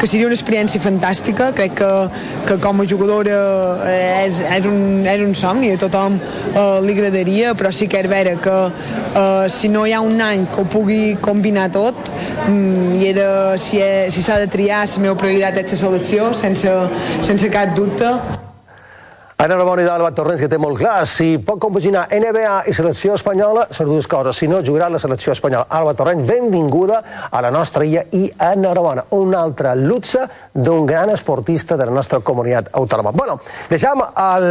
que 0.00 0.06
seria 0.10 0.28
una 0.28 0.36
experiència 0.36 0.82
fantàstica, 0.82 1.50
crec 1.56 1.78
que, 1.78 1.92
que 2.48 2.58
com 2.62 2.82
a 2.82 2.88
jugadora 2.88 3.38
és, 4.24 4.42
és, 4.42 4.68
un, 4.68 5.06
és 5.06 5.24
un 5.24 5.34
somni, 5.38 5.72
a 5.74 5.80
tothom 5.80 6.18
eh, 6.18 6.78
li 6.84 6.94
agradaria, 6.96 7.54
però 7.58 7.72
sí 7.74 7.88
que 7.90 8.02
és 8.02 8.10
vera 8.10 8.36
que 8.42 8.58
eh, 8.68 9.46
si 9.52 9.70
no 9.72 9.86
hi 9.86 9.94
ha 9.96 10.02
un 10.04 10.20
any 10.24 10.47
que 10.54 10.62
ho 10.62 10.66
pugui 10.70 11.16
combinar 11.20 11.68
tot, 11.74 12.10
mm, 12.48 12.98
i 12.98 13.12
de, 13.16 13.30
si 13.58 13.78
s'ha 13.80 14.10
si 14.10 14.40
de 14.44 14.50
triar, 14.50 14.84
la 14.86 15.06
meva 15.06 15.16
prioritat 15.20 15.64
és 15.64 15.72
la 15.72 15.80
selecció, 15.86 16.34
sense, 16.34 16.74
sense 17.22 17.50
cap 17.50 17.74
dubte. 17.76 18.12
Enhorabona 19.38 19.84
d'Alba 19.86 20.08
Torrents, 20.10 20.40
que 20.42 20.48
té 20.50 20.58
molt 20.58 20.80
clar. 20.80 21.04
Si 21.06 21.36
pot 21.46 21.60
compaginar 21.62 22.08
NBA 22.10 22.56
i 22.66 22.72
selecció 22.74 23.14
espanyola, 23.14 23.68
són 23.70 23.86
dues 23.86 24.08
coses. 24.10 24.34
Si 24.34 24.48
no, 24.50 24.58
jugarà 24.66 24.88
la 24.90 24.98
selecció 24.98 25.30
espanyola. 25.30 25.68
Alba 25.78 25.92
Torrents, 25.94 26.26
benvinguda 26.26 26.98
a 27.30 27.42
la 27.46 27.52
nostra 27.54 27.86
illa 27.86 28.02
i 28.18 28.24
enhorabona. 28.34 29.04
Un 29.14 29.36
altre 29.38 29.76
luxe 29.78 30.24
d'un 30.58 30.86
gran 30.86 31.10
esportista 31.14 31.76
de 31.76 31.86
la 31.86 31.92
nostra 31.94 32.18
comunitat 32.20 32.72
autònoma. 32.74 33.12
Bueno, 33.14 33.38
deixem 33.70 34.02
el 34.02 34.46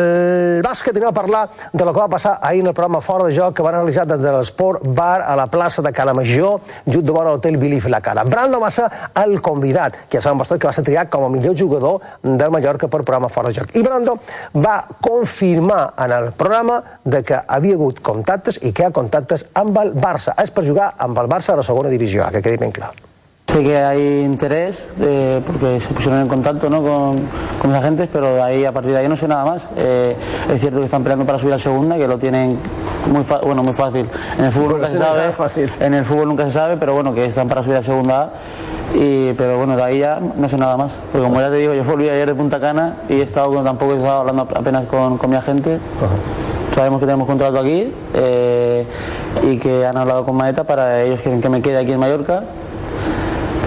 bàsquet 0.63 0.95
i 0.95 1.01
anem 1.01 1.11
a 1.11 1.15
parlar 1.15 1.43
de 1.73 1.83
lo 1.83 1.93
que 1.93 1.99
va 1.99 2.07
passar 2.07 2.37
ahir 2.41 2.61
en 2.63 2.71
el 2.71 2.75
programa 2.77 3.01
Fora 3.01 3.27
de 3.27 3.35
Joc 3.35 3.57
que 3.57 3.65
van 3.65 3.75
realitzar 3.75 4.07
des 4.07 4.21
de 4.23 4.31
l'Esport 4.31 4.87
Bar 4.87 5.21
a 5.27 5.35
la 5.35 5.47
plaça 5.51 5.83
de 5.83 5.91
Calamajor, 5.91 6.61
junt 6.85 7.05
de 7.05 7.11
vora 7.11 7.33
l'hotel 7.33 7.57
Bilif 7.57 7.89
la 7.91 7.99
Cara. 8.01 8.23
Brando 8.23 8.61
va 8.63 8.71
ser 8.71 8.87
el 9.23 9.41
convidat, 9.41 10.05
que 10.07 10.17
ja 10.19 10.23
sabem 10.23 10.39
bastant 10.43 10.61
que 10.61 10.69
va 10.69 10.75
ser 10.75 10.85
triat 10.87 11.11
com 11.11 11.25
a 11.27 11.31
millor 11.33 11.57
jugador 11.59 11.99
de 12.23 12.49
Mallorca 12.49 12.87
per 12.87 13.03
programa 13.03 13.29
Fora 13.29 13.51
de 13.51 13.59
Joc. 13.59 13.75
I 13.75 13.83
Brando 13.83 14.17
va 14.55 14.77
confirmar 15.01 15.93
en 15.97 16.15
el 16.21 16.31
programa 16.31 16.81
de 17.03 17.23
que 17.23 17.41
havia 17.47 17.75
hagut 17.75 17.99
contactes 17.99 18.61
i 18.61 18.71
que 18.71 18.85
hi 18.85 18.87
ha 18.87 18.95
contactes 18.95 19.45
amb 19.53 19.77
el 19.83 19.93
Barça. 19.97 20.37
És 20.39 20.55
per 20.55 20.63
jugar 20.63 20.93
amb 20.97 21.19
el 21.19 21.27
Barça 21.27 21.53
a 21.53 21.59
la 21.59 21.67
segona 21.67 21.91
divisió, 21.91 22.29
que 22.31 22.41
quedi 22.41 22.63
ben 22.63 22.71
clar. 22.71 22.93
Sé 23.47 23.63
que 23.63 23.77
hay 23.77 24.23
interés 24.25 24.89
eh, 24.99 25.41
porque 25.47 25.79
se 25.79 25.93
pusieron 25.93 26.19
en 26.21 26.27
contacto 26.27 26.69
¿no? 26.69 26.81
con, 26.83 27.15
con 27.59 27.71
mis 27.71 27.75
agentes, 27.79 28.09
pero 28.11 28.35
de 28.35 28.41
ahí 28.41 28.65
a 28.65 28.73
partir 28.73 28.91
de 28.91 28.97
ahí 28.99 29.07
no 29.07 29.15
sé 29.15 29.25
nada 29.27 29.45
más. 29.45 29.61
Eh, 29.77 30.15
es 30.53 30.59
cierto 30.59 30.79
que 30.79 30.85
están 30.85 31.01
peleando 31.01 31.25
para 31.25 31.39
subir 31.39 31.53
a 31.53 31.57
segunda, 31.59 31.95
que 31.97 32.07
lo 32.09 32.17
tienen 32.17 32.59
muy 33.11 33.23
fa- 33.23 33.39
bueno 33.39 33.63
muy 33.63 33.73
fácil. 33.73 34.05
En 34.37 34.45
el 34.45 34.51
fútbol 34.51 34.73
nunca 34.73 34.87
se 34.89 34.97
sabe, 34.97 35.19
en 35.79 35.93
el 35.93 36.03
fútbol 36.05 36.27
nunca 36.27 36.43
se 36.43 36.51
sabe, 36.51 36.75
pero 36.77 36.93
bueno 36.93 37.13
que 37.13 37.25
están 37.25 37.47
para 37.47 37.63
subir 37.63 37.77
a 37.77 37.83
segunda. 37.83 38.31
Y, 38.93 39.31
pero 39.33 39.57
bueno, 39.57 39.77
de 39.77 39.83
ahí 39.83 39.99
ya 39.99 40.19
no 40.19 40.49
sé 40.49 40.57
nada 40.57 40.75
más. 40.75 40.91
Porque 41.11 41.25
como 41.27 41.39
ya 41.39 41.49
te 41.49 41.55
digo, 41.55 41.73
yo 41.73 41.83
volví 41.85 42.09
ayer 42.09 42.27
de 42.27 42.35
Punta 42.35 42.59
Cana 42.59 42.97
y 43.07 43.13
he 43.13 43.21
estado 43.21 43.63
tampoco 43.63 43.93
he 43.93 43.97
estado 43.97 44.19
hablando 44.19 44.41
apenas 44.43 44.85
con, 44.87 45.17
con 45.17 45.29
mi 45.29 45.37
agente. 45.37 45.79
Sabemos 46.71 46.99
que 46.99 47.05
tenemos 47.05 47.25
contrato 47.27 47.57
aquí 47.59 47.93
eh, 48.13 48.85
y 49.43 49.57
que 49.57 49.85
han 49.85 49.95
hablado 49.97 50.25
con 50.25 50.35
Maeta 50.35 50.65
para 50.65 51.01
ellos 51.01 51.21
quieren 51.21 51.41
que 51.41 51.49
me 51.49 51.61
quede 51.61 51.77
aquí 51.77 51.93
en 51.93 51.99
Mallorca 51.99 52.43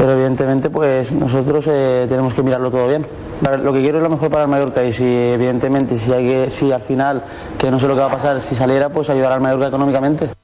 pero 0.01 0.13
evidentemente 0.13 0.71
pues 0.71 1.13
nosotros 1.13 1.67
eh, 1.69 2.07
tenemos 2.09 2.33
que 2.33 2.43
mirarlo 2.43 2.71
todo 2.71 2.89
bien. 2.89 3.05
Lo 3.63 3.71
que 3.71 3.83
quiero 3.83 3.99
es 3.99 4.03
lo 4.03 4.09
mejor 4.09 4.31
para 4.31 4.45
el 4.45 4.49
Mallorca 4.49 4.83
y 4.83 4.95
si 4.95 5.05
evidentemente 5.05 5.99
si, 5.99 6.11
hay 6.11 6.27
que, 6.27 6.51
si 6.51 6.73
al 6.73 6.81
final, 6.81 7.23
que 7.59 7.71
no 7.71 7.79
sé 7.79 7.87
lo 7.87 7.93
que 7.93 8.01
va 8.01 8.07
a 8.07 8.11
pasar, 8.11 8.41
si 8.41 8.55
saliera, 8.55 8.89
pues 8.89 9.11
ayudar 9.11 9.33
al 9.33 9.43
Mallorca 9.43 9.69
econòmicamente. 9.69 10.40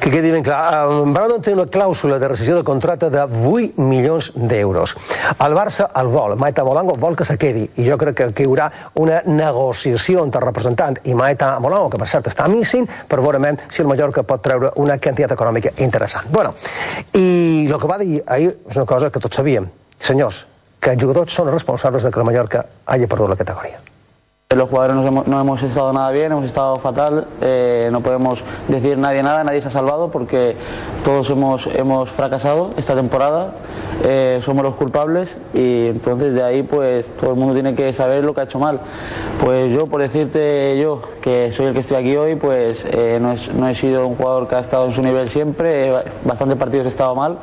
Que 0.00 0.10
quedi 0.10 0.30
ben 0.30 0.44
clar, 0.46 0.60
el 0.86 1.12
Brandon 1.14 1.42
té 1.42 1.54
una 1.54 1.66
clàusula 1.70 2.18
de 2.22 2.28
rescisió 2.30 2.56
de 2.56 2.64
contracte 2.66 3.10
de 3.10 3.22
8 3.22 3.80
milions 3.80 4.32
d'euros. 4.34 4.96
El 5.38 5.56
Barça 5.56 5.88
el 6.00 6.10
vol, 6.12 6.36
Maeta 6.40 6.64
Molango 6.66 6.96
vol 7.00 7.16
que 7.16 7.26
se 7.28 7.38
quedi, 7.40 7.64
i 7.76 7.86
jo 7.88 7.98
crec 8.00 8.18
que, 8.18 8.28
que 8.36 8.46
hi 8.46 8.50
haurà 8.50 8.68
una 9.02 9.22
negociació 9.26 10.24
entre 10.26 10.42
el 10.42 10.48
representant 10.48 11.00
i 11.04 11.14
Maeta 11.14 11.54
Molango, 11.62 11.90
que 11.92 12.02
per 12.02 12.10
cert 12.10 12.30
està 12.32 12.48
missing, 12.50 12.86
per 13.08 13.20
veure 13.22 13.56
si 13.70 13.82
el 13.82 13.88
Mallorca 13.88 14.22
pot 14.26 14.42
treure 14.42 14.72
una 14.82 14.98
quantitat 14.98 15.34
econòmica 15.36 15.74
interessant. 15.84 16.30
Bueno, 16.30 16.54
i 17.14 17.66
el 17.66 17.80
que 17.80 17.90
va 17.90 17.98
dir 18.02 18.22
ahir 18.26 18.54
és 18.54 18.76
una 18.76 18.86
cosa 18.86 19.10
que 19.10 19.20
tots 19.20 19.36
sabíem. 19.36 19.68
Senyors, 19.98 20.44
que 20.80 20.94
els 20.94 21.02
jugadors 21.02 21.34
són 21.34 21.52
responsables 21.52 22.06
de 22.06 22.12
que 22.12 22.20
el 22.20 22.26
Mallorca 22.28 22.64
hagi 22.86 23.10
perdut 23.10 23.32
la 23.34 23.42
categoria. 23.42 23.95
Los 24.54 24.70
jugadores 24.70 24.94
nos 24.94 25.04
hemos- 25.06 25.26
no 25.26 25.40
hemos 25.40 25.60
estado 25.64 25.92
nada 25.92 26.08
bien, 26.12 26.30
hemos 26.30 26.44
estado 26.44 26.76
fatal, 26.76 27.26
eh, 27.42 27.88
no 27.90 28.00
podemos 28.00 28.44
decir 28.68 28.96
nadie 28.96 29.20
nada, 29.20 29.42
nadie 29.42 29.60
se 29.60 29.66
ha 29.66 29.70
salvado 29.72 30.08
porque 30.08 30.54
todos 31.04 31.28
hemos, 31.30 31.66
hemos 31.66 32.12
fracasado 32.12 32.70
esta 32.76 32.94
temporada, 32.94 33.54
eh, 34.04 34.38
somos 34.44 34.62
los 34.62 34.76
culpables 34.76 35.36
y 35.52 35.88
entonces 35.88 36.34
de 36.34 36.44
ahí 36.44 36.62
pues 36.62 37.10
todo 37.16 37.30
el 37.30 37.36
mundo 37.36 37.54
tiene 37.54 37.74
que 37.74 37.92
saber 37.92 38.22
lo 38.22 38.34
que 38.34 38.42
ha 38.42 38.44
hecho 38.44 38.60
mal. 38.60 38.78
Pues 39.44 39.72
yo, 39.72 39.88
por 39.88 40.00
decirte 40.00 40.78
yo, 40.80 41.00
que 41.20 41.50
soy 41.50 41.66
el 41.66 41.72
que 41.72 41.80
estoy 41.80 41.96
aquí 41.96 42.16
hoy, 42.16 42.36
pues 42.36 42.84
eh, 42.88 43.18
no, 43.20 43.34
no 43.58 43.68
he 43.68 43.74
sido 43.74 44.06
un 44.06 44.14
jugador 44.14 44.46
que 44.46 44.54
ha 44.54 44.60
estado 44.60 44.86
en 44.86 44.92
su 44.92 45.02
nivel 45.02 45.28
siempre, 45.28 45.90
bastantes 46.24 46.56
partidos 46.56 46.86
he 46.86 46.90
estado 46.90 47.16
mal 47.16 47.38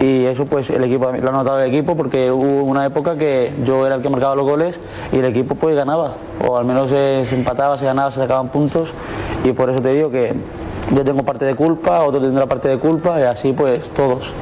y 0.00 0.24
eso 0.24 0.46
pues 0.46 0.70
el 0.70 0.82
equipo 0.82 1.12
lo 1.12 1.28
ha 1.28 1.32
notado 1.32 1.58
el 1.58 1.66
equipo 1.68 1.94
porque 1.94 2.32
hubo 2.32 2.62
una 2.62 2.86
época 2.86 3.16
que 3.16 3.52
yo 3.66 3.84
era 3.84 3.96
el 3.96 4.00
que 4.02 4.08
marcaba 4.08 4.34
los 4.34 4.46
goles 4.46 4.76
y 5.12 5.18
el 5.18 5.26
equipo 5.26 5.54
pues 5.54 5.76
ganaba 5.76 6.14
o 6.46 6.56
al 6.56 6.64
menos 6.64 6.88
se 6.90 7.34
empataba, 7.34 7.78
se 7.78 7.84
ganaba, 7.84 8.10
se 8.10 8.20
sacaban 8.20 8.48
puntos 8.48 8.94
y 9.44 9.52
por 9.52 9.70
eso 9.70 9.80
te 9.80 9.92
digo 9.92 10.10
que 10.10 10.34
yo 10.94 11.04
tengo 11.04 11.22
parte 11.22 11.44
de 11.44 11.54
culpa, 11.54 12.02
otro 12.02 12.20
tendrá 12.20 12.46
parte 12.46 12.68
de 12.68 12.78
culpa 12.78 13.20
y 13.20 13.24
así 13.24 13.52
pues 13.52 13.88
todos. 13.90 14.32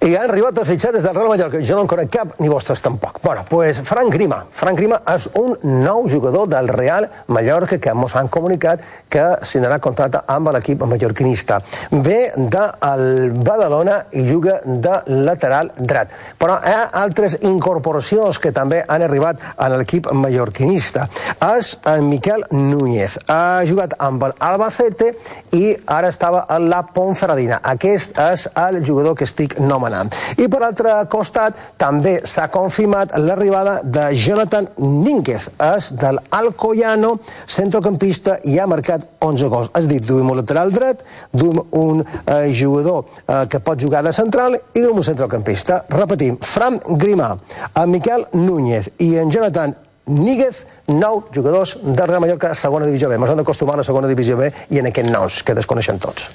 I 0.00 0.14
han 0.16 0.30
arribat 0.30 0.56
els 0.56 0.68
fitxatges 0.70 1.04
del 1.04 1.12
Real 1.12 1.28
Mallorca. 1.28 1.58
Jo 1.60 1.74
no 1.76 1.82
en 1.84 1.88
conec 1.92 2.08
cap, 2.14 2.30
ni 2.40 2.48
vostres 2.48 2.80
tampoc. 2.80 3.18
Bueno, 3.22 3.42
pues 3.46 3.82
Frank 3.84 4.08
Grima. 4.14 4.38
Frank 4.50 4.78
Grima 4.78 5.02
és 5.12 5.26
un 5.36 5.58
nou 5.84 6.06
jugador 6.08 6.46
del 6.48 6.70
Real 6.72 7.04
Mallorca 7.28 7.76
que 7.76 7.92
ens 7.92 8.14
han 8.16 8.30
comunicat 8.32 8.80
que 9.12 9.26
signarà 9.44 9.76
contracte 9.78 10.22
amb 10.26 10.48
l'equip 10.56 10.86
mallorquinista. 10.88 11.58
Ve 11.90 12.32
del 12.34 13.34
Badalona 13.44 13.98
i 14.16 14.24
juga 14.24 14.62
de 14.64 14.94
lateral 15.26 15.74
dret. 15.76 16.16
Però 16.40 16.56
hi 16.56 16.72
ha 16.78 16.88
altres 17.02 17.36
incorporacions 17.42 18.40
que 18.40 18.54
també 18.56 18.80
han 18.88 19.04
arribat 19.04 19.44
a 19.54 19.68
l'equip 19.74 20.08
mallorquinista. 20.16 21.10
És 21.50 21.74
en 21.84 22.08
Miquel 22.08 22.46
Núñez. 22.56 23.18
Ha 23.28 23.68
jugat 23.68 23.98
amb 24.00 24.30
l'Albacete 24.30 25.12
i 25.60 25.76
ara 25.84 26.08
estava 26.08 26.46
a 26.48 26.56
la 26.56 26.86
Ponferradina. 26.88 27.60
Aquest 27.76 28.16
és 28.30 28.48
el 28.64 28.80
jugador 28.80 29.20
que 29.20 29.28
estic 29.28 29.60
nomenant. 29.60 29.89
I 30.38 30.48
per 30.50 30.62
altre 30.66 30.94
costat 31.10 31.58
també 31.80 32.18
s'ha 32.28 32.48
confirmat 32.52 33.16
l'arribada 33.18 33.80
de 33.84 34.10
Jonathan 34.14 34.68
Nínquez. 34.78 35.48
És 35.70 35.90
del 36.00 36.20
Alcoyano, 36.30 37.16
centrocampista, 37.46 38.38
i 38.44 38.58
ha 38.58 38.68
marcat 38.70 39.06
11 39.20 39.50
gols. 39.52 39.70
És 39.78 39.88
dir, 39.90 40.00
duim 40.06 40.30
un 40.30 40.40
lateral 40.40 40.72
dret, 40.74 41.04
duim 41.32 41.60
un 41.76 42.02
eh, 42.04 42.48
jugador 42.54 43.04
eh, 43.26 43.44
que 43.50 43.60
pot 43.64 43.80
jugar 43.80 44.02
de 44.06 44.14
central 44.16 44.56
i 44.56 44.80
duim 44.80 45.02
un 45.02 45.06
centrocampista. 45.06 45.84
Repetim, 45.90 46.38
Fran 46.40 46.80
Grimà, 47.00 47.34
en 47.74 47.90
Miquel 47.90 48.26
Núñez 48.34 48.92
i 48.98 49.14
en 49.20 49.30
Jonathan 49.30 49.74
Níguez, 50.10 50.64
nou 50.90 51.22
jugadors 51.30 51.76
del 51.82 52.06
Real 52.08 52.22
Mallorca 52.24 52.54
segona 52.58 52.88
divisió 52.88 53.10
B. 53.10 53.18
Ens 53.20 53.30
hem 53.30 53.42
d'acostumar 53.42 53.76
a 53.76 53.82
la 53.82 53.86
segona 53.86 54.10
divisió 54.10 54.38
B 54.40 54.50
i 54.74 54.80
en 54.80 54.90
aquests 54.90 55.12
nous, 55.12 55.42
que 55.46 55.54
desconeixen 55.54 56.00
tots. 56.02 56.30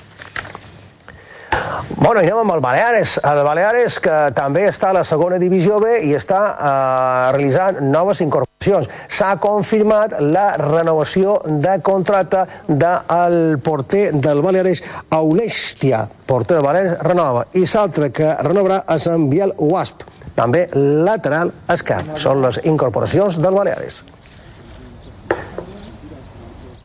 Bueno, 1.95 2.19
anem 2.19 2.37
amb 2.41 2.53
el 2.53 2.61
Baleares. 2.61 3.15
El 3.25 3.39
Baleares, 3.45 3.99
que 4.03 4.15
també 4.37 4.65
està 4.69 4.91
a 4.91 4.97
la 4.99 5.03
segona 5.07 5.39
divisió 5.41 5.79
B 5.81 5.99
i 6.05 6.13
està 6.17 6.39
eh, 6.53 7.31
realitzant 7.35 7.79
noves 7.91 8.21
incorporacions. 8.25 8.89
S'ha 9.09 9.35
confirmat 9.41 10.17
la 10.21 10.47
renovació 10.61 11.37
de 11.45 11.77
contracte 11.85 12.45
del 12.67 13.59
porter 13.65 14.07
del 14.13 14.41
Baleares, 14.45 14.83
Aulèstia. 15.17 16.05
Porter 16.25 16.59
del 16.59 16.65
Baleares 16.65 16.99
renova. 17.05 17.45
I 17.53 17.65
l'altre 17.65 18.11
que 18.13 18.33
renovarà 18.45 18.83
és 18.95 19.07
en 19.11 19.29
Biel 19.29 19.55
Wasp, 19.57 20.03
també 20.35 20.67
lateral 20.75 21.53
esquerre. 21.73 22.19
Són 22.21 22.43
les 22.45 22.61
incorporacions 22.65 23.41
del 23.41 23.57
Baleares. 23.57 24.03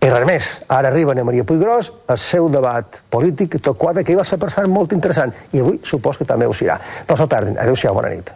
I 0.00 0.08
res 0.08 0.24
més, 0.24 0.46
ara 0.72 0.88
arriba 0.88 1.12
Ana 1.12 1.26
Maria 1.28 1.44
Puiggròs, 1.44 1.90
el 2.08 2.18
seu 2.18 2.46
debat 2.48 3.02
polític, 3.12 3.58
tot 3.60 3.76
quadre, 3.76 4.00
que 4.00 4.14
hi 4.14 4.16
va 4.16 4.24
ser 4.24 4.38
per 4.40 4.48
molt 4.66 4.94
interessant, 4.96 5.34
i 5.52 5.60
avui 5.60 5.76
supos 5.84 6.16
que 6.16 6.24
també 6.24 6.48
ho 6.48 6.54
serà. 6.56 6.78
No 7.08 7.16
se'l 7.16 7.28
perdin. 7.28 7.58
Adéu-siau, 7.60 7.92
bona 7.94 8.08
nit. 8.08 8.32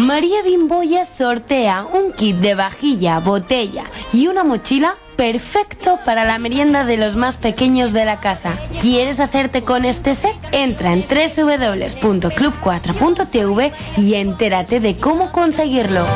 María 0.00 0.42
Bimboya 0.42 1.04
sortea 1.04 1.84
un 1.84 2.12
kit 2.12 2.36
de 2.36 2.54
vajilla, 2.54 3.20
botella 3.20 3.84
y 4.14 4.28
una 4.28 4.44
mochila 4.44 4.96
perfecto 5.16 5.98
para 6.06 6.24
la 6.24 6.38
merienda 6.38 6.84
de 6.84 6.96
los 6.96 7.16
más 7.16 7.36
pequeños 7.36 7.92
de 7.92 8.06
la 8.06 8.18
casa. 8.18 8.58
¿Quieres 8.80 9.20
hacerte 9.20 9.62
con 9.62 9.84
este 9.84 10.14
set? 10.14 10.32
Entra 10.52 10.94
en 10.94 11.02
www.club4.tv 11.02 13.72
y 13.98 14.14
entérate 14.14 14.80
de 14.80 14.96
cómo 14.96 15.32
conseguirlo. 15.32 16.06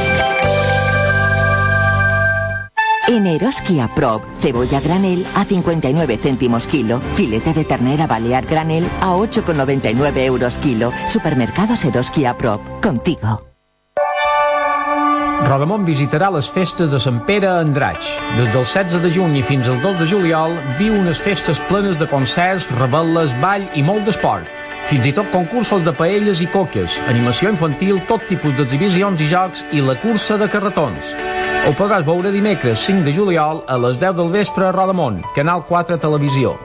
En 3.11 3.27
Eroski 3.27 3.81
a 3.81 3.93
Prop, 3.93 4.23
cebolla 4.39 4.79
granel 4.79 5.25
a 5.35 5.43
59 5.43 6.17
céntimos 6.17 6.65
kilo, 6.65 7.01
filete 7.13 7.51
de 7.51 7.65
ternera 7.65 8.07
balear 8.07 8.45
granel 8.45 8.87
a 9.01 9.11
8,99 9.11 10.23
euros 10.23 10.57
kilo. 10.57 10.93
Supermercados 11.09 11.83
Eroski 11.83 12.23
a 12.23 12.37
Prop, 12.37 12.61
contigo. 12.81 13.41
Rodamont 15.43 15.83
visitarà 15.83 16.29
les 16.31 16.47
festes 16.47 16.87
de 16.87 17.01
Sant 17.03 17.19
Pere 17.27 17.49
a 17.51 17.59
Andratx. 17.59 18.13
Des 18.37 18.47
del 18.53 18.63
16 18.63 19.03
de 19.03 19.11
juny 19.11 19.35
i 19.41 19.43
fins 19.43 19.67
al 19.67 19.81
2 19.83 19.99
de 19.99 20.07
juliol 20.07 20.55
viu 20.79 20.95
unes 20.95 21.19
festes 21.19 21.59
plenes 21.67 21.99
de 21.99 22.07
concerts, 22.07 22.69
rebel·les, 22.79 23.35
ball 23.43 23.67
i 23.75 23.83
molt 23.83 24.07
d'esport. 24.07 24.47
Fins 24.87 25.11
i 25.11 25.11
tot 25.11 25.27
concursos 25.35 25.83
de 25.83 25.91
paelles 25.91 26.39
i 26.39 26.47
coques, 26.47 26.95
animació 27.11 27.51
infantil, 27.51 27.99
tot 28.07 28.23
tipus 28.31 28.55
d'exhibicions 28.55 29.19
i 29.19 29.27
jocs 29.35 29.67
i 29.75 29.83
la 29.83 29.99
cursa 29.99 30.39
de 30.39 30.47
carretons. 30.47 31.11
Ho 31.61 31.71
podràs 31.77 32.05
veure 32.07 32.31
dimecres 32.33 32.81
5 32.87 33.05
de 33.05 33.13
juliol 33.13 33.61
a 33.69 33.77
les 33.83 33.99
10 34.01 34.17
del 34.17 34.33
vespre 34.33 34.65
a 34.65 34.73
Rodamont, 34.73 35.21
Canal 35.37 35.61
4 35.69 36.01
Televisió. 36.01 36.57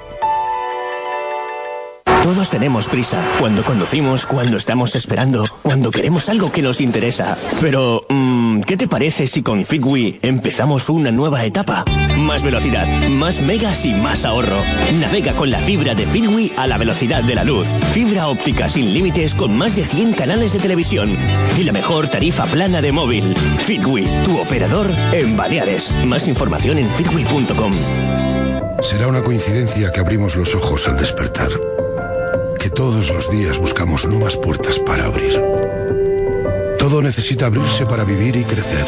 Todos 2.26 2.50
tenemos 2.50 2.88
prisa. 2.88 3.24
Cuando 3.38 3.62
conducimos, 3.62 4.26
cuando 4.26 4.56
estamos 4.56 4.96
esperando, 4.96 5.44
cuando 5.62 5.92
queremos 5.92 6.28
algo 6.28 6.50
que 6.50 6.60
nos 6.60 6.80
interesa. 6.80 7.38
Pero, 7.60 8.04
mm, 8.08 8.62
¿qué 8.62 8.76
te 8.76 8.88
parece 8.88 9.28
si 9.28 9.44
con 9.44 9.64
Fitwi 9.64 10.18
empezamos 10.22 10.88
una 10.88 11.12
nueva 11.12 11.44
etapa? 11.44 11.84
Más 12.16 12.42
velocidad, 12.42 13.08
más 13.10 13.40
megas 13.40 13.86
y 13.86 13.94
más 13.94 14.24
ahorro. 14.24 14.60
Navega 14.94 15.34
con 15.34 15.52
la 15.52 15.60
fibra 15.60 15.94
de 15.94 16.04
Fitwi 16.04 16.52
a 16.56 16.66
la 16.66 16.78
velocidad 16.78 17.22
de 17.22 17.36
la 17.36 17.44
luz. 17.44 17.68
Fibra 17.94 18.26
óptica 18.26 18.68
sin 18.68 18.92
límites 18.92 19.32
con 19.32 19.56
más 19.56 19.76
de 19.76 19.84
100 19.84 20.14
canales 20.14 20.52
de 20.52 20.58
televisión. 20.58 21.16
Y 21.56 21.62
la 21.62 21.70
mejor 21.70 22.08
tarifa 22.08 22.44
plana 22.46 22.80
de 22.80 22.90
móvil. 22.90 23.36
Fitwi, 23.36 24.04
tu 24.24 24.40
operador 24.40 24.92
en 25.12 25.36
Baleares. 25.36 25.94
Más 26.04 26.26
información 26.26 26.78
en 26.78 26.90
fitwi.com. 26.96 27.72
Será 28.80 29.06
una 29.06 29.22
coincidencia 29.22 29.92
que 29.92 30.00
abrimos 30.00 30.34
los 30.34 30.56
ojos 30.56 30.88
al 30.88 30.96
despertar. 30.96 31.50
Que 32.66 32.70
todos 32.70 33.10
los 33.10 33.30
días 33.30 33.58
buscamos 33.58 34.04
nuevas 34.06 34.36
puertas 34.36 34.80
para 34.80 35.04
abrir. 35.04 35.40
Todo 36.80 37.00
necesita 37.00 37.46
abrirse 37.46 37.86
para 37.86 38.02
vivir 38.02 38.34
y 38.34 38.42
crecer. 38.42 38.84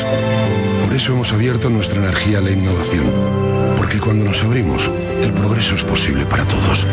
Por 0.85 0.97
eso 0.97 1.13
hemos 1.13 1.33
abierto 1.33 1.71
nuestra 1.71 2.01
energía 2.01 2.39
a 2.39 2.41
la 2.41 2.51
innovación. 2.51 3.07
Porque 3.77 4.01
cuando 4.01 4.25
nos 4.25 4.43
abrimos, 4.43 4.91
el 5.23 5.33
progreso 5.33 5.77
es 5.77 5.85
posible 5.85 6.27
para 6.27 6.45
todos. 6.49 6.89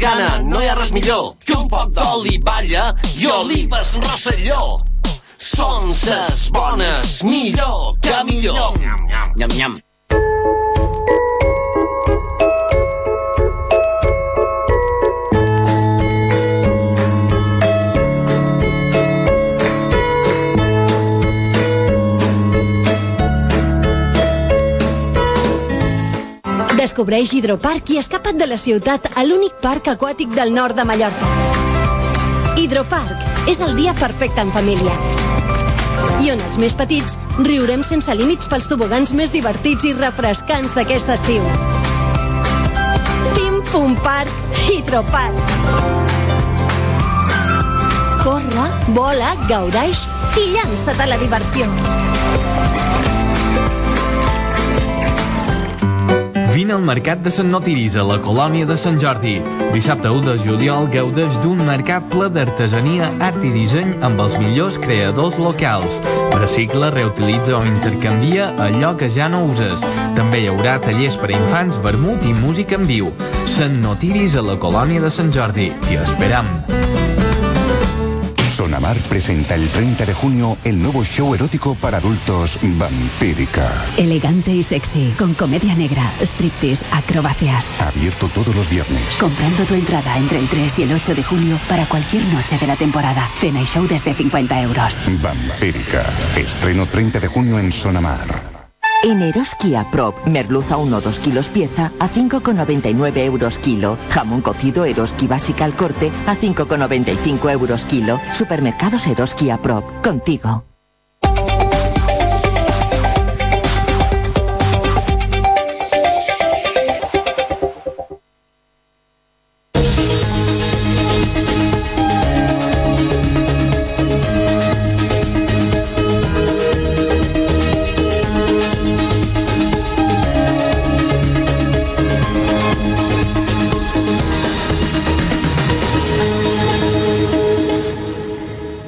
Gana 0.00 0.42
no 0.42 0.60
hi 0.60 0.68
ha 0.68 0.74
res 0.74 0.92
millor 0.92 1.38
que 1.40 1.54
un 1.54 1.64
poc 1.68 1.96
d'oli 1.96 2.36
balla 2.36 2.92
i 3.16 3.24
olives 3.24 3.96
rosselló. 4.04 4.76
Són 5.38 5.94
ses 5.96 6.50
bones, 6.52 7.22
millor 7.24 7.96
que 8.04 8.20
millor. 8.28 8.76
Nyam, 8.76 9.06
nyam, 9.08 9.36
nyam, 9.40 9.56
nyam. 9.56 9.84
Descobreix 26.96 27.34
Hidroparc 27.36 27.90
i 27.92 27.98
escapa't 28.00 28.38
de 28.40 28.46
la 28.48 28.56
ciutat 28.56 29.10
a 29.20 29.22
l'únic 29.26 29.58
parc 29.60 29.90
aquàtic 29.92 30.30
del 30.32 30.54
nord 30.54 30.78
de 30.78 30.84
Mallorca. 30.88 31.26
Hidroparc 32.56 33.50
és 33.52 33.60
el 33.66 33.74
dia 33.76 33.92
perfecte 33.98 34.40
en 34.40 34.48
família. 34.54 34.94
I 36.24 36.30
on 36.32 36.40
els 36.40 36.56
més 36.56 36.72
petits 36.72 37.18
riurem 37.44 37.84
sense 37.84 38.16
límits 38.16 38.48
pels 38.48 38.70
tobogans 38.72 39.12
més 39.12 39.34
divertits 39.34 39.84
i 39.84 39.92
refrescants 39.98 40.72
d'aquest 40.78 41.12
estiu. 41.18 41.44
Pim 43.36 43.60
Pum 43.74 43.92
Parc, 44.00 44.32
Hidroparc. 44.64 45.52
Corre, 48.24 48.68
vola, 48.96 49.36
gaudeix 49.52 50.08
i 50.40 50.48
llança't 50.56 51.04
a 51.04 51.12
la 51.12 51.20
diversió. 51.20 51.68
Vine 56.56 56.72
al 56.72 56.80
Mercat 56.80 57.20
de 57.20 57.28
Sant 57.28 57.50
Notiris 57.52 57.98
a 58.00 58.02
la 58.08 58.14
colònia 58.24 58.64
de 58.64 58.78
Sant 58.80 58.96
Jordi. 58.96 59.34
Dissabte 59.74 60.08
1 60.08 60.22
de 60.24 60.36
juliol 60.40 60.86
gaudeix 60.88 61.36
d'un 61.42 61.60
mercat 61.68 62.06
ple 62.08 62.30
d'artesania, 62.32 63.10
art 63.26 63.44
i 63.44 63.50
disseny 63.52 63.92
amb 64.08 64.22
els 64.24 64.38
millors 64.40 64.78
creadors 64.80 65.36
locals. 65.36 66.00
Recicla, 66.32 66.88
reutilitza 66.96 67.58
o 67.58 67.62
intercanvia 67.68 68.54
allò 68.70 68.94
que 68.96 69.12
ja 69.12 69.28
no 69.28 69.44
uses. 69.50 69.84
També 70.16 70.46
hi 70.46 70.48
haurà 70.48 70.78
tallers 70.80 71.20
per 71.20 71.28
a 71.28 71.36
infants, 71.36 71.76
vermut 71.84 72.24
i 72.24 72.32
música 72.40 72.80
en 72.80 72.88
viu. 72.88 73.12
Sant 73.44 73.76
Notiris 73.84 74.40
a 74.40 74.48
la 74.48 74.56
colònia 74.56 75.04
de 75.04 75.12
Sant 75.12 75.28
Jordi. 75.36 75.74
T'hi 75.84 76.00
esperam. 76.08 76.48
Sonamar 78.56 78.96
presenta 79.00 79.54
el 79.54 79.68
30 79.68 80.06
de 80.06 80.14
junio 80.14 80.56
el 80.64 80.80
nuevo 80.80 81.04
show 81.04 81.34
erótico 81.34 81.74
para 81.74 81.98
adultos 81.98 82.58
Vampírica. 82.62 83.84
Elegante 83.98 84.50
y 84.50 84.62
sexy, 84.62 85.14
con 85.18 85.34
comedia 85.34 85.74
negra, 85.74 86.10
striptease, 86.22 86.86
acrobacias. 86.90 87.78
Abierto 87.78 88.30
todos 88.30 88.56
los 88.56 88.70
viernes. 88.70 89.14
Comprando 89.20 89.66
tu 89.66 89.74
entrada 89.74 90.16
entre 90.16 90.38
el 90.38 90.48
3 90.48 90.78
y 90.78 90.82
el 90.84 90.92
8 90.94 91.14
de 91.14 91.22
julio 91.22 91.60
para 91.68 91.84
cualquier 91.84 92.24
noche 92.32 92.56
de 92.56 92.66
la 92.66 92.76
temporada. 92.76 93.28
Cena 93.38 93.60
y 93.60 93.66
show 93.66 93.86
desde 93.86 94.14
50 94.14 94.62
euros. 94.62 95.02
Vampírica. 95.20 96.06
Estreno 96.34 96.86
30 96.86 97.20
de 97.20 97.26
junio 97.26 97.58
en 97.58 97.70
Sonamar. 97.70 98.55
En 99.02 99.22
Eroski 99.22 99.74
Prop, 99.92 100.14
merluza 100.26 100.76
1 100.76 101.00
2 101.00 101.18
kilos 101.20 101.48
pieza 101.50 101.92
a 101.98 102.08
5,99 102.08 103.18
euros 103.18 103.58
kilo. 103.58 103.98
Jamón 104.10 104.40
cocido 104.40 104.84
Eroski 104.84 105.26
básica 105.26 105.64
al 105.64 105.76
corte 105.76 106.10
a 106.26 106.34
5,95 106.34 107.50
euros 107.52 107.84
kilo. 107.84 108.20
Supermercados 108.32 109.06
Eroski 109.06 109.50
Prop. 109.62 109.84
Contigo. 110.02 110.75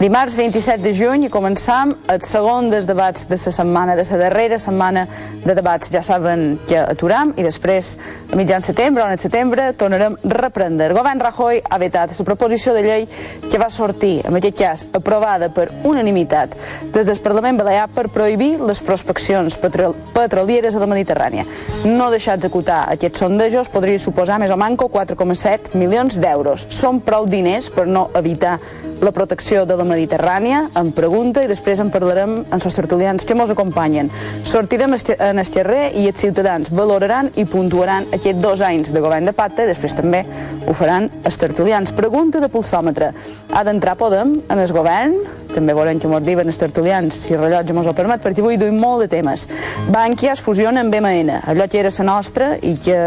Dimarts 0.08 0.38
27 0.40 0.80
de 0.80 0.94
juny 0.96 1.26
i 1.26 1.28
començam 1.28 1.90
el 2.08 2.22
segon 2.24 2.70
dels 2.72 2.86
debats 2.88 3.26
de 3.28 3.36
la 3.36 3.52
setmana, 3.52 3.94
de 3.94 4.04
la 4.08 4.18
darrera 4.22 4.56
setmana 4.58 5.02
de 5.44 5.54
debats. 5.54 5.90
Ja 5.92 6.00
saben 6.00 6.54
que 6.64 6.78
aturam 6.80 7.34
i 7.36 7.44
després, 7.44 7.98
a 8.32 8.38
mitjan 8.40 8.64
setembre 8.64 9.04
o 9.04 9.08
en 9.12 9.20
setembre, 9.20 9.66
tornarem 9.76 10.16
a 10.16 10.30
reprendre. 10.32 10.86
El 10.88 10.96
govern 10.96 11.20
Rajoy 11.20 11.60
ha 11.60 11.76
vetat 11.76 12.16
la 12.16 12.24
proposició 12.24 12.72
de 12.72 12.86
llei 12.86 13.04
que 13.50 13.60
va 13.60 13.68
sortir, 13.68 14.22
en 14.24 14.40
aquest 14.40 14.56
cas, 14.56 14.86
aprovada 14.96 15.50
per 15.52 15.68
unanimitat 15.84 16.56
des 16.94 17.04
del 17.04 17.20
Parlament 17.20 17.60
Balear 17.60 17.90
per 17.92 18.08
prohibir 18.08 18.54
les 18.64 18.80
prospeccions 18.80 19.60
petro 19.60 19.92
petrolieres 20.14 20.72
a 20.74 20.80
la 20.80 20.88
Mediterrània. 20.88 21.44
No 21.84 22.08
deixar 22.08 22.38
executar 22.40 22.86
aquests 22.94 23.26
sondejos 23.26 23.68
podria 23.68 24.00
suposar 24.00 24.40
més 24.40 24.56
o 24.56 24.56
manco 24.56 24.88
4,7 24.88 25.76
milions 25.76 26.16
d'euros. 26.16 26.64
Són 26.72 27.04
prou 27.04 27.28
diners 27.28 27.68
per 27.68 27.84
no 27.84 28.08
evitar 28.16 28.56
la 29.00 29.12
protecció 29.12 29.66
de 29.66 29.76
la 29.76 29.84
Mediterrània, 29.84 29.98
en 30.12 30.92
pregunta, 30.92 31.42
i 31.42 31.48
després 31.48 31.80
en 31.80 31.90
parlarem 31.90 32.44
amb 32.50 32.64
els 32.64 32.74
tertulians 32.74 33.24
que 33.24 33.34
ens 33.34 33.50
acompanyen. 33.50 34.10
Sortirem 34.44 34.94
en 34.94 35.38
el 35.38 35.50
carrer 35.50 35.92
i 35.94 36.06
els 36.08 36.20
ciutadans 36.20 36.70
valoraran 36.70 37.30
i 37.36 37.44
puntuaran 37.44 38.06
aquests 38.12 38.40
dos 38.40 38.60
anys 38.60 38.92
de 38.92 39.00
govern 39.00 39.24
de 39.24 39.32
pacte 39.32 39.64
i 39.64 39.66
després 39.66 39.94
també 39.94 40.24
ho 40.66 40.72
faran 40.72 41.10
els 41.24 41.36
tertulians. 41.36 41.92
Pregunta 41.92 42.40
de 42.40 42.48
pulsòmetre. 42.48 43.12
Ha 43.52 43.64
d'entrar 43.64 43.96
Podem 43.96 44.40
en 44.48 44.58
el 44.58 44.72
govern? 44.72 45.16
També 45.54 45.74
volem 45.74 46.00
que 46.00 46.08
ens 46.08 46.26
diuen 46.26 46.50
els 46.50 46.60
tertulians, 46.60 47.22
si 47.24 47.34
el 47.34 47.40
rellotge 47.42 47.74
ens 47.74 47.88
ho 47.88 47.94
permet, 47.96 48.22
perquè 48.22 48.42
avui 48.44 48.58
duim 48.60 48.76
molt 48.78 49.04
de 49.04 49.08
temes. 49.16 49.46
Bankia 49.88 50.34
es 50.34 50.42
fusiona 50.44 50.82
amb 50.84 50.94
BMN, 50.94 51.40
allò 51.50 51.68
que 51.70 51.80
era 51.80 51.92
la 51.98 52.04
nostra 52.04 52.50
i 52.62 52.74
que, 52.76 52.98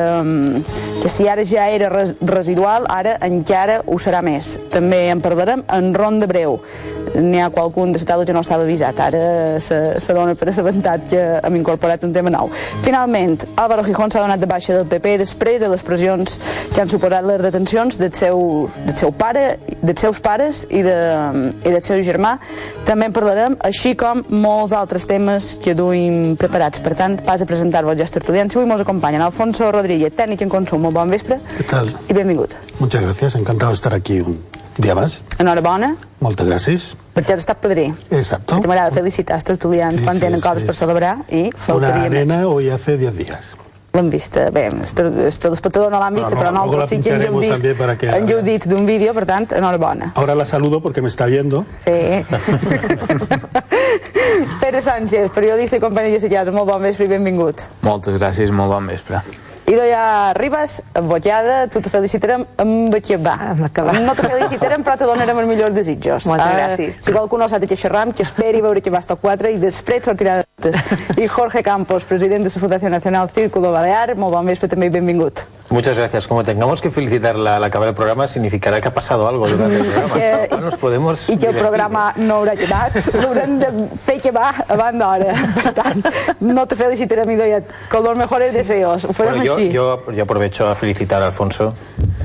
que 1.01 1.09
si 1.09 1.27
ara 1.29 1.45
ja 1.45 1.67
era 1.69 1.89
res, 1.93 2.15
residual, 2.21 2.87
ara 2.89 3.17
encara 3.27 3.81
ho 3.85 3.99
serà 4.01 4.23
més. 4.25 4.57
També 4.73 5.07
en 5.13 5.21
parlarem 5.21 5.63
en 5.69 5.93
ronda 5.93 6.27
breu. 6.27 6.59
N'hi 7.15 7.41
ha 7.41 7.49
qualcun 7.51 7.91
de 7.91 7.99
la 8.07 8.25
que 8.25 8.33
no 8.33 8.41
estava 8.41 8.63
avisat, 8.63 8.99
ara 8.99 9.59
se, 9.59 9.99
se 9.99 10.13
dona 10.13 10.35
per 10.35 10.49
assabentat 10.49 11.07
que 11.11 11.21
hem 11.43 11.55
incorporat 11.59 12.03
un 12.03 12.13
tema 12.13 12.31
nou. 12.33 12.49
Finalment, 12.85 13.37
Álvaro 13.55 13.83
Gijón 13.83 14.11
s'ha 14.11 14.21
donat 14.23 14.39
de 14.39 14.47
baixa 14.47 14.77
del 14.77 14.87
PP 14.87 15.17
després 15.21 15.59
de 15.61 15.69
les 15.71 15.83
pressions 15.83 16.39
que 16.73 16.81
han 16.81 16.91
suposat 16.91 17.25
les 17.27 17.41
detencions 17.43 17.99
del 17.99 18.13
seu, 18.15 18.67
del 18.85 18.97
seu 18.97 19.11
pare, 19.11 19.57
dels 19.81 20.01
seus 20.01 20.21
pares 20.23 20.65
i, 20.69 20.83
de, 20.85 20.97
i 21.65 21.69
del 21.69 21.83
seu 21.83 22.01
germà. 22.05 22.30
També 22.86 23.05
en 23.09 23.13
parlarem, 23.15 23.57
així 23.67 23.95
com 23.95 24.23
molts 24.29 24.73
altres 24.73 25.05
temes 25.07 25.57
que 25.63 25.73
duim 25.75 26.36
preparats. 26.38 26.79
Per 26.79 26.95
tant, 26.95 27.19
pas 27.25 27.41
a 27.41 27.45
presentar-vos 27.45 27.97
ja 27.97 28.05
tertulians. 28.11 28.55
Avui 28.55 28.69
ens 28.69 28.82
acompanyen 28.82 29.21
Alfonso 29.21 29.71
Rodríguez, 29.71 30.13
tècnic 30.15 30.41
en 30.41 30.49
consum. 30.49 30.82
Molt 30.82 30.95
bon 30.95 31.09
vespre. 31.09 31.39
¿Qué 31.57 31.63
tal? 31.63 31.91
I 32.09 32.13
benvingut. 32.13 32.53
Muchas 32.79 33.01
gracias, 33.01 33.36
encantado 33.36 33.71
de 33.71 33.75
estar 33.75 33.93
aquí 33.93 34.19
un 34.21 34.39
día 34.77 34.95
más. 34.95 35.21
Enhorabona, 35.39 35.95
Moltes 36.21 36.47
gràcies. 36.47 36.95
perquè 37.15 37.34
has 37.34 37.39
estat 37.43 37.57
padrí. 37.61 37.93
Exacto. 38.09 38.61
Que 38.61 38.67
m'agrada 38.67 38.91
felicitar 38.91 39.36
els 39.36 39.43
tertulians 39.43 39.95
Sí, 39.95 40.01
quan 40.03 40.15
sí, 40.15 40.21
tenen 40.21 40.39
sí, 40.39 40.47
coses 40.47 40.63
per 40.63 40.73
sí. 40.75 40.79
celebrar 40.79 41.17
i 41.29 41.41
Una 41.49 41.57
faltaria 41.57 41.95
més. 42.09 42.11
arena 42.11 42.47
hoy 42.47 42.69
hace 42.69 42.97
10 42.97 43.17
días. 43.17 43.45
L'hem 43.93 44.09
vist, 44.09 44.37
eh, 44.37 44.49
bé, 44.51 44.67
el 44.67 45.39
telespectador 45.39 45.91
no 45.91 45.99
l'han 45.99 46.15
vist, 46.15 46.29
No, 46.29 46.35
no, 46.35 46.41
però 46.41 46.51
luego 46.51 46.77
la 46.77 46.85
nosaltres 46.85 46.89
sí 46.89 46.95
que 46.95 46.95
en 46.95 47.03
pincharemos 47.19 47.47
también 47.49 47.77
para 47.77 47.97
que- 47.97 48.69
d'un 48.69 48.85
vídeo, 48.85 49.13
per 49.13 49.25
tant, 49.25 49.51
enhorabona. 49.51 50.13
Ahora 50.15 50.33
la 50.33 50.45
saludo 50.45 50.81
porque 50.81 51.01
me 51.01 51.09
está 51.09 51.25
viendo. 51.25 51.65
Sí. 51.83 51.91
Pere 54.61 54.81
Sánchez, 54.81 55.29
periodista 55.31 55.75
i 55.75 55.79
company 55.79 56.11
de 56.11 56.29
Casa, 56.29 56.51
molt 56.51 56.69
bon 56.71 56.81
vespre 56.81 57.05
i 57.05 57.07
benvingut. 57.09 57.61
Moltes 57.81 58.15
gràcies, 58.19 58.51
molt 58.51 58.71
bon 58.71 58.87
vespre. 58.87 59.21
Idò 59.71 59.83
ja 59.87 60.33
Ribas, 60.33 60.81
embotllada, 60.97 61.67
tu 61.71 61.79
te 61.81 61.89
felicitarem 61.89 62.45
amb 62.59 62.95
acabar. 62.95 63.93
No 64.01 64.15
te 64.15 64.23
felicitarem, 64.27 64.83
però 64.83 64.97
te 64.97 65.05
donarem 65.05 65.37
els 65.39 65.47
millors 65.47 65.73
desitjos. 65.75 66.25
Moltes 66.27 66.47
Ah, 66.47 66.55
gràcies. 66.57 66.97
Si 66.99 67.11
qualcú 67.13 67.37
no 67.37 67.47
sap 67.47 67.61
de 67.61 67.67
què 67.67 67.77
xerram, 67.77 68.11
que 68.11 68.23
esperi 68.23 68.59
veure 68.61 68.81
que 68.81 68.89
va 68.89 68.99
estar 68.99 69.15
4 69.15 69.49
i 69.49 69.57
després 69.61 70.03
sortirà 70.03 70.43
I 71.18 71.28
Jorge 71.28 71.64
Campos, 71.64 72.03
president 72.03 72.43
de 72.45 72.49
la 72.53 72.59
Fundació 72.62 72.89
Nacional 72.89 73.30
Círculo 73.30 73.72
Balear, 73.72 74.16
molt 74.16 74.34
bon 74.34 74.45
vespre 74.45 74.68
també 74.68 74.88
i 74.88 74.89
benvingut. 74.89 75.39
Muchas 75.72 75.95
gracias. 75.97 76.28
Como 76.28 76.43
tengamos 76.43 76.82
que 76.82 76.91
felicitarla 76.91 77.55
al 77.55 77.64
acabar 77.64 77.88
el 77.88 77.95
programa, 77.95 78.28
significará 78.28 78.82
que 78.82 78.89
ha 78.89 78.93
pasado 78.93 79.26
algo 79.26 79.47
durante 79.47 79.78
el 79.78 79.86
programa. 79.86 80.14
Que- 80.41 80.47
cual 80.49 80.62
nos 80.66 80.76
podemos 80.76 81.30
i 81.30 81.38
que 81.38 81.47
el 81.47 81.55
programa 81.55 82.14
no 82.18 82.41
haurà 82.41 82.57
quedat, 82.59 82.97
l'haurem 83.16 83.57
de 83.59 83.70
fer 84.03 84.18
que 84.20 84.32
va 84.36 84.49
abans 84.68 84.99
d'hora. 84.99 85.32
Per 85.55 85.72
tant, 85.74 86.03
no 86.41 86.66
te 86.68 86.76
felicitarem, 86.76 87.32
Idoia, 87.32 87.62
con 87.89 88.03
los 88.03 88.18
mejores 88.18 88.51
deseos. 88.53 89.05
Ho 89.05 89.14
farem 89.14 89.36
Bueno, 89.39 89.45
yo, 89.45 89.55
així. 89.55 89.70
yo, 89.72 90.12
yo 90.12 90.24
aprovecho 90.24 90.68
a 90.68 90.76
felicitar 90.76 91.22
a 91.24 91.28
Alfonso. 91.28 91.74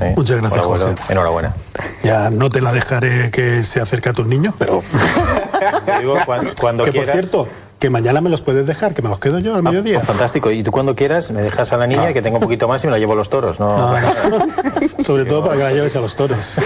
eh, 0.01 0.13
Muchas 0.17 0.41
gracias. 0.41 0.65
Jorge. 0.65 0.95
Enhorabuena. 1.13 1.55
Ya 2.03 2.29
no 2.29 2.49
te 2.49 2.59
la 2.59 2.73
dejaré 2.73 3.31
que 3.31 3.63
se 3.63 3.79
acerque 3.79 4.09
a 4.09 4.13
tus 4.13 4.27
niños, 4.27 4.55
pero 4.59 4.81
Te 5.85 5.99
digo, 5.99 6.15
cuan- 6.25 6.49
cuando, 6.59 6.83
que 6.83 6.91
quieras. 6.91 7.09
por 7.15 7.19
cierto, 7.21 7.47
que 7.79 7.89
mañana 7.89 8.21
me 8.21 8.29
los 8.29 8.41
puedes 8.41 8.65
dejar, 8.65 8.93
que 8.93 9.01
me 9.01 9.09
los 9.09 9.19
quedo 9.19 9.39
yo 9.39 9.55
al 9.55 9.63
mediodía. 9.63 9.97
Pues 9.97 10.07
fantástico. 10.07 10.51
Y 10.51 10.63
tú 10.63 10.71
cuando 10.71 10.95
quieras 10.95 11.31
me 11.31 11.41
dejas 11.41 11.71
a 11.73 11.77
la 11.77 11.87
niña 11.87 12.13
que 12.13 12.21
tengo 12.21 12.37
un 12.37 12.43
poquito 12.43 12.67
más 12.67 12.83
y 12.83 12.87
me 12.87 12.91
la 12.91 12.99
llevo 12.99 13.13
a 13.13 13.15
los 13.15 13.29
toros. 13.29 13.59
No, 13.59 13.77
Sobre 15.03 15.25
todo 15.25 15.43
para 15.43 15.57
que 15.57 15.63
la 15.63 15.71
lleves 15.71 15.95
a 15.95 16.01
los 16.01 16.15
toros. 16.15 16.59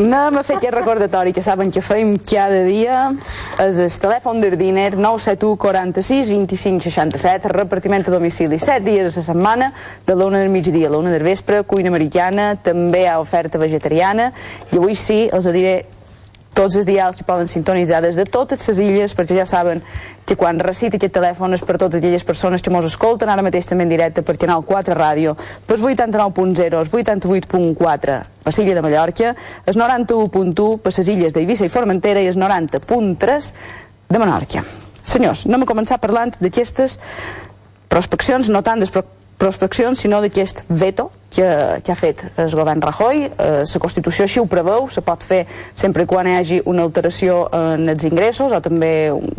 Anem 0.00 0.38
a 0.38 0.42
fer 0.46 0.56
aquest 0.56 0.72
recordatori 0.72 1.32
que 1.34 1.42
saben 1.42 1.70
que 1.74 1.82
fem 1.82 2.14
cada 2.22 2.62
dia. 2.64 3.10
És 3.60 3.80
el 3.82 3.90
telèfon 4.00 4.40
d'Ardiner 4.40 4.94
971 4.96 5.58
46 5.60 6.30
25 6.30 6.86
67, 6.86 7.50
repartiment 7.52 8.06
a 8.06 8.14
domicili 8.14 8.58
7 8.58 8.80
dies 8.86 9.10
a 9.10 9.20
la 9.20 9.26
setmana, 9.26 9.72
de 10.06 10.16
l'una 10.16 10.40
del 10.40 10.48
migdia 10.48 10.88
a 10.88 10.94
l'una 10.94 11.10
del 11.12 11.26
vespre, 11.26 11.64
cuina 11.68 11.90
americana, 11.92 12.54
també 12.56 13.04
hi 13.04 13.10
ha 13.10 13.18
oferta 13.20 13.58
vegetariana, 13.60 14.30
i 14.70 14.78
avui 14.78 14.96
sí, 14.96 15.26
els 15.34 15.50
diré 15.52 15.82
tots 16.60 16.76
els 16.76 16.84
dials 16.84 17.16
s'hi 17.16 17.24
poden 17.24 17.48
sintonitzar 17.48 18.02
des 18.04 18.18
de 18.18 18.26
totes 18.28 18.66
les 18.68 18.80
illes, 18.84 19.14
perquè 19.16 19.38
ja 19.38 19.46
saben 19.48 19.80
que 20.28 20.36
quan 20.36 20.60
recita 20.60 20.98
aquest 20.98 21.14
telèfon 21.16 21.56
és 21.56 21.62
per 21.64 21.78
totes 21.80 21.98
aquelles 21.98 22.26
persones 22.26 22.60
que 22.60 22.72
mos 22.74 22.84
escolten, 22.84 23.30
ara 23.32 23.44
mateix 23.46 23.70
també 23.70 23.86
en 23.86 23.92
directe 23.94 24.22
per 24.26 24.36
Canal 24.36 24.66
4 24.68 24.96
Ràdio, 24.98 25.36
per 25.66 25.78
89.0, 25.78 26.82
els 26.82 26.92
88.4 26.92 28.18
per 28.44 28.52
l'illa 28.58 28.76
de 28.76 28.84
Mallorca, 28.84 29.32
el 29.64 29.80
91.1 29.80 30.76
per 30.84 30.92
les 30.98 31.08
illes 31.14 31.36
d'Eivissa 31.36 31.64
i 31.64 31.72
Formentera 31.72 32.20
i 32.20 32.28
el 32.28 32.36
90.3 32.36 33.52
de 34.10 34.20
Menorca. 34.20 34.64
Senyors, 35.04 35.46
anem 35.48 35.64
a 35.64 35.70
començar 35.70 35.98
parlant 36.02 36.36
d'aquestes 36.42 36.98
prospeccions, 37.88 38.52
no 38.52 38.60
tant 38.62 38.84
des 38.84 38.92
prospeccions, 39.40 40.04
sinó 40.04 40.20
d'aquest 40.20 40.62
veto 40.68 41.08
que, 41.30 41.46
que 41.82 41.92
ha 41.92 41.96
fet 41.96 42.22
el 42.36 42.50
govern 42.52 42.82
Rajoy. 42.84 43.24
Eh, 43.24 43.62
la 43.64 43.80
Constitució 43.80 44.26
així 44.26 44.42
ho 44.42 44.46
preveu, 44.50 44.88
se 44.92 45.00
pot 45.06 45.24
fer 45.24 45.44
sempre 45.78 46.04
quan 46.10 46.28
hi 46.28 46.36
hagi 46.36 46.60
una 46.68 46.84
alteració 46.84 47.46
en 47.56 47.88
els 47.88 48.04
ingressos 48.08 48.52
o 48.52 48.60
també 48.60 48.92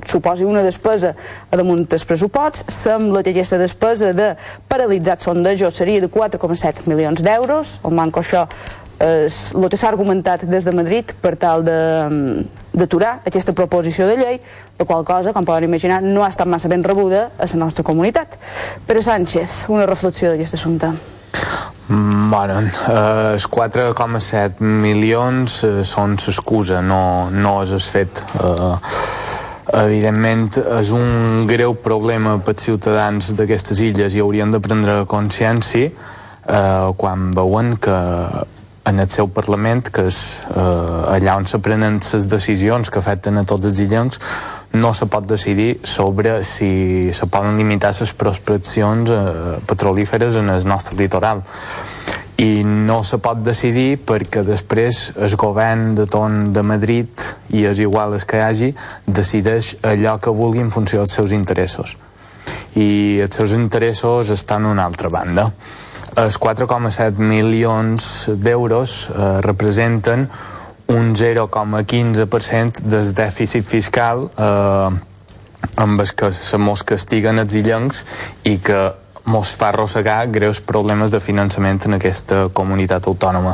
suposi 0.10 0.48
una 0.48 0.64
despesa 0.66 1.14
a 1.52 1.60
damunt 1.60 1.86
dels 1.92 2.08
pressuposts. 2.10 2.66
Sembla 2.74 3.22
que 3.22 3.36
aquesta 3.36 3.60
despesa 3.62 4.14
de 4.18 4.32
paralitzat 4.72 5.28
sondejos 5.28 5.78
seria 5.78 6.02
de 6.02 6.10
4,7 6.10 6.88
milions 6.90 7.22
d'euros. 7.22 7.78
El 7.86 7.98
manco 8.00 8.24
això 8.24 8.48
el 9.02 9.70
que 9.70 9.78
s'ha 9.78 9.90
argumentat 9.90 10.44
des 10.46 10.64
de 10.66 10.72
Madrid 10.72 11.12
per 11.22 11.36
tal 11.38 11.64
de- 11.66 12.46
d'aturar 12.74 13.22
aquesta 13.26 13.54
proposició 13.54 14.08
de 14.08 14.18
llei, 14.18 14.42
la 14.80 14.86
qual 14.86 15.04
cosa, 15.04 15.34
com 15.34 15.46
poden 15.46 15.64
imaginar, 15.70 16.02
no 16.04 16.24
ha 16.24 16.30
estat 16.30 16.48
massa 16.48 16.68
ben 16.70 16.84
rebuda 16.84 17.32
a 17.38 17.46
la 17.46 17.60
nostra 17.60 17.84
comunitat. 17.84 18.38
Pere 18.86 19.02
Sánchez, 19.02 19.66
una 19.70 19.86
reflexió 19.86 20.30
d'aquest 20.30 20.54
assumpte. 20.54 20.92
Mm, 21.90 22.30
Bueno, 22.32 22.62
eh, 22.62 23.34
els 23.34 23.48
4,7 23.50 24.62
milions 24.62 25.64
eh, 25.66 25.84
són 25.84 26.16
l'excusa, 26.16 26.82
no, 26.82 27.30
no 27.32 27.64
és 27.64 27.72
el 27.72 27.82
fet. 27.82 28.22
Eh, 28.40 28.78
evidentment 29.74 30.50
és 30.80 30.90
un 30.92 31.46
greu 31.48 31.74
problema 31.76 32.38
pels 32.44 32.64
ciutadans 32.66 33.34
d'aquestes 33.38 33.80
illes 33.82 34.16
i 34.16 34.20
haurien 34.24 34.52
de 34.52 34.60
prendre 34.60 35.06
consciència 35.08 35.92
eh, 35.92 36.88
quan 36.98 37.32
veuen 37.36 37.76
que 37.78 37.98
en 38.86 39.00
el 39.00 39.10
seu 39.10 39.30
Parlament, 39.30 39.84
que 39.94 40.08
és 40.10 40.18
eh, 40.50 41.14
allà 41.16 41.36
on 41.38 41.46
se 41.50 41.60
prenen 41.62 42.00
les 42.02 42.28
decisions 42.30 42.90
que 42.90 43.02
afecten 43.02 43.38
a 43.38 43.46
tots 43.48 43.70
els 43.70 43.80
illencs, 43.84 44.20
no 44.74 44.94
se 44.96 45.06
pot 45.12 45.28
decidir 45.28 45.82
sobre 45.84 46.42
si 46.48 47.12
se 47.14 47.28
poden 47.28 47.58
limitar 47.60 47.94
les 48.00 48.14
prospeccions 48.14 49.12
eh, 49.12 49.60
petrolíferes 49.68 50.40
en 50.40 50.50
el 50.50 50.66
nostre 50.66 50.98
litoral. 50.98 51.44
I 52.42 52.64
no 52.66 53.04
se 53.06 53.20
pot 53.22 53.44
decidir 53.46 54.00
perquè 54.02 54.42
després 54.42 55.12
el 55.14 55.36
govern 55.38 55.92
de 55.94 56.08
torn 56.10 56.50
de 56.56 56.64
Madrid 56.66 57.22
i 57.54 57.68
és 57.70 57.84
igual 57.84 58.16
el 58.18 58.26
que 58.26 58.40
hi 58.40 58.46
hagi 58.48 58.72
decideix 59.06 59.76
allò 59.86 60.18
que 60.18 60.34
vulgui 60.34 60.64
en 60.64 60.74
funció 60.74 61.04
dels 61.04 61.14
seus 61.20 61.36
interessos. 61.38 61.94
I 62.74 63.22
els 63.22 63.36
seus 63.38 63.54
interessos 63.54 64.32
estan 64.34 64.66
a 64.66 64.74
una 64.74 64.88
altra 64.90 65.12
banda 65.14 65.52
els 66.20 66.40
4,7 66.40 67.20
milions 67.24 68.30
d'euros 68.36 68.96
eh, 69.10 69.30
representen 69.46 70.28
un 70.92 71.14
0,15% 71.16 72.84
del 72.84 73.14
dèficit 73.16 73.66
fiscal 73.68 74.26
eh, 74.36 74.90
amb 75.78 76.02
el 76.02 76.16
que 76.18 76.32
se 76.36 76.58
mos 76.58 76.84
castiguen 76.84 77.40
els 77.40 77.56
illencs 77.56 78.04
i 78.50 78.58
que 78.60 78.82
mos 79.32 79.52
fa 79.56 79.70
arrossegar 79.70 80.26
greus 80.34 80.62
problemes 80.66 81.12
de 81.14 81.20
finançament 81.22 81.80
en 81.86 81.98
aquesta 81.98 82.48
comunitat 82.54 83.06
autònoma. 83.08 83.54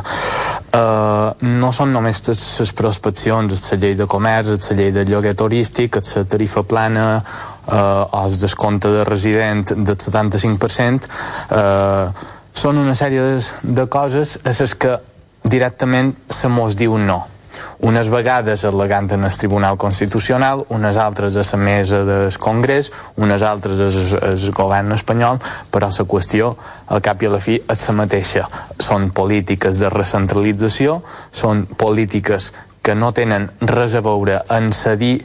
Uh, 0.78 1.34
no 1.60 1.74
són 1.76 1.92
només 1.92 2.22
les 2.30 2.72
prospeccions, 2.78 3.66
la 3.72 3.80
llei 3.82 3.98
de 4.00 4.08
comerç, 4.08 4.70
la 4.70 4.78
llei 4.80 4.94
de 4.96 5.04
lloguer 5.10 5.36
turístic, 5.36 6.00
la 6.00 6.24
tarifa 6.24 6.64
plana, 6.64 7.08
uh, 7.20 8.24
el 8.24 8.40
descompte 8.40 8.92
de 8.94 9.04
resident 9.04 9.76
del 9.76 10.00
75%, 10.00 11.12
uh, 11.52 12.37
són 12.58 12.82
una 12.82 12.96
sèrie 12.98 13.22
de, 13.22 13.40
de 13.80 13.88
coses 13.92 14.38
a 14.44 14.54
les 14.58 14.76
que 14.76 14.98
directament 15.46 16.16
se 16.34 16.50
mos 16.50 16.76
diu 16.76 16.98
no 16.98 17.24
unes 17.80 18.10
vegades 18.10 18.64
al·legant 18.66 19.12
en 19.14 19.26
el 19.28 19.34
Tribunal 19.38 19.78
Constitucional, 19.78 20.64
unes 20.74 20.98
altres 20.98 21.38
a 21.38 21.46
la 21.52 21.58
mesa 21.62 22.04
del 22.06 22.38
Congrés, 22.38 22.92
unes 23.18 23.42
altres 23.42 23.80
al 24.18 24.52
govern 24.52 24.94
espanyol, 24.94 25.40
però 25.72 25.90
la 25.90 26.06
qüestió, 26.06 26.56
al 26.88 27.02
cap 27.02 27.22
i 27.22 27.30
a 27.30 27.34
la 27.36 27.42
fi, 27.44 27.60
és 27.60 27.88
la 27.90 27.98
mateixa. 28.02 28.46
Són 28.80 29.10
polítiques 29.12 29.80
de 29.80 29.90
recentralització, 29.94 31.02
són 31.32 31.66
polítiques 31.78 32.52
que 32.82 32.96
no 32.96 33.12
tenen 33.12 33.50
res 33.62 33.98
a 33.98 34.02
veure 34.02 34.42
en 34.54 34.72
cedir 34.74 35.20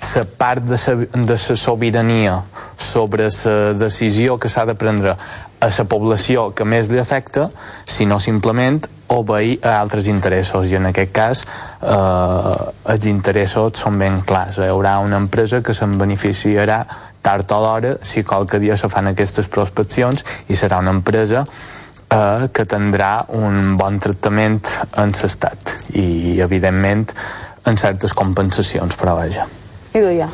la 0.00 0.24
part 0.24 0.64
de 0.64 0.78
sa, 0.80 0.94
de 0.96 1.36
sa 1.38 1.56
sobirania 1.56 2.40
sobre 2.78 3.28
la 3.28 3.72
decisió 3.76 4.38
que 4.40 4.48
s'ha 4.48 4.64
de 4.64 4.74
prendre 4.74 5.16
a 5.60 5.68
la 5.68 5.84
població 5.84 6.50
que 6.56 6.64
més 6.64 6.88
li 6.90 6.98
afecta, 6.98 7.48
sinó 7.84 8.18
simplement 8.20 8.80
obeir 9.10 9.58
a 9.66 9.80
altres 9.80 10.06
interessos. 10.08 10.70
I 10.70 10.78
en 10.78 10.88
aquest 10.90 11.12
cas 11.12 11.42
eh, 11.44 12.70
els 12.94 13.06
interessos 13.10 13.82
són 13.82 13.98
ben 14.00 14.20
clars. 14.26 14.58
Hi 14.58 14.70
haurà 14.70 14.98
una 15.04 15.20
empresa 15.20 15.60
que 15.62 15.74
se'n 15.76 15.98
beneficiarà 16.00 16.80
tard 17.20 17.52
o 17.52 17.60
d'hora 17.60 17.96
si 18.02 18.24
qualque 18.24 18.58
dia 18.58 18.78
se 18.80 18.88
fan 18.88 19.10
aquestes 19.10 19.50
prospeccions 19.52 20.24
i 20.48 20.56
serà 20.56 20.78
una 20.80 20.94
empresa 20.94 21.44
eh, 21.44 22.48
que 22.52 22.64
tindrà 22.64 23.12
un 23.36 23.76
bon 23.76 24.00
tractament 24.00 24.62
en 24.96 25.12
l'estat 25.12 25.76
i 26.00 26.40
evidentment 26.40 27.10
en 27.68 27.76
certes 27.76 28.14
compensacions 28.16 28.96
però 28.96 29.18
vaja. 29.20 29.46
Ido 29.92 30.10
ya. 30.14 30.30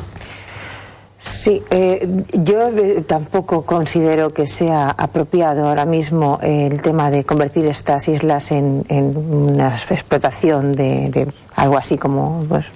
Sí, 1.27 1.61
eh, 1.71 2.23
yo 2.35 2.69
eh, 2.69 3.03
tampoco 3.03 3.63
considero 3.63 4.31
que 4.31 4.47
sea 4.47 4.91
apropiado 4.91 5.67
ahora 5.67 5.85
mismo 5.85 6.39
eh, 6.41 6.69
el 6.71 6.81
tema 6.81 7.11
de 7.11 7.25
convertir 7.25 7.67
estas 7.67 8.07
islas 8.07 8.53
en, 8.53 8.85
en 8.89 9.17
una 9.17 9.75
explotación 9.75 10.73
de, 10.73 11.11
de 11.11 11.27
algo 11.57 11.79
así 11.79 11.99
como 11.99 12.45
pues, 12.49 12.67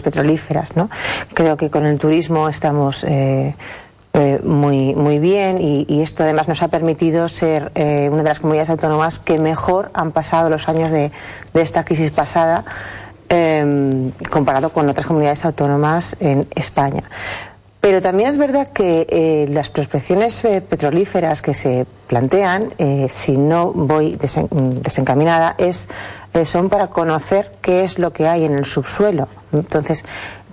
petrolíferas. 0.00 0.76
¿no? 0.76 0.88
Creo 1.34 1.56
que 1.56 1.68
con 1.68 1.84
el 1.84 1.98
turismo 1.98 2.48
estamos 2.48 3.02
eh, 3.02 3.56
eh, 4.12 4.40
muy, 4.44 4.94
muy 4.94 5.18
bien 5.18 5.58
y, 5.60 6.00
esto 6.00 6.22
además 6.22 6.46
nos 6.46 6.62
ha 6.62 6.68
permitido 6.68 7.28
ser 7.28 7.72
una 7.74 8.22
de 8.22 8.28
las 8.28 8.38
comunidades 8.38 8.70
autónomas 8.70 9.18
que 9.18 9.38
mejor 9.38 9.90
han 9.94 10.12
pasado 10.12 10.48
los 10.48 10.68
años 10.68 10.92
de, 10.92 11.10
de 11.52 11.60
esta 11.60 11.84
crisis 11.84 12.12
pasada 12.12 12.64
eh, 13.28 14.12
comparado 14.30 14.70
con 14.70 14.88
otras 14.88 15.06
comunidades 15.06 15.44
autónomas 15.44 16.16
en 16.20 16.46
España. 16.54 17.02
Pero 17.84 18.00
también 18.00 18.30
es 18.30 18.38
verdad 18.38 18.68
que 18.68 19.06
eh, 19.10 19.46
las 19.50 19.68
prospecciones 19.68 20.42
eh, 20.46 20.62
petrolíferas 20.62 21.42
que 21.42 21.52
se 21.52 21.84
plantean, 22.06 22.72
eh, 22.78 23.08
si 23.10 23.36
no 23.36 23.72
voy 23.72 24.16
desen 24.16 24.48
desencaminada, 24.80 25.54
es, 25.58 25.90
son 26.46 26.70
para 26.70 26.86
conocer 26.86 27.52
qué 27.60 27.84
es 27.84 27.98
lo 27.98 28.10
que 28.10 28.26
hay 28.26 28.46
en 28.46 28.54
el 28.54 28.64
subsuelo. 28.64 29.28
Entonces, 29.52 30.02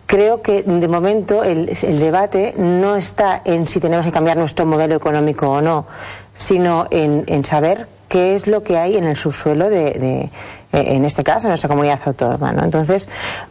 creo 0.07 0.41
que 0.41 0.63
de 0.63 0.88
momento 0.89 1.45
el, 1.45 1.67
debate 1.99 2.53
no 2.57 2.97
está 2.97 3.41
en 3.45 3.65
si 3.65 3.79
tenemos 3.79 4.05
que 4.05 4.11
cambiar 4.11 4.36
nuestro 4.36 4.65
modelo 4.65 4.95
económico 4.95 5.49
o 5.49 5.61
no. 5.61 5.86
sino 6.34 6.88
en, 6.91 7.45
saber 7.45 7.88
qué 8.09 8.36
es 8.36 8.45
lo 8.45 8.61
que 8.61 8.77
hay 8.77 8.97
en 8.97 9.05
el 9.05 9.15
subsuelo 9.15 9.69
de, 9.69 10.29
en 10.73 11.05
este 11.05 11.23
caso, 11.23 11.47
en 11.47 11.51
nuestra 11.51 11.69
comunidad 11.69 12.01
autónoma. 12.03 12.51
¿no? 12.51 12.65
Entonces, 12.65 13.07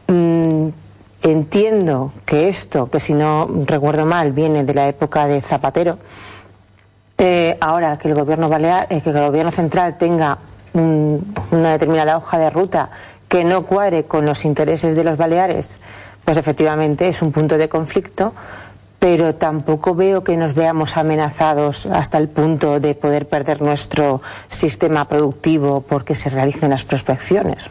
mmm, 0.06 0.68
entiendo 1.22 2.12
que 2.24 2.48
esto, 2.48 2.90
que 2.90 3.00
si 3.00 3.14
no 3.14 3.48
recuerdo 3.66 4.06
mal, 4.06 4.32
viene 4.32 4.64
de 4.64 4.74
la 4.74 4.88
época 4.88 5.26
de 5.26 5.40
Zapatero, 5.40 5.98
eh, 7.18 7.56
ahora 7.60 7.98
que 7.98 8.08
el 8.08 8.14
gobierno 8.14 8.48
balear, 8.48 8.86
eh, 8.90 9.00
que 9.00 9.10
el 9.10 9.20
gobierno 9.20 9.50
central 9.50 9.98
tenga 9.98 10.38
un, 10.72 11.34
una 11.50 11.72
determinada 11.72 12.16
hoja 12.16 12.38
de 12.38 12.50
ruta 12.50 12.90
que 13.28 13.44
no 13.44 13.64
cuadre 13.64 14.04
con 14.04 14.24
los 14.24 14.44
intereses 14.44 14.96
de 14.96 15.04
los 15.04 15.16
baleares, 15.16 15.78
pues 16.24 16.36
efectivamente 16.36 17.08
es 17.08 17.22
un 17.22 17.32
punto 17.32 17.58
de 17.58 17.68
conflicto, 17.68 18.32
pero 19.00 19.34
tampoco 19.34 19.94
veo 19.94 20.22
que 20.22 20.36
nos 20.36 20.54
veamos 20.54 20.98
amenazados 20.98 21.86
hasta 21.86 22.18
el 22.18 22.28
punto 22.28 22.78
de 22.80 22.94
poder 22.94 23.26
perder 23.26 23.62
nuestro 23.62 24.20
sistema 24.46 25.08
productivo 25.08 25.80
porque 25.80 26.14
se 26.14 26.28
realicen 26.28 26.68
las 26.68 26.84
prospecciones. 26.84 27.70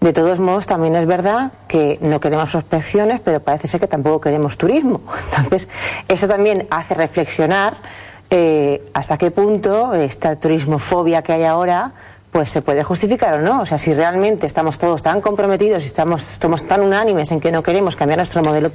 De 0.00 0.12
todos 0.12 0.40
modos, 0.40 0.66
también 0.66 0.96
es 0.96 1.06
verdad 1.06 1.52
que 1.68 1.98
no 2.02 2.18
queremos 2.18 2.50
prospecciones, 2.50 3.20
pero 3.20 3.38
parece 3.40 3.68
ser 3.68 3.78
que 3.78 3.86
tampoco 3.86 4.20
queremos 4.20 4.58
turismo. 4.58 5.00
Entonces, 5.36 5.68
eso 6.08 6.26
también 6.26 6.66
hace 6.70 6.94
reflexionar 6.94 7.76
eh, 8.28 8.82
hasta 8.92 9.16
qué 9.16 9.30
punto 9.30 9.94
esta 9.94 10.36
turismofobia 10.40 11.22
que 11.22 11.32
hay 11.32 11.44
ahora 11.44 11.92
pues 12.32 12.50
se 12.50 12.62
puede 12.62 12.82
justificar 12.82 13.34
o 13.34 13.40
no. 13.40 13.62
O 13.62 13.66
sea, 13.66 13.78
si 13.78 13.94
realmente 13.94 14.46
estamos 14.46 14.76
todos 14.76 15.02
tan 15.02 15.20
comprometidos 15.20 15.84
y 15.84 15.86
estamos, 15.86 16.22
somos 16.22 16.66
tan 16.66 16.82
unánimes 16.82 17.30
en 17.30 17.38
que 17.40 17.52
no 17.52 17.62
queremos 17.62 17.94
cambiar 17.94 18.18
nuestro 18.18 18.42
modelo 18.42 18.70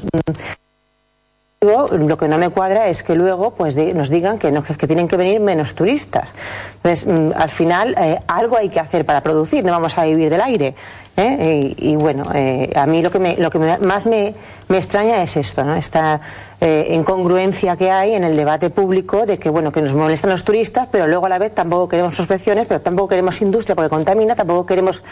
lo 1.64 2.18
que 2.18 2.28
no 2.28 2.38
me 2.38 2.50
cuadra 2.50 2.88
es 2.88 3.04
que 3.04 3.16
luego 3.16 3.52
pues 3.52 3.76
nos 3.76 4.10
digan 4.10 4.38
que, 4.38 4.52
no, 4.52 4.64
que 4.64 4.88
tienen 4.88 5.08
que 5.08 5.18
venir 5.18 5.40
menos 5.40 5.76
turistas. 5.76 6.34
Entonces, 6.76 7.08
mm, 7.08 7.32
al 7.36 7.50
final, 7.50 7.96
eh, 7.98 8.20
algo 8.28 8.58
hay 8.58 8.70
que 8.70 8.80
hacer 8.80 9.06
para 9.06 9.22
producir, 9.22 9.64
no 9.64 9.72
vamos 9.72 9.98
a 9.98 10.06
vivir 10.06 10.30
del 10.30 10.42
aire. 10.42 10.76
¿Eh? 11.18 11.74
Y, 11.78 11.92
y, 11.92 11.96
bueno, 11.96 12.24
eh, 12.34 12.72
a 12.76 12.86
mí 12.86 13.02
lo 13.02 13.12
que, 13.12 13.20
me, 13.20 13.38
lo 13.38 13.50
que 13.50 13.60
me, 13.60 13.78
más 13.80 14.06
me, 14.06 14.34
me, 14.68 14.78
extraña 14.78 15.22
es 15.22 15.38
esto, 15.38 15.64
¿no? 15.64 15.76
esta 15.76 16.22
eh, 16.66 16.94
incongruencia 16.96 17.76
que 17.76 17.92
hay 17.92 18.14
en 18.14 18.24
el 18.24 18.38
debate 18.38 18.70
público 18.70 19.26
de 19.26 19.38
que, 19.38 19.50
bueno, 19.50 19.70
que 19.70 19.82
nos 19.82 19.94
molestan 19.94 20.30
los 20.30 20.46
turistas, 20.46 20.88
pero 20.90 21.08
luego 21.08 21.26
a 21.26 21.30
la 21.30 21.38
vez 21.38 21.54
tampoco 21.54 21.90
queremos 21.90 22.16
prospecciones, 22.16 22.68
pero 22.68 22.80
tampoco 22.80 23.10
queremos 23.10 23.42
industria 23.42 23.76
porque 23.76 23.90
contamina, 23.90 24.34
tampoco 24.34 24.66
queremos, 24.66 25.04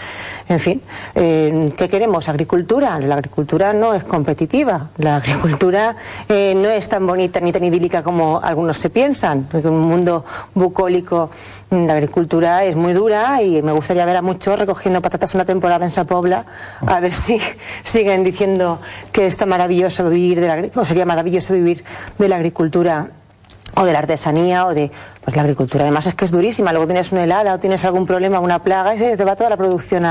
en 0.47 0.59
fin, 0.59 0.81
eh, 1.13 1.73
¿qué 1.75 1.89
queremos? 1.89 2.29
Agricultura. 2.29 2.97
La 2.99 3.15
agricultura 3.15 3.73
no 3.73 3.93
es 3.93 4.05
competitiva, 4.05 4.91
la 4.97 5.17
agricultura 5.17 5.93
eh, 6.29 6.53
no 6.55 6.69
es 6.69 6.87
tan 6.87 7.05
bonita 7.05 7.41
ni 7.41 7.51
tan 7.51 7.65
idílica 7.65 8.01
como 8.01 8.39
algunos 8.41 8.77
se 8.77 8.89
piensan, 8.89 9.45
porque 9.51 9.67
un 9.67 9.81
mundo 9.81 10.23
bucólico 10.53 11.31
la 11.71 11.93
agricultura 11.93 12.63
es 12.63 12.75
muy 12.75 12.93
dura 12.93 13.41
y 13.41 13.61
me 13.61 13.71
gustaría 13.71 14.05
ver 14.05 14.17
a 14.17 14.21
muchos 14.21 14.59
recogiendo 14.59 15.01
patatas 15.01 15.35
una 15.35 15.45
temporada 15.45 15.85
en 15.85 15.90
Sapobla 15.91 16.45
a 16.85 16.99
ver 16.99 17.13
si 17.13 17.39
siguen 17.83 18.23
diciendo 18.23 18.79
que 19.11 19.27
está 19.27 19.45
maravilloso 19.45 20.09
vivir 20.09 20.39
de 20.39 20.47
la 20.47 20.81
o 20.81 20.85
sería 20.85 21.05
maravilloso 21.05 21.53
vivir 21.53 21.83
de 22.17 22.29
la 22.29 22.37
agricultura 22.37 23.09
o 23.75 23.85
de 23.85 23.93
la 23.93 23.99
artesanía 23.99 24.65
o 24.65 24.73
de 24.73 24.91
pues 25.23 25.35
la 25.35 25.43
agricultura 25.43 25.83
además 25.83 26.07
es 26.07 26.15
que 26.15 26.25
es 26.25 26.31
durísima 26.31 26.71
luego 26.71 26.87
tienes 26.87 27.11
una 27.11 27.23
helada 27.23 27.53
o 27.53 27.59
tienes 27.59 27.85
algún 27.85 28.05
problema 28.05 28.39
una 28.39 28.63
plaga 28.63 28.95
y 28.95 28.97
se 28.97 29.15
te 29.15 29.23
va 29.23 29.35
toda 29.35 29.49
la 29.49 29.57
producción 29.57 30.05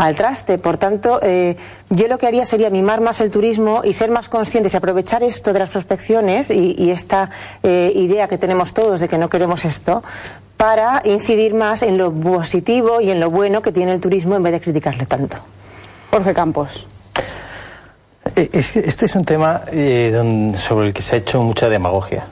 al 0.00 0.14
traste. 0.14 0.56
Por 0.56 0.78
tanto 0.78 1.20
eh, 1.22 1.56
yo 1.90 2.08
lo 2.08 2.16
que 2.16 2.26
haría 2.26 2.46
sería 2.46 2.70
mimar 2.70 3.02
más 3.02 3.20
el 3.20 3.30
turismo 3.30 3.82
y 3.84 3.92
ser 3.92 4.10
más 4.10 4.28
conscientes 4.28 4.72
y 4.72 4.76
aprovechar 4.76 5.22
esto 5.22 5.52
de 5.52 5.58
las 5.58 5.68
prospecciones 5.68 6.50
y, 6.50 6.74
y 6.78 6.90
esta 6.90 7.30
eh, 7.62 7.92
idea 7.94 8.26
que 8.26 8.38
tenemos 8.38 8.72
todos 8.72 9.00
de 9.00 9.08
que 9.08 9.18
no 9.18 9.28
queremos 9.28 9.64
esto 9.66 10.02
para 10.60 11.00
incidir 11.06 11.54
más 11.54 11.82
en 11.82 11.96
lo 11.96 12.12
positivo 12.12 13.00
y 13.00 13.10
en 13.10 13.18
lo 13.18 13.30
bueno 13.30 13.62
que 13.62 13.72
tiene 13.72 13.94
el 13.94 14.00
turismo 14.02 14.36
en 14.36 14.42
vez 14.42 14.52
de 14.52 14.60
criticarle 14.60 15.06
tanto 15.06 15.38
Jorge 16.10 16.34
Campos 16.34 16.86
este 18.34 19.06
es 19.06 19.16
un 19.16 19.24
tema 19.24 19.62
eh, 19.72 20.52
sobre 20.56 20.88
el 20.88 20.92
que 20.92 21.00
se 21.00 21.16
ha 21.16 21.18
hecho 21.20 21.40
mucha 21.40 21.70
demagogia 21.70 22.26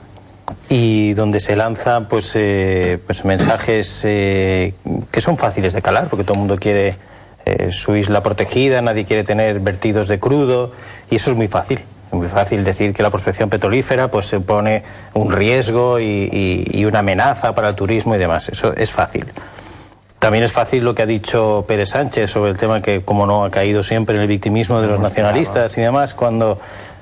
y 0.69 1.13
donde 1.13 1.39
se 1.39 1.55
lanzan 1.55 2.07
pues, 2.07 2.35
eh, 2.35 2.99
pues 3.03 3.25
mensajes 3.25 4.03
eh, 4.05 4.75
que 5.11 5.21
son 5.21 5.35
fáciles 5.35 5.73
de 5.73 5.81
calar 5.81 6.07
porque 6.07 6.23
todo 6.23 6.33
el 6.33 6.39
mundo 6.41 6.57
quiere 6.57 6.97
eh, 7.45 7.71
su 7.71 7.95
isla 7.95 8.21
protegida, 8.21 8.79
nadie 8.83 9.05
quiere 9.05 9.23
tener 9.23 9.59
vertidos 9.59 10.07
de 10.07 10.19
crudo 10.19 10.71
y 11.09 11.15
eso 11.15 11.31
es 11.31 11.37
muy 11.37 11.47
fácil. 11.47 11.79
Es 12.11 12.17
muy 12.17 12.27
fácil 12.27 12.63
decir 12.63 12.93
que 12.93 13.03
la 13.03 13.09
prospección 13.09 13.49
petrolífera 13.49 14.09
pues 14.09 14.25
se 14.25 14.39
pone 14.39 14.83
un 15.13 15.31
riesgo 15.31 15.99
y, 15.99 16.05
y, 16.05 16.79
y 16.79 16.85
una 16.85 16.99
amenaza 16.99 17.53
para 17.53 17.69
el 17.69 17.75
turismo 17.75 18.15
y 18.15 18.17
demás. 18.17 18.49
Eso 18.49 18.73
es 18.75 18.91
fácil. 18.91 19.25
También 20.19 20.43
es 20.43 20.51
fácil 20.51 20.83
lo 20.83 20.93
que 20.93 21.03
ha 21.03 21.05
dicho 21.05 21.63
Pérez 21.65 21.91
Sánchez 21.91 22.29
sobre 22.29 22.51
el 22.51 22.57
tema 22.57 22.81
que, 22.81 23.01
como 23.01 23.25
no, 23.25 23.45
ha 23.45 23.49
caído 23.49 23.83
siempre 23.83 24.15
en 24.15 24.21
el 24.21 24.27
victimismo 24.27 24.81
de 24.81 24.87
los 24.87 24.99
nacionalistas 24.99 25.77
y 25.77 25.81
demás, 25.81 26.13
cuando 26.13 26.59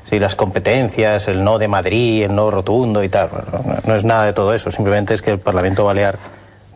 si 0.08 0.20
las 0.20 0.36
competencias, 0.36 1.28
el 1.28 1.44
no 1.44 1.58
de 1.58 1.68
Madrid, 1.68 2.24
el 2.24 2.36
no 2.36 2.52
rotundo 2.52 3.04
y 3.04 3.10
tal. 3.10 3.30
No, 3.52 3.76
no, 3.86 3.96
es 3.96 4.04
nada 4.04 4.26
de 4.26 4.34
todo 4.34 4.54
eso, 4.54 4.70
simplemente 4.70 5.16
es 5.16 5.24
que 5.24 5.32
el 5.32 5.40
Parlamento 5.40 5.84
Balear 5.84 6.20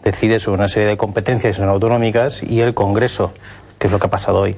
decide 0.03 0.39
sobre 0.39 0.57
una 0.57 0.67
serie 0.67 0.87
de 0.87 0.97
competencias 0.97 1.55
que 1.55 1.61
son 1.61 1.69
autonómicas 1.69 2.41
y 2.41 2.61
el 2.61 2.73
Congreso, 2.73 3.33
que 3.77 3.85
es 3.85 3.93
lo 3.93 3.99
que 3.99 4.07
ha 4.07 4.09
pasado 4.09 4.39
hoy, 4.39 4.57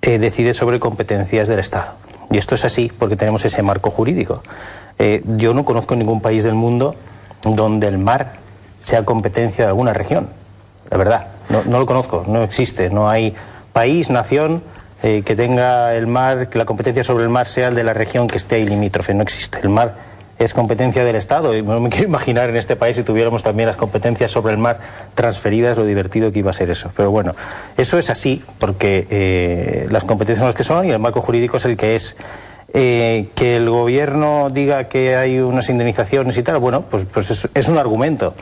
eh, 0.00 0.18
decide 0.18 0.54
sobre 0.54 0.80
competencias 0.80 1.48
del 1.48 1.58
Estado. 1.58 1.92
Y 2.30 2.38
esto 2.38 2.54
es 2.54 2.64
así 2.64 2.90
porque 2.96 3.16
tenemos 3.16 3.44
ese 3.44 3.62
marco 3.62 3.90
jurídico. 3.90 4.42
Eh, 4.98 5.22
yo 5.24 5.54
no 5.54 5.64
conozco 5.64 5.96
ningún 5.96 6.20
país 6.20 6.44
del 6.44 6.54
mundo 6.54 6.94
donde 7.42 7.88
el 7.88 7.98
mar 7.98 8.34
sea 8.80 9.04
competencia 9.04 9.64
de 9.64 9.68
alguna 9.68 9.92
región 9.92 10.28
la 10.90 10.96
verdad. 10.96 11.26
No, 11.48 11.62
no 11.64 11.78
lo 11.78 11.86
conozco, 11.86 12.24
no 12.26 12.42
existe. 12.42 12.90
No 12.90 13.08
hay 13.08 13.34
país, 13.72 14.10
nación 14.10 14.62
eh, 15.02 15.22
que 15.24 15.36
tenga 15.36 15.94
el 15.94 16.06
mar, 16.06 16.48
que 16.48 16.58
la 16.58 16.64
competencia 16.64 17.04
sobre 17.04 17.24
el 17.24 17.30
mar 17.30 17.46
sea 17.46 17.68
el 17.68 17.74
de 17.74 17.84
la 17.84 17.94
región 17.94 18.26
que 18.26 18.36
esté 18.36 18.56
ahí 18.56 18.66
limítrofe. 18.66 19.14
No 19.14 19.22
existe. 19.22 19.60
El 19.62 19.68
mar 19.68 19.94
es 20.40 20.54
competencia 20.54 21.04
del 21.04 21.16
Estado. 21.16 21.54
Y 21.54 21.62
no 21.62 21.80
me 21.80 21.90
quiero 21.90 22.08
imaginar 22.08 22.48
en 22.48 22.56
este 22.56 22.74
país 22.74 22.96
si 22.96 23.04
tuviéramos 23.04 23.44
también 23.44 23.68
las 23.68 23.76
competencias 23.76 24.30
sobre 24.30 24.52
el 24.52 24.58
mar 24.58 24.80
transferidas, 25.14 25.76
lo 25.76 25.84
divertido 25.84 26.32
que 26.32 26.40
iba 26.40 26.50
a 26.50 26.54
ser 26.54 26.70
eso. 26.70 26.90
Pero 26.96 27.10
bueno, 27.10 27.34
eso 27.76 27.98
es 27.98 28.10
así, 28.10 28.42
porque 28.58 29.06
eh, 29.10 29.86
las 29.90 30.02
competencias 30.02 30.38
son 30.38 30.48
las 30.48 30.54
que 30.54 30.64
son 30.64 30.86
y 30.86 30.90
el 30.90 30.98
marco 30.98 31.20
jurídico 31.20 31.58
es 31.58 31.66
el 31.66 31.76
que 31.76 31.94
es. 31.94 32.16
Eh, 32.72 33.26
que 33.34 33.56
el 33.56 33.68
gobierno 33.68 34.48
diga 34.48 34.84
que 34.84 35.16
hay 35.16 35.40
unas 35.40 35.68
indemnizaciones 35.68 36.38
y 36.38 36.42
tal, 36.44 36.58
bueno, 36.58 36.82
pues, 36.82 37.04
pues 37.12 37.48
es, 37.52 37.68
un 37.68 37.78
argumento. 37.78 38.34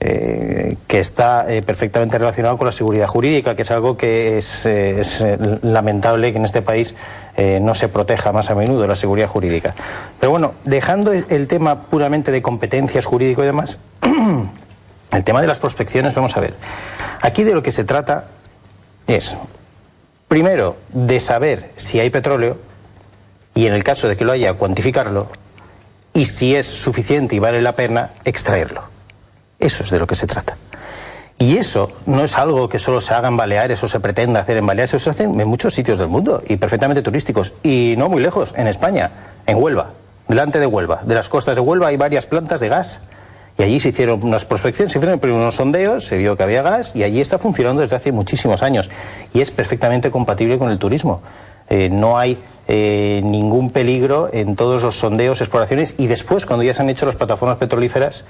Eh, 0.00 0.76
que 0.86 1.00
está 1.00 1.46
perfectamente 1.64 2.18
relacionado 2.18 2.58
con 2.58 2.66
la 2.66 2.72
seguridad 2.72 3.06
jurídica, 3.06 3.56
que 3.56 3.62
es 3.62 3.70
algo 3.70 3.96
que 3.96 4.36
es, 4.36 4.66
es 4.66 5.24
lamentable 5.62 6.30
que 6.30 6.38
en 6.38 6.44
este 6.44 6.60
país 6.60 6.94
eh, 7.36 7.58
no 7.60 7.74
se 7.74 7.88
proteja 7.88 8.32
más 8.32 8.50
a 8.50 8.54
menudo 8.54 8.86
la 8.86 8.96
seguridad 8.96 9.28
jurídica. 9.28 9.74
Pero 10.20 10.30
bueno, 10.30 10.54
dejando 10.64 11.12
el 11.12 11.48
tema 11.48 11.82
puramente 11.82 12.30
de 12.30 12.42
competencias 12.42 13.04
jurídico 13.04 13.42
y 13.42 13.46
demás, 13.46 13.78
el 15.10 15.24
tema 15.24 15.40
de 15.40 15.46
las 15.46 15.58
prospecciones, 15.58 16.14
vamos 16.14 16.36
a 16.36 16.40
ver. 16.40 16.54
Aquí 17.22 17.44
de 17.44 17.54
lo 17.54 17.62
que 17.62 17.70
se 17.70 17.84
trata 17.84 18.26
es, 19.06 19.36
primero, 20.28 20.76
de 20.90 21.20
saber 21.20 21.72
si 21.76 22.00
hay 22.00 22.10
petróleo 22.10 22.58
y 23.54 23.66
en 23.66 23.74
el 23.74 23.84
caso 23.84 24.08
de 24.08 24.16
que 24.16 24.24
lo 24.24 24.32
haya, 24.32 24.52
cuantificarlo 24.54 25.28
y 26.12 26.26
si 26.26 26.54
es 26.54 26.66
suficiente 26.66 27.34
y 27.34 27.40
vale 27.40 27.60
la 27.60 27.72
pena, 27.72 28.12
extraerlo. 28.24 28.82
Eso 29.58 29.82
es 29.82 29.90
de 29.90 29.98
lo 29.98 30.06
que 30.06 30.14
se 30.14 30.26
trata. 30.26 30.56
Y 31.38 31.56
eso 31.56 31.90
no 32.06 32.22
es 32.22 32.38
algo 32.38 32.68
que 32.68 32.78
solo 32.78 33.00
se 33.00 33.12
haga 33.12 33.28
en 33.28 33.36
Baleares 33.36 33.82
o 33.82 33.88
se 33.88 34.00
pretenda 34.00 34.40
hacer 34.40 34.56
en 34.56 34.66
Baleares, 34.66 34.94
eso 34.94 35.04
se 35.04 35.10
hace 35.10 35.24
en 35.24 35.48
muchos 35.48 35.74
sitios 35.74 35.98
del 35.98 36.08
mundo 36.08 36.42
y 36.46 36.56
perfectamente 36.56 37.02
turísticos. 37.02 37.54
Y 37.62 37.94
no 37.98 38.08
muy 38.08 38.22
lejos, 38.22 38.54
en 38.56 38.66
España, 38.68 39.10
en 39.46 39.60
Huelva, 39.60 39.90
delante 40.28 40.60
de 40.60 40.66
Huelva. 40.66 41.00
De 41.04 41.14
las 41.14 41.28
costas 41.28 41.56
de 41.56 41.60
Huelva 41.60 41.88
hay 41.88 41.96
varias 41.96 42.26
plantas 42.26 42.60
de 42.60 42.68
gas. 42.68 43.00
Y 43.56 43.62
allí 43.62 43.78
se 43.78 43.90
hicieron 43.90 44.22
unas 44.24 44.44
prospecciones, 44.44 44.92
se 44.92 44.98
hicieron 44.98 45.20
unos 45.22 45.54
sondeos, 45.54 46.04
se 46.04 46.18
vio 46.18 46.36
que 46.36 46.42
había 46.42 46.62
gas 46.62 46.96
y 46.96 47.04
allí 47.04 47.20
está 47.20 47.38
funcionando 47.38 47.82
desde 47.82 47.96
hace 47.96 48.10
muchísimos 48.10 48.62
años. 48.62 48.90
Y 49.32 49.40
es 49.40 49.50
perfectamente 49.50 50.10
compatible 50.10 50.58
con 50.58 50.70
el 50.70 50.78
turismo. 50.78 51.22
Eh, 51.70 51.88
no 51.88 52.18
hay 52.18 52.42
eh, 52.68 53.20
ningún 53.24 53.70
peligro 53.70 54.28
en 54.32 54.56
todos 54.56 54.82
los 54.82 54.96
sondeos, 54.96 55.40
exploraciones 55.40 55.94
y 55.98 56.08
después, 56.08 56.46
cuando 56.46 56.62
ya 56.62 56.74
se 56.74 56.82
han 56.82 56.90
hecho 56.90 57.06
las 57.06 57.16
plataformas 57.16 57.58
petrolíferas, 57.58 58.24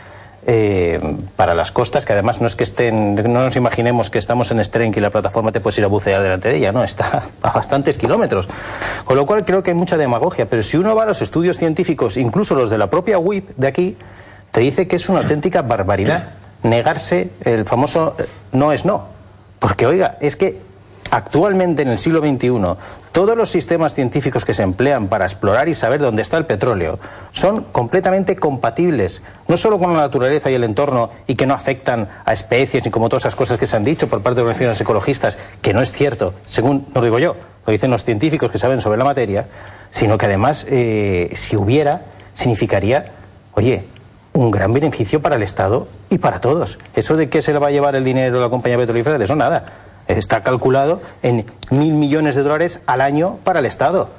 eh, 0.47 1.01
para 1.36 1.55
las 1.55 1.72
costas, 1.72 2.05
que 2.05 2.12
además 2.12 2.40
no 2.40 2.47
es 2.47 2.57
que 2.57 2.64
estén, 2.64 3.14
no 3.14 3.42
nos 3.45 3.57
imaginemos 3.57 4.11
que 4.11 4.18
estamos 4.18 4.51
en 4.51 4.62
Strenk 4.64 4.97
y 4.97 5.01
la 5.01 5.11
plataforma 5.11 5.53
te 5.53 5.61
puedes 5.61 5.78
ir 5.78 5.84
a 5.84 5.88
bucear 5.88 6.22
delante 6.22 6.49
de 6.49 6.57
ella, 6.57 6.72
no, 6.72 6.84
está 6.84 7.24
a 7.42 7.53
bastantes 7.53 7.97
kilómetros. 7.97 8.49
Con 9.05 9.16
lo 9.16 9.26
cual 9.26 9.45
creo 9.45 9.62
que 9.62 9.70
hay 9.70 9.76
mucha 9.76 9.97
demagogia, 9.97 10.49
pero 10.49 10.62
si 10.62 10.76
uno 10.76 10.95
va 10.95 11.05
a 11.05 11.07
los 11.07 11.22
estudios 11.22 11.59
científicos, 11.59 12.16
incluso 12.16 12.55
los 12.55 12.70
de 12.70 12.78
la 12.78 12.90
propia 12.90 13.18
WIP 13.18 13.51
de 13.57 13.66
aquí, 13.66 13.97
te 14.51 14.61
dice 14.61 14.86
que 14.86 14.97
es 14.97 15.09
una 15.09 15.20
auténtica 15.20 15.62
barbaridad 15.62 16.28
negarse 16.62 17.30
el 17.45 17.64
famoso 17.64 18.16
no 18.53 18.72
es 18.72 18.84
no. 18.84 19.07
Porque, 19.59 19.86
oiga, 19.86 20.18
es 20.20 20.36
que 20.36 20.61
actualmente 21.11 21.82
en 21.82 21.88
el 21.88 21.99
siglo 21.99 22.20
XXI 22.20 22.51
Todos 23.14 23.36
los 23.36 23.48
sistemas 23.48 23.94
científicos 23.94 24.44
que 24.44 24.54
se 24.54 24.64
emplean 24.64 25.06
para 25.06 25.24
explorar 25.24 25.68
y 25.68 25.74
saber 25.76 26.00
dónde 26.00 26.20
está 26.20 26.36
el 26.36 26.46
petróleo 26.46 26.98
son 27.30 27.62
completamente 27.62 28.34
compatibles, 28.34 29.22
no 29.46 29.56
solo 29.56 29.78
con 29.78 29.92
la 29.92 30.00
naturaleza 30.00 30.50
y 30.50 30.54
el 30.54 30.64
entorno 30.64 31.10
y 31.28 31.36
que 31.36 31.46
no 31.46 31.54
afectan 31.54 32.08
a 32.24 32.32
especies 32.32 32.84
y 32.84 32.90
como 32.90 33.08
todas 33.08 33.22
esas 33.22 33.36
cosas 33.36 33.56
que 33.56 33.68
se 33.68 33.76
han 33.76 33.84
dicho 33.84 34.08
por 34.08 34.20
parte 34.20 34.38
de 34.38 34.40
organizaciones 34.40 34.80
ecologistas, 34.80 35.38
que 35.62 35.72
no 35.72 35.80
es 35.80 35.92
cierto, 35.92 36.34
según 36.44 36.88
no 36.92 37.00
digo 37.02 37.20
yo, 37.20 37.36
lo 37.64 37.70
dicen 37.70 37.92
los 37.92 38.02
científicos 38.02 38.50
que 38.50 38.58
saben 38.58 38.80
sobre 38.80 38.98
la 38.98 39.04
materia, 39.04 39.46
sino 39.92 40.18
que 40.18 40.26
además, 40.26 40.66
eh, 40.68 41.30
si 41.34 41.56
hubiera, 41.56 42.02
significaría, 42.32 43.12
oye, 43.52 43.84
un 44.32 44.50
gran 44.50 44.72
beneficio 44.72 45.22
para 45.22 45.36
el 45.36 45.44
Estado 45.44 45.86
y 46.10 46.18
para 46.18 46.40
todos. 46.40 46.80
Eso 46.96 47.16
de 47.16 47.28
que 47.28 47.42
se 47.42 47.52
le 47.52 47.60
va 47.60 47.68
a 47.68 47.70
llevar 47.70 47.94
el 47.94 48.02
dinero 48.02 48.38
a 48.38 48.42
la 48.42 48.50
compañía 48.50 48.76
petrolífera, 48.76 49.18
de 49.18 49.24
eso 49.24 49.36
nada. 49.36 49.64
Está 50.09 50.42
calculado 50.42 51.00
en 51.22 51.46
mil 51.70 51.94
millones 51.94 52.36
de 52.36 52.42
dólares 52.42 52.80
al 52.86 53.00
año 53.00 53.38
para 53.44 53.61
el 53.61 53.66
Estado. 53.66 54.11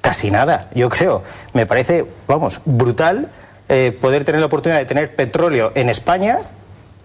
Casi 0.00 0.30
nada, 0.30 0.68
yo 0.74 0.88
creo. 0.88 1.22
Me 1.52 1.66
parece, 1.66 2.06
vamos, 2.28 2.60
brutal 2.64 3.30
eh, 3.68 3.96
poder 4.00 4.24
tener 4.24 4.40
la 4.40 4.46
oportunidad 4.46 4.78
de 4.78 4.86
tener 4.86 5.14
petróleo 5.14 5.72
en 5.74 5.88
España 5.88 6.40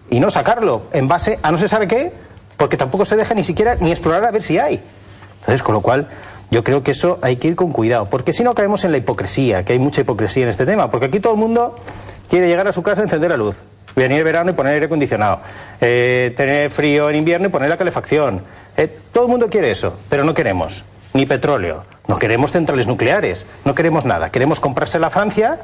y 0.10 0.20
no 0.20 0.30
sacarlo 0.30 0.84
en 0.94 1.08
base 1.08 1.40
a 1.42 1.52
no 1.52 1.58
se 1.58 1.68
sabe 1.68 1.88
qué, 1.88 2.12
porque 2.58 2.78
tampoco 2.78 3.06
se 3.06 3.16
deja 3.16 3.34
ni 3.34 3.44
siquiera 3.44 3.76
ni 3.76 3.92
explorar 3.92 4.26
a 4.26 4.32
ver 4.32 4.44
si 4.44 4.60
hay. 4.60 4.82
Entonces, 5.40 5.64
con 5.64 5.76
lo 5.76 5.82
cual, 5.82 6.10
yo 6.50 6.64
creo 6.64 6.84
que 6.84 6.92
eso 6.92 7.20
hay 7.22 7.38
que 7.38 7.50
ir 7.50 7.56
con 7.56 7.72
cuidado, 7.72 8.06
porque 8.06 8.34
si 8.34 8.44
no 8.44 8.56
caemos 8.56 8.84
en 8.84 8.92
la 8.92 8.98
hipocresía, 8.98 9.64
que 9.64 9.74
hay 9.74 9.80
mucha 9.80 10.02
hipocresía 10.02 10.44
en 10.44 10.50
este 10.50 10.66
tema, 10.66 10.90
porque 10.90 11.08
aquí 11.08 11.20
todo 11.20 11.34
el 11.34 11.40
mundo 11.40 11.76
quiere 12.30 12.48
llegar 12.48 12.68
a 12.68 12.72
su 12.72 12.84
casa, 12.84 13.02
encender 13.02 13.30
la 13.30 13.38
luz, 13.38 13.64
venir 14.02 14.20
el 14.20 14.24
verano 14.24 14.52
y 14.52 14.54
poner 14.54 14.74
aire 14.74 14.86
acondicionado, 14.86 15.42
eh, 15.82 16.34
tener 16.36 16.72
frío 16.72 17.10
en 17.10 17.16
invierno 17.16 17.48
y 17.48 17.50
poner 17.50 17.70
la 17.70 17.78
calefacción. 17.78 18.44
Eh, 18.78 18.88
todo 19.12 19.26
el 19.26 19.30
mundo 19.30 19.50
quiere 19.50 19.72
eso, 19.72 19.98
pero 20.10 20.24
no 20.24 20.34
queremos 20.34 20.84
ni 21.14 21.26
petróleo, 21.26 21.84
no 22.08 22.18
queremos 22.18 22.52
centrales 22.52 22.86
nucleares, 22.86 23.46
no 23.66 23.74
queremos 23.74 24.06
nada. 24.06 24.30
Queremos 24.30 24.60
comprarse 24.60 25.00
la 25.00 25.10
Francia 25.10 25.60